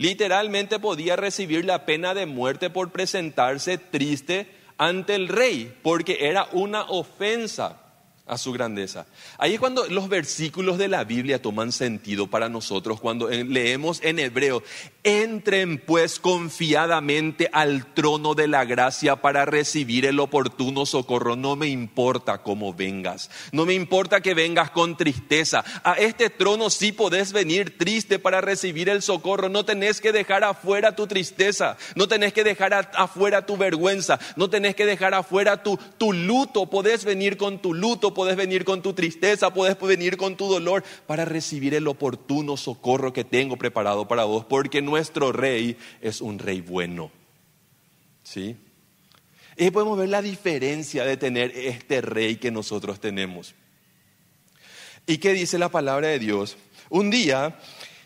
Literalmente 0.00 0.78
podía 0.78 1.14
recibir 1.14 1.66
la 1.66 1.84
pena 1.84 2.14
de 2.14 2.24
muerte 2.24 2.70
por 2.70 2.90
presentarse 2.90 3.76
triste 3.76 4.46
ante 4.78 5.14
el 5.14 5.28
rey, 5.28 5.76
porque 5.82 6.16
era 6.22 6.48
una 6.52 6.84
ofensa 6.84 7.89
a 8.30 8.38
su 8.38 8.52
grandeza. 8.52 9.06
Ahí 9.38 9.54
es 9.54 9.60
cuando 9.60 9.86
los 9.88 10.08
versículos 10.08 10.78
de 10.78 10.86
la 10.86 11.02
Biblia 11.02 11.42
toman 11.42 11.72
sentido 11.72 12.28
para 12.28 12.48
nosotros, 12.48 13.00
cuando 13.00 13.28
leemos 13.28 14.00
en 14.04 14.20
hebreo, 14.20 14.62
entren 15.02 15.78
pues 15.78 16.20
confiadamente 16.20 17.50
al 17.52 17.92
trono 17.92 18.34
de 18.34 18.46
la 18.46 18.64
gracia 18.64 19.16
para 19.16 19.46
recibir 19.46 20.06
el 20.06 20.20
oportuno 20.20 20.86
socorro. 20.86 21.34
No 21.34 21.56
me 21.56 21.66
importa 21.66 22.42
cómo 22.42 22.72
vengas, 22.72 23.30
no 23.50 23.66
me 23.66 23.74
importa 23.74 24.20
que 24.20 24.34
vengas 24.34 24.70
con 24.70 24.96
tristeza. 24.96 25.64
A 25.82 25.94
este 25.94 26.30
trono 26.30 26.70
sí 26.70 26.92
podés 26.92 27.32
venir 27.32 27.76
triste 27.78 28.20
para 28.20 28.40
recibir 28.40 28.88
el 28.88 29.02
socorro. 29.02 29.48
No 29.48 29.64
tenés 29.64 30.00
que 30.00 30.12
dejar 30.12 30.44
afuera 30.44 30.94
tu 30.94 31.08
tristeza, 31.08 31.76
no 31.96 32.06
tenés 32.06 32.32
que 32.32 32.44
dejar 32.44 32.92
afuera 32.94 33.44
tu 33.44 33.56
vergüenza, 33.56 34.20
no 34.36 34.48
tenés 34.48 34.76
que 34.76 34.86
dejar 34.86 35.14
afuera 35.14 35.64
tu, 35.64 35.76
tu 35.98 36.12
luto. 36.12 36.66
Podés 36.66 37.04
venir 37.04 37.36
con 37.36 37.58
tu 37.58 37.74
luto 37.74 38.14
puedes 38.20 38.36
venir 38.36 38.66
con 38.66 38.82
tu 38.82 38.92
tristeza, 38.92 39.54
puedes 39.54 39.80
venir 39.80 40.18
con 40.18 40.36
tu 40.36 40.46
dolor 40.46 40.84
para 41.06 41.24
recibir 41.24 41.72
el 41.72 41.88
oportuno 41.88 42.58
socorro 42.58 43.14
que 43.14 43.24
tengo 43.24 43.56
preparado 43.56 44.06
para 44.06 44.24
vos, 44.24 44.44
porque 44.44 44.82
nuestro 44.82 45.32
rey 45.32 45.78
es 46.02 46.20
un 46.20 46.38
rey 46.38 46.60
bueno. 46.60 47.10
¿Sí? 48.22 48.56
Y 49.56 49.70
podemos 49.70 49.98
ver 49.98 50.10
la 50.10 50.20
diferencia 50.20 51.06
de 51.06 51.16
tener 51.16 51.50
este 51.56 52.02
rey 52.02 52.36
que 52.36 52.50
nosotros 52.50 53.00
tenemos. 53.00 53.54
¿Y 55.06 55.16
qué 55.16 55.32
dice 55.32 55.56
la 55.56 55.70
palabra 55.70 56.08
de 56.08 56.18
Dios? 56.18 56.58
Un 56.90 57.08
día 57.08 57.58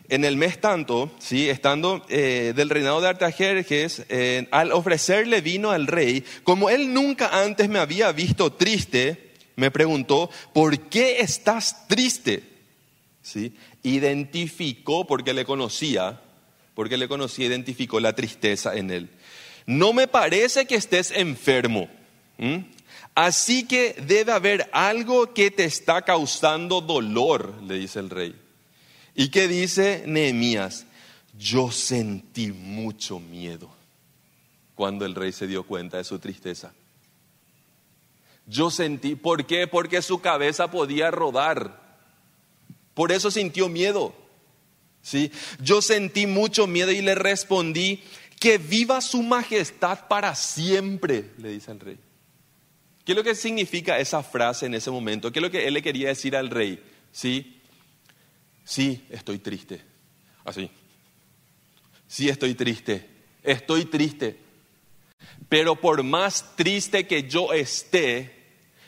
en 0.07 0.23
el 0.23 0.37
mes 0.37 0.61
tanto, 0.61 1.11
¿sí? 1.19 1.49
estando 1.49 2.05
eh, 2.07 2.53
del 2.55 2.69
reinado 2.69 3.01
de 3.01 3.09
Artajerjes, 3.09 4.05
eh, 4.07 4.47
al 4.51 4.71
ofrecerle 4.71 5.41
vino 5.41 5.71
al 5.71 5.87
rey, 5.87 6.23
como 6.45 6.69
él 6.69 6.93
nunca 6.93 7.41
antes 7.43 7.67
me 7.67 7.79
había 7.79 8.13
visto 8.13 8.53
triste, 8.53 9.24
me 9.55 9.71
preguntó, 9.71 10.29
¿por 10.53 10.79
qué 10.89 11.19
estás 11.19 11.87
triste? 11.87 12.43
¿Sí? 13.21 13.55
Identificó, 13.83 15.05
porque 15.07 15.33
le 15.33 15.45
conocía, 15.45 16.21
porque 16.73 16.97
le 16.97 17.07
conocía, 17.07 17.47
identificó 17.47 17.99
la 17.99 18.13
tristeza 18.13 18.75
en 18.75 18.91
él. 18.91 19.09
No 19.65 19.93
me 19.93 20.07
parece 20.07 20.65
que 20.65 20.75
estés 20.75 21.11
enfermo. 21.11 21.89
Así 23.15 23.65
que 23.65 23.93
debe 24.05 24.33
haber 24.33 24.69
algo 24.73 25.33
que 25.33 25.49
te 25.49 25.63
está 25.63 26.01
causando 26.01 26.81
dolor, 26.81 27.61
le 27.63 27.75
dice 27.75 27.99
el 27.99 28.09
rey. 28.09 28.35
¿Y 29.15 29.29
qué 29.29 29.47
dice 29.47 30.03
Nehemías? 30.05 30.85
Yo 31.37 31.71
sentí 31.71 32.51
mucho 32.51 33.19
miedo 33.19 33.69
cuando 34.75 35.05
el 35.05 35.15
rey 35.15 35.31
se 35.31 35.47
dio 35.47 35.63
cuenta 35.63 35.97
de 35.97 36.03
su 36.03 36.19
tristeza. 36.19 36.73
Yo 38.47 38.69
sentí, 38.69 39.15
¿por 39.15 39.45
qué? 39.45 39.67
Porque 39.67 40.01
su 40.01 40.21
cabeza 40.21 40.69
podía 40.69 41.11
rodar. 41.11 41.81
Por 42.93 43.11
eso 43.11 43.31
sintió 43.31 43.69
miedo. 43.69 44.13
¿Sí? 45.01 45.31
Yo 45.59 45.81
sentí 45.81 46.25
mucho 46.25 46.65
miedo 46.65 46.91
y 46.91 47.01
le 47.01 47.13
respondí, 47.13 48.03
que 48.39 48.57
viva 48.57 49.01
su 49.01 49.23
majestad 49.23 50.07
para 50.07 50.35
siempre, 50.35 51.31
le 51.37 51.49
dice 51.49 51.71
al 51.71 51.79
rey. 51.79 51.97
¿Qué 53.05 53.11
es 53.11 53.15
lo 53.15 53.23
que 53.23 53.35
significa 53.35 53.99
esa 53.99 54.23
frase 54.23 54.65
en 54.65 54.73
ese 54.73 54.89
momento? 54.89 55.31
¿Qué 55.31 55.39
es 55.39 55.43
lo 55.43 55.51
que 55.51 55.67
él 55.67 55.75
le 55.75 55.81
quería 55.83 56.07
decir 56.07 56.35
al 56.35 56.49
rey? 56.49 56.83
Sí, 57.11 57.61
sí, 58.63 59.05
estoy 59.09 59.39
triste. 59.39 59.81
Así. 60.43 60.69
Sí, 62.07 62.29
estoy 62.29 62.55
triste. 62.55 63.07
Estoy 63.43 63.85
triste. 63.85 64.39
Pero 65.49 65.75
por 65.75 66.01
más 66.03 66.55
triste 66.55 67.05
que 67.05 67.29
yo 67.29 67.53
esté, 67.53 68.34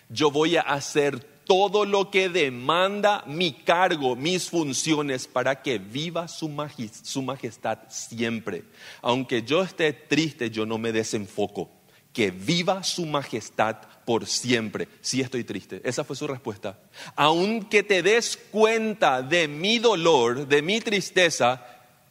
yo 0.10 0.32
voy 0.32 0.58
a 0.58 0.62
hacer 0.62 1.20
todo 1.48 1.86
lo 1.86 2.12
que 2.12 2.30
demanda 2.30 3.24
mi 3.26 3.54
cargo, 3.54 4.16
mis 4.16 4.50
funciones, 4.50 5.28
para 5.28 5.62
que 5.62 5.80
viva 5.80 6.28
su, 6.28 6.50
majestad 6.50 7.80
siempre. 7.88 8.66
Aunque 9.02 9.44
yo 9.44 9.64
esté 9.64 9.94
triste, 9.94 10.50
yo 10.50 10.66
no 10.66 10.78
me 10.78 10.92
desenfoco. 10.92 11.72
que 12.14 12.32
viva 12.32 12.84
su 12.84 13.06
majestad 13.06 13.76
por 14.04 14.26
siempre. 14.26 14.88
Sí 15.02 15.22
estoy 15.22 15.44
triste. 15.44 15.82
Esa 15.84 16.04
fue 16.04 16.16
su 16.16 16.26
respuesta. 16.26 16.80
Aunque 17.16 17.84
te 17.84 18.02
des 18.02 18.38
cuenta 18.50 19.22
de 19.22 19.48
mi 19.48 19.78
dolor, 19.78 20.48
de 20.48 20.64
mi 20.64 20.82
tristeza, 20.82 21.64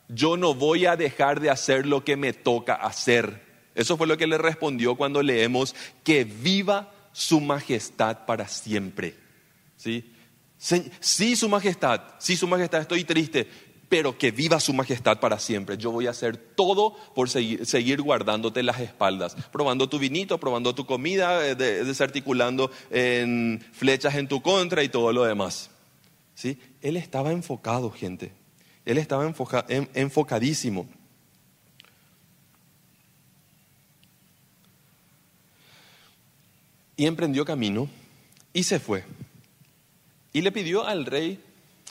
yo 0.08 0.36
no 0.36 0.54
voy 0.54 0.86
a 0.86 0.94
dejar 0.94 1.40
de 1.40 1.50
hacer 1.50 1.86
lo 1.86 2.04
que 2.04 2.16
me 2.16 2.32
toca 2.32 2.74
hacer. 2.74 3.42
Eso 3.74 3.96
fue 3.96 4.06
lo 4.06 4.16
que 4.16 4.28
le 4.28 4.38
respondió 4.38 4.94
cuando 4.94 5.22
leemos 5.22 5.74
que 6.04 6.22
viva 6.22 6.92
su 7.16 7.40
majestad 7.40 8.26
para 8.26 8.46
siempre. 8.46 9.14
¿Sí? 9.78 10.12
Sí, 11.00 11.34
su 11.34 11.48
majestad, 11.48 12.02
sí, 12.18 12.36
su 12.36 12.46
majestad, 12.46 12.82
estoy 12.82 13.04
triste, 13.04 13.48
pero 13.88 14.18
que 14.18 14.30
viva 14.30 14.60
su 14.60 14.74
majestad 14.74 15.18
para 15.18 15.38
siempre. 15.38 15.78
Yo 15.78 15.90
voy 15.90 16.08
a 16.08 16.10
hacer 16.10 16.36
todo 16.36 16.94
por 17.14 17.30
seguir, 17.30 18.02
guardándote 18.02 18.62
las 18.62 18.80
espaldas, 18.80 19.34
probando 19.50 19.88
tu 19.88 19.98
vinito, 19.98 20.38
probando 20.38 20.74
tu 20.74 20.84
comida, 20.84 21.46
eh, 21.46 21.54
desarticulando 21.54 22.70
en 22.90 23.64
flechas 23.72 24.16
en 24.16 24.28
tu 24.28 24.42
contra 24.42 24.82
y 24.82 24.90
todo 24.90 25.10
lo 25.12 25.24
demás. 25.24 25.70
¿Sí? 26.34 26.58
Él 26.82 26.98
estaba 26.98 27.32
enfocado, 27.32 27.90
gente. 27.90 28.34
Él 28.84 28.98
estaba 28.98 29.24
enfocadísimo. 29.94 30.86
Y 36.96 37.06
emprendió 37.06 37.44
camino 37.44 37.88
y 38.52 38.62
se 38.62 38.80
fue. 38.80 39.04
Y 40.32 40.42
le 40.42 40.52
pidió 40.52 40.86
al 40.86 41.06
rey 41.06 41.40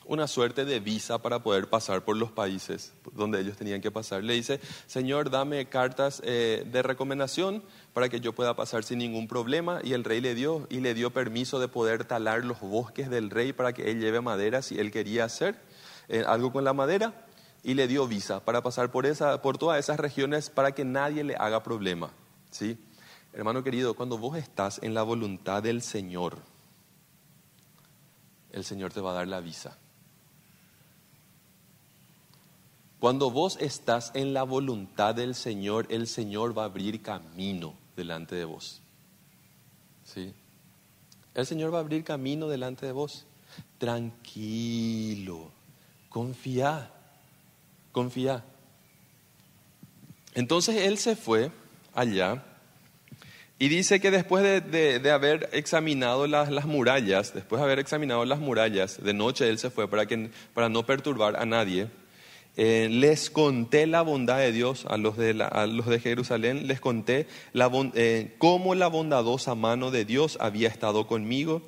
una 0.07 0.27
suerte 0.27 0.65
de 0.65 0.79
visa 0.79 1.19
para 1.19 1.39
poder 1.39 1.67
pasar 1.67 2.03
por 2.03 2.15
los 2.15 2.31
países 2.31 2.93
donde 3.13 3.39
ellos 3.39 3.57
tenían 3.57 3.81
que 3.81 3.91
pasar. 3.91 4.23
Le 4.23 4.33
dice, 4.33 4.59
Señor, 4.87 5.29
dame 5.29 5.65
cartas 5.67 6.21
eh, 6.23 6.65
de 6.71 6.81
recomendación 6.81 7.63
para 7.93 8.09
que 8.09 8.19
yo 8.19 8.33
pueda 8.33 8.55
pasar 8.55 8.83
sin 8.83 8.99
ningún 8.99 9.27
problema. 9.27 9.79
Y 9.83 9.93
el 9.93 10.03
rey 10.03 10.21
le 10.21 10.35
dio, 10.35 10.67
y 10.69 10.79
le 10.79 10.93
dio 10.93 11.11
permiso 11.11 11.59
de 11.59 11.67
poder 11.67 12.05
talar 12.05 12.43
los 12.45 12.59
bosques 12.59 13.09
del 13.09 13.29
rey 13.29 13.53
para 13.53 13.73
que 13.73 13.89
él 13.91 13.99
lleve 13.99 14.21
madera 14.21 14.61
si 14.61 14.79
él 14.79 14.91
quería 14.91 15.25
hacer 15.25 15.55
eh, 16.07 16.23
algo 16.25 16.51
con 16.51 16.63
la 16.63 16.73
madera. 16.73 17.25
Y 17.63 17.73
le 17.73 17.87
dio 17.87 18.07
visa 18.07 18.45
para 18.45 18.61
pasar 18.61 18.91
por, 18.91 19.07
esa, 19.07 19.41
por 19.41 19.57
todas 19.57 19.79
esas 19.79 19.99
regiones 19.99 20.51
para 20.51 20.73
que 20.73 20.85
nadie 20.85 21.23
le 21.23 21.35
haga 21.35 21.63
problema. 21.63 22.11
¿sí? 22.51 22.77
Hermano 23.35 23.65
querido, 23.65 23.95
cuando 23.95 24.17
vos 24.17 24.37
estás 24.37 24.79
en 24.81 24.93
la 24.93 25.03
voluntad 25.03 25.61
del 25.61 25.81
Señor, 25.81 26.37
el 28.53 28.63
Señor 28.63 28.93
te 28.93 29.01
va 29.01 29.11
a 29.11 29.15
dar 29.15 29.27
la 29.27 29.41
visa. 29.41 29.77
Cuando 32.97 33.29
vos 33.29 33.57
estás 33.59 34.11
en 34.13 34.33
la 34.33 34.43
voluntad 34.43 35.15
del 35.15 35.35
Señor, 35.35 35.85
el 35.89 36.07
Señor 36.07 36.57
va 36.57 36.61
a 36.61 36.67
abrir 36.67 37.01
camino 37.01 37.75
delante 37.97 38.35
de 38.35 38.45
vos. 38.45 38.81
¿Sí? 40.05 40.33
El 41.33 41.45
Señor 41.45 41.73
va 41.73 41.79
a 41.79 41.81
abrir 41.81 42.05
camino 42.05 42.47
delante 42.47 42.85
de 42.85 42.93
vos. 42.93 43.25
Tranquilo, 43.77 45.51
confía, 46.07 46.89
confía. 47.91 48.45
Entonces 50.33 50.77
él 50.77 50.97
se 50.97 51.17
fue 51.17 51.51
allá 51.93 52.54
y 53.57 53.69
dice 53.69 54.01
que 54.01 54.11
después 54.11 54.43
de, 54.43 55.11
haber 55.11 55.49
examinado 55.53 56.27
las, 56.27 56.65
murallas, 56.65 57.33
después 57.33 57.59
de 57.59 57.65
haber 57.65 57.79
examinado 57.79 58.25
las 58.25 58.39
murallas, 58.39 59.01
de 59.01 59.13
noche 59.13 59.47
él 59.47 59.59
se 59.59 59.69
fue 59.69 59.89
para, 59.89 60.05
que, 60.05 60.29
para 60.53 60.67
no 60.67 60.85
perturbar 60.85 61.37
a 61.37 61.45
nadie. 61.45 61.87
Eh, 62.57 62.87
les 62.89 63.29
conté 63.29 63.85
la 63.85 64.01
bondad 64.01 64.39
de 64.39 64.53
Dios 64.53 64.85
a 64.89 64.97
los 64.97 65.17
de, 65.17 65.33
los 65.33 65.85
de 65.87 65.99
Jerusalén, 65.99 66.67
les 66.67 66.79
conté 66.79 67.27
la, 67.51 67.69
eh, 67.95 68.35
cómo 68.37 68.75
la 68.75 68.87
bondadosa 68.87 69.55
mano 69.55 69.91
de 69.91 70.05
Dios 70.05 70.37
había 70.39 70.69
estado 70.69 71.05
conmigo 71.05 71.61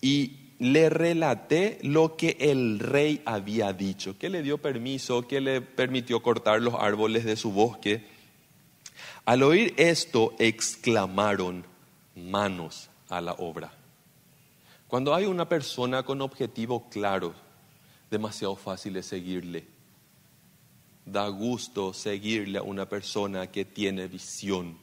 y 0.00 0.32
le 0.58 0.90
relaté 0.90 1.78
lo 1.82 2.16
que 2.16 2.36
el 2.40 2.78
rey 2.78 3.20
había 3.24 3.72
dicho, 3.72 4.18
que 4.18 4.30
le 4.30 4.42
dio 4.42 4.58
permiso, 4.58 5.26
que 5.26 5.40
le 5.40 5.60
permitió 5.60 6.22
cortar 6.22 6.60
los 6.60 6.74
árboles 6.74 7.24
de 7.24 7.36
su 7.36 7.52
bosque. 7.52 8.15
Al 9.26 9.42
oír 9.42 9.74
esto, 9.76 10.34
exclamaron, 10.38 11.66
manos 12.14 12.88
a 13.10 13.20
la 13.20 13.34
obra. 13.34 13.70
Cuando 14.88 15.14
hay 15.14 15.26
una 15.26 15.46
persona 15.48 16.02
con 16.02 16.22
objetivo 16.22 16.88
claro, 16.88 17.34
demasiado 18.10 18.56
fácil 18.56 18.96
es 18.96 19.04
seguirle 19.04 19.76
da 21.06 21.28
gusto 21.28 21.94
seguirle 21.94 22.58
a 22.58 22.62
una 22.62 22.88
persona 22.88 23.46
que 23.46 23.64
tiene 23.64 24.08
visión. 24.08 24.76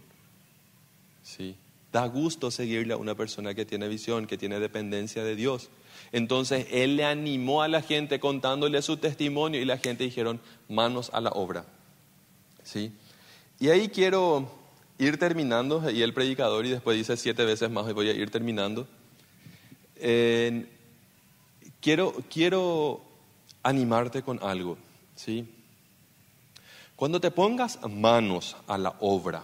¿Sí? 1.21 1.55
Da 1.91 2.07
gusto 2.07 2.49
seguirle 2.49 2.93
a 2.93 2.97
una 2.97 3.13
persona 3.13 3.53
que 3.53 3.65
tiene 3.65 3.87
visión, 3.87 4.25
que 4.25 4.37
tiene 4.37 4.59
dependencia 4.59 5.23
de 5.23 5.35
Dios. 5.35 5.69
Entonces 6.11 6.65
él 6.71 6.95
le 6.95 7.03
animó 7.03 7.61
a 7.61 7.67
la 7.67 7.81
gente 7.81 8.19
contándole 8.19 8.81
su 8.81 8.97
testimonio 8.97 9.61
y 9.61 9.65
la 9.65 9.77
gente 9.77 10.05
dijeron, 10.05 10.39
manos 10.69 11.11
a 11.13 11.21
la 11.21 11.29
obra. 11.31 11.65
¿Sí? 12.63 12.93
Y 13.59 13.69
ahí 13.69 13.89
quiero 13.89 14.49
ir 14.97 15.17
terminando, 15.17 15.89
y 15.89 16.01
el 16.01 16.13
predicador, 16.13 16.65
y 16.65 16.69
después 16.69 16.97
dice 16.97 17.17
siete 17.17 17.45
veces 17.45 17.69
más, 17.69 17.89
y 17.89 17.93
voy 17.93 18.09
a 18.09 18.13
ir 18.13 18.29
terminando. 18.29 18.87
quiero, 21.81 22.13
quiero 22.29 23.01
animarte 23.63 24.21
con 24.21 24.39
algo, 24.43 24.77
¿sí? 25.15 25.47
Cuando 26.95 27.19
te 27.19 27.31
pongas 27.31 27.79
manos 27.89 28.55
a 28.67 28.77
la 28.77 28.95
obra, 28.99 29.43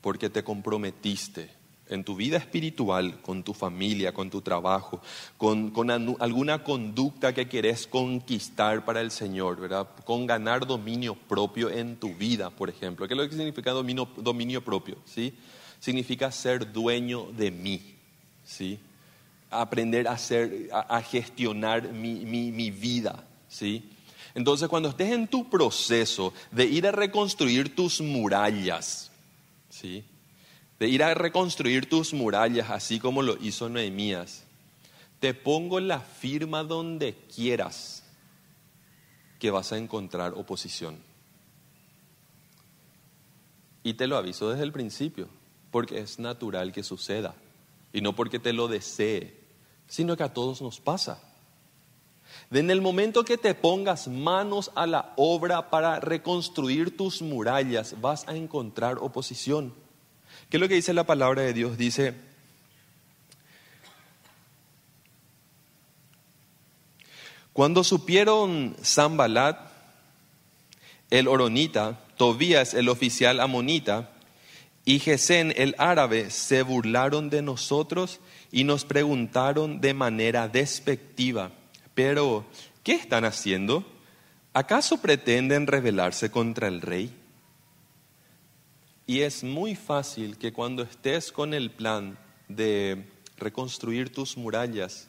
porque 0.00 0.30
te 0.30 0.42
comprometiste 0.42 1.57
en 1.88 2.04
tu 2.04 2.14
vida 2.14 2.36
espiritual, 2.36 3.20
con 3.22 3.42
tu 3.42 3.54
familia, 3.54 4.12
con 4.12 4.30
tu 4.30 4.40
trabajo, 4.40 5.00
con, 5.36 5.72
alguna 6.20 6.62
conducta 6.62 7.34
que 7.34 7.48
quieres 7.48 7.86
conquistar 7.86 8.84
para 8.84 9.00
el 9.00 9.10
Señor, 9.10 9.60
¿verdad? 9.60 9.88
Con 10.04 10.26
ganar 10.26 10.66
dominio 10.66 11.14
propio 11.14 11.70
en 11.70 11.96
tu 11.96 12.14
vida, 12.14 12.50
por 12.50 12.68
ejemplo. 12.68 13.06
¿Qué 13.08 13.14
es 13.14 13.18
lo 13.18 13.28
que 13.28 13.36
significa 13.36 13.70
dominio, 13.72 14.08
dominio 14.16 14.62
propio? 14.62 14.96
¿Sí? 15.04 15.34
Significa 15.80 16.30
ser 16.30 16.72
dueño 16.72 17.26
de 17.36 17.50
mí, 17.50 17.80
¿sí? 18.44 18.78
Aprender 19.50 20.08
a, 20.08 20.18
ser, 20.18 20.68
a, 20.72 21.00
gestionar 21.00 21.92
mi, 21.92 22.26
mi, 22.26 22.52
mi 22.52 22.70
vida, 22.70 23.24
¿sí? 23.48 23.90
Entonces, 24.34 24.68
cuando 24.68 24.90
estés 24.90 25.12
en 25.12 25.26
tu 25.26 25.48
proceso 25.48 26.34
de 26.50 26.66
ir 26.66 26.86
a 26.86 26.92
reconstruir 26.92 27.74
tus 27.74 28.00
murallas, 28.00 29.10
¿sí? 29.70 30.04
De 30.78 30.88
ir 30.88 31.02
a 31.02 31.14
reconstruir 31.14 31.88
tus 31.88 32.14
murallas, 32.14 32.70
así 32.70 33.00
como 33.00 33.22
lo 33.22 33.36
hizo 33.42 33.68
Nehemías, 33.68 34.44
te 35.20 35.34
pongo 35.34 35.80
la 35.80 36.00
firma 36.00 36.62
donde 36.62 37.14
quieras 37.34 38.04
que 39.38 39.50
vas 39.50 39.72
a 39.72 39.78
encontrar 39.78 40.34
oposición. 40.34 40.96
Y 43.82 43.94
te 43.94 44.06
lo 44.06 44.16
aviso 44.16 44.50
desde 44.50 44.64
el 44.64 44.72
principio, 44.72 45.28
porque 45.70 45.98
es 45.98 46.18
natural 46.18 46.72
que 46.72 46.82
suceda, 46.82 47.34
y 47.92 48.00
no 48.00 48.14
porque 48.14 48.38
te 48.38 48.52
lo 48.52 48.68
desee, 48.68 49.38
sino 49.88 50.16
que 50.16 50.22
a 50.22 50.32
todos 50.32 50.62
nos 50.62 50.80
pasa. 50.80 51.22
En 52.50 52.70
el 52.70 52.80
momento 52.80 53.24
que 53.24 53.38
te 53.38 53.54
pongas 53.54 54.06
manos 54.06 54.70
a 54.74 54.86
la 54.86 55.12
obra 55.16 55.70
para 55.70 55.98
reconstruir 55.98 56.96
tus 56.96 57.22
murallas, 57.22 58.00
vas 58.00 58.28
a 58.28 58.36
encontrar 58.36 58.98
oposición. 58.98 59.72
¿Qué 60.48 60.56
es 60.56 60.60
lo 60.60 60.68
que 60.68 60.74
dice 60.74 60.94
la 60.94 61.04
palabra 61.04 61.42
de 61.42 61.52
Dios? 61.52 61.76
Dice, 61.76 62.14
cuando 67.52 67.84
supieron 67.84 68.76
Zambalat, 68.82 69.58
el 71.10 71.28
oronita, 71.28 72.00
Tobías, 72.16 72.74
el 72.74 72.88
oficial 72.88 73.40
amonita, 73.40 74.10
y 74.84 75.00
Gesén, 75.00 75.52
el 75.56 75.74
árabe, 75.78 76.30
se 76.30 76.62
burlaron 76.62 77.28
de 77.28 77.42
nosotros 77.42 78.20
y 78.50 78.64
nos 78.64 78.84
preguntaron 78.84 79.80
de 79.80 79.92
manera 79.92 80.48
despectiva 80.48 81.52
pero, 81.98 82.46
¿qué 82.84 82.92
están 82.92 83.24
haciendo? 83.24 83.84
¿Acaso 84.52 85.02
pretenden 85.02 85.66
rebelarse 85.66 86.30
contra 86.30 86.68
el 86.68 86.80
rey? 86.80 87.12
Y 89.08 89.22
es 89.22 89.42
muy 89.42 89.74
fácil 89.74 90.36
que 90.36 90.52
cuando 90.52 90.82
estés 90.82 91.32
con 91.32 91.54
el 91.54 91.70
plan 91.70 92.18
de 92.46 93.08
reconstruir 93.38 94.12
tus 94.12 94.36
murallas, 94.36 95.08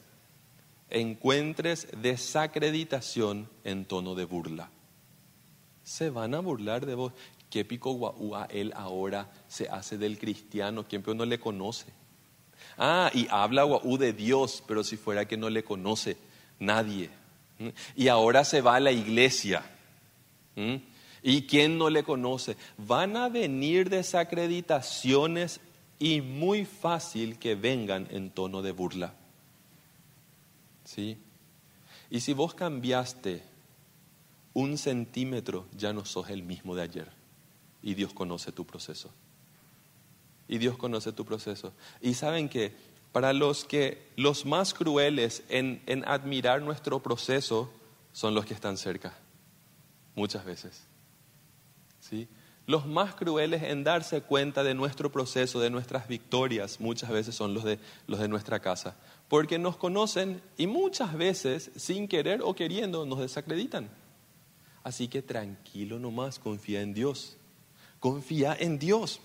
encuentres 0.88 1.86
desacreditación 2.00 3.46
en 3.62 3.84
tono 3.84 4.14
de 4.14 4.24
burla. 4.24 4.70
Se 5.84 6.08
van 6.08 6.34
a 6.34 6.40
burlar 6.40 6.86
de 6.86 6.94
vos. 6.94 7.12
¿Qué 7.50 7.66
pico 7.66 7.92
guaúa 7.92 8.48
él 8.50 8.72
ahora 8.74 9.30
se 9.48 9.68
hace 9.68 9.98
del 9.98 10.18
cristiano? 10.18 10.86
¿Quién 10.88 11.04
no 11.14 11.26
le 11.26 11.38
conoce? 11.38 11.92
Ah, 12.78 13.10
y 13.12 13.26
habla 13.28 13.64
guaú 13.64 13.98
de 13.98 14.14
Dios, 14.14 14.64
pero 14.66 14.82
si 14.82 14.96
fuera 14.96 15.28
que 15.28 15.36
no 15.36 15.50
le 15.50 15.62
conoce, 15.62 16.16
Nadie. 16.58 17.10
Y 17.94 18.08
ahora 18.08 18.44
se 18.44 18.62
va 18.62 18.76
a 18.76 18.80
la 18.80 18.92
iglesia. 18.92 19.62
¿Y 21.22 21.42
quién 21.42 21.78
no 21.78 21.90
le 21.90 22.02
conoce? 22.02 22.56
Van 22.78 23.16
a 23.16 23.28
venir 23.28 23.90
desacreditaciones 23.90 25.60
y 25.98 26.22
muy 26.22 26.64
fácil 26.64 27.38
que 27.38 27.54
vengan 27.54 28.08
en 28.10 28.30
tono 28.30 28.62
de 28.62 28.72
burla. 28.72 29.14
¿Sí? 30.84 31.18
Y 32.08 32.20
si 32.20 32.32
vos 32.32 32.54
cambiaste 32.54 33.42
un 34.54 34.78
centímetro, 34.78 35.66
ya 35.76 35.92
no 35.92 36.04
sos 36.04 36.30
el 36.30 36.42
mismo 36.42 36.74
de 36.74 36.82
ayer. 36.82 37.12
Y 37.82 37.94
Dios 37.94 38.12
conoce 38.12 38.50
tu 38.50 38.66
proceso. 38.66 39.10
Y 40.48 40.58
Dios 40.58 40.76
conoce 40.76 41.12
tu 41.12 41.24
proceso. 41.24 41.72
Y 42.00 42.14
saben 42.14 42.48
que 42.48 42.74
para 43.12 43.32
los 43.32 43.64
que 43.64 44.08
los 44.16 44.46
más 44.46 44.74
crueles 44.74 45.42
en, 45.48 45.82
en 45.86 46.06
admirar 46.08 46.62
nuestro 46.62 47.00
proceso 47.00 47.70
son 48.12 48.34
los 48.34 48.44
que 48.44 48.54
están 48.54 48.76
cerca, 48.76 49.14
muchas 50.14 50.44
veces. 50.44 50.89
Los 52.66 52.86
más 52.86 53.14
crueles 53.14 53.62
en 53.64 53.82
darse 53.82 54.20
cuenta 54.20 54.62
de 54.62 54.74
nuestro 54.74 55.10
proceso, 55.10 55.58
de 55.58 55.70
nuestras 55.70 56.06
victorias, 56.06 56.78
muchas 56.78 57.10
veces 57.10 57.34
son 57.34 57.52
los 57.52 57.64
de, 57.64 57.78
los 58.06 58.20
de 58.20 58.28
nuestra 58.28 58.60
casa, 58.60 58.96
porque 59.28 59.58
nos 59.58 59.76
conocen 59.76 60.40
y 60.56 60.66
muchas 60.66 61.14
veces, 61.14 61.70
sin 61.76 62.06
querer 62.06 62.42
o 62.44 62.54
queriendo, 62.54 63.06
nos 63.06 63.18
desacreditan. 63.18 63.90
Así 64.84 65.08
que 65.08 65.20
tranquilo 65.20 65.98
nomás, 65.98 66.38
confía 66.38 66.80
en 66.80 66.94
Dios, 66.94 67.36
confía 67.98 68.56
en 68.58 68.78
Dios. 68.78 69.20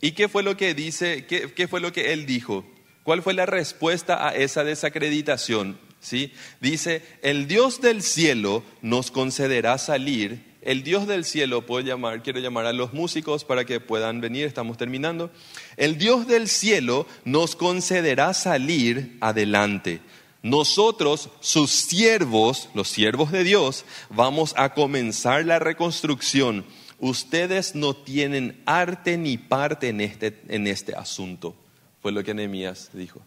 ¿Y 0.00 0.12
qué 0.12 0.28
fue 0.28 0.42
lo 0.42 0.56
que 0.56 0.74
dice, 0.74 1.26
qué 1.26 1.68
fue 1.68 1.80
lo 1.80 1.92
que 1.92 2.12
él 2.12 2.26
dijo? 2.26 2.64
¿Cuál 3.06 3.22
fue 3.22 3.34
la 3.34 3.46
respuesta 3.46 4.26
a 4.26 4.34
esa 4.34 4.64
desacreditación? 4.64 5.78
¿Sí? 6.00 6.32
Dice, 6.60 7.02
el 7.22 7.46
Dios 7.46 7.80
del 7.80 8.02
cielo 8.02 8.64
nos 8.82 9.12
concederá 9.12 9.78
salir 9.78 10.45
el 10.66 10.82
Dios 10.82 11.06
del 11.06 11.24
cielo, 11.24 11.64
puedo 11.64 11.86
llamar, 11.86 12.24
quiero 12.24 12.40
llamar 12.40 12.66
a 12.66 12.72
los 12.72 12.92
músicos 12.92 13.44
para 13.44 13.64
que 13.64 13.78
puedan 13.78 14.20
venir, 14.20 14.46
estamos 14.46 14.76
terminando. 14.76 15.30
El 15.76 15.96
Dios 15.96 16.26
del 16.26 16.48
cielo 16.48 17.06
nos 17.24 17.54
concederá 17.54 18.34
salir 18.34 19.16
adelante. 19.20 20.00
Nosotros, 20.42 21.30
sus 21.38 21.70
siervos, 21.70 22.68
los 22.74 22.88
siervos 22.88 23.30
de 23.30 23.44
Dios, 23.44 23.84
vamos 24.10 24.54
a 24.56 24.74
comenzar 24.74 25.44
la 25.44 25.60
reconstrucción. 25.60 26.64
Ustedes 26.98 27.76
no 27.76 27.94
tienen 27.94 28.60
arte 28.66 29.16
ni 29.16 29.38
parte 29.38 29.90
en 29.90 30.00
este, 30.00 30.42
en 30.48 30.66
este 30.66 30.96
asunto, 30.96 31.54
fue 32.02 32.10
lo 32.10 32.24
que 32.24 32.34
Nehemías 32.34 32.90
dijo. 32.92 33.22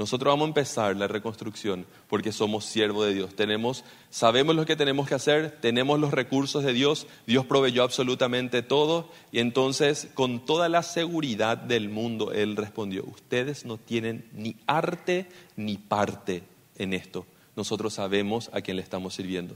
Nosotros 0.00 0.32
vamos 0.32 0.46
a 0.46 0.48
empezar 0.48 0.96
la 0.96 1.08
reconstrucción 1.08 1.84
porque 2.08 2.32
somos 2.32 2.64
siervos 2.64 3.04
de 3.04 3.12
Dios. 3.12 3.36
Tenemos, 3.36 3.84
sabemos 4.08 4.56
lo 4.56 4.64
que 4.64 4.74
tenemos 4.74 5.06
que 5.06 5.14
hacer, 5.14 5.58
tenemos 5.60 6.00
los 6.00 6.10
recursos 6.10 6.64
de 6.64 6.72
Dios, 6.72 7.06
Dios 7.26 7.44
proveyó 7.44 7.82
absolutamente 7.82 8.62
todo 8.62 9.10
y 9.30 9.40
entonces 9.40 10.08
con 10.14 10.46
toda 10.46 10.70
la 10.70 10.82
seguridad 10.82 11.58
del 11.58 11.90
mundo 11.90 12.32
Él 12.32 12.56
respondió, 12.56 13.04
ustedes 13.04 13.66
no 13.66 13.76
tienen 13.76 14.24
ni 14.32 14.56
arte 14.66 15.28
ni 15.56 15.76
parte 15.76 16.44
en 16.78 16.94
esto. 16.94 17.26
Nosotros 17.54 17.92
sabemos 17.92 18.48
a 18.54 18.62
quién 18.62 18.78
le 18.78 18.82
estamos 18.82 19.12
sirviendo. 19.12 19.54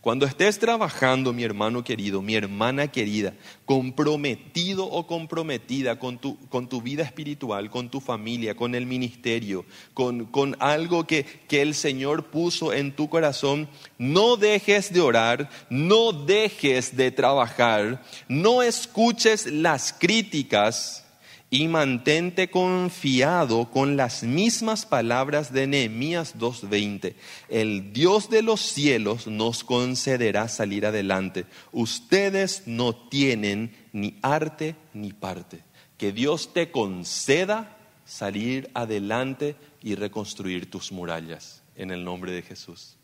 Cuando 0.00 0.26
estés 0.26 0.58
trabajando, 0.58 1.32
mi 1.32 1.42
hermano 1.42 1.82
querido, 1.82 2.22
mi 2.22 2.34
hermana 2.34 2.88
querida, 2.88 3.34
comprometido 3.64 4.84
o 4.84 5.06
comprometida 5.06 5.98
con 5.98 6.18
tu, 6.18 6.38
con 6.48 6.68
tu 6.68 6.80
vida 6.82 7.02
espiritual, 7.02 7.70
con 7.70 7.88
tu 7.88 8.00
familia, 8.00 8.54
con 8.54 8.74
el 8.74 8.86
ministerio, 8.86 9.64
con, 9.94 10.26
con 10.26 10.56
algo 10.60 11.06
que, 11.06 11.24
que 11.24 11.62
el 11.62 11.74
Señor 11.74 12.26
puso 12.26 12.72
en 12.72 12.94
tu 12.94 13.08
corazón, 13.08 13.68
no 13.98 14.36
dejes 14.36 14.92
de 14.92 15.00
orar, 15.00 15.50
no 15.70 16.12
dejes 16.12 16.96
de 16.96 17.10
trabajar, 17.10 18.04
no 18.28 18.62
escuches 18.62 19.46
las 19.46 19.92
críticas 19.92 21.05
y 21.50 21.68
mantente 21.68 22.50
confiado 22.50 23.70
con 23.70 23.96
las 23.96 24.22
mismas 24.22 24.84
palabras 24.84 25.52
de 25.52 25.66
Nehemías 25.66 26.38
2:20. 26.38 27.14
El 27.48 27.92
Dios 27.92 28.28
de 28.30 28.42
los 28.42 28.60
cielos 28.60 29.26
nos 29.26 29.62
concederá 29.62 30.48
salir 30.48 30.86
adelante. 30.86 31.46
Ustedes 31.72 32.64
no 32.66 32.94
tienen 32.94 33.74
ni 33.92 34.18
arte 34.22 34.74
ni 34.92 35.12
parte. 35.12 35.62
Que 35.98 36.12
Dios 36.12 36.52
te 36.52 36.70
conceda 36.70 37.76
salir 38.04 38.70
adelante 38.74 39.56
y 39.82 39.94
reconstruir 39.94 40.70
tus 40.70 40.92
murallas 40.92 41.62
en 41.76 41.90
el 41.90 42.04
nombre 42.04 42.32
de 42.32 42.42
Jesús. 42.42 42.95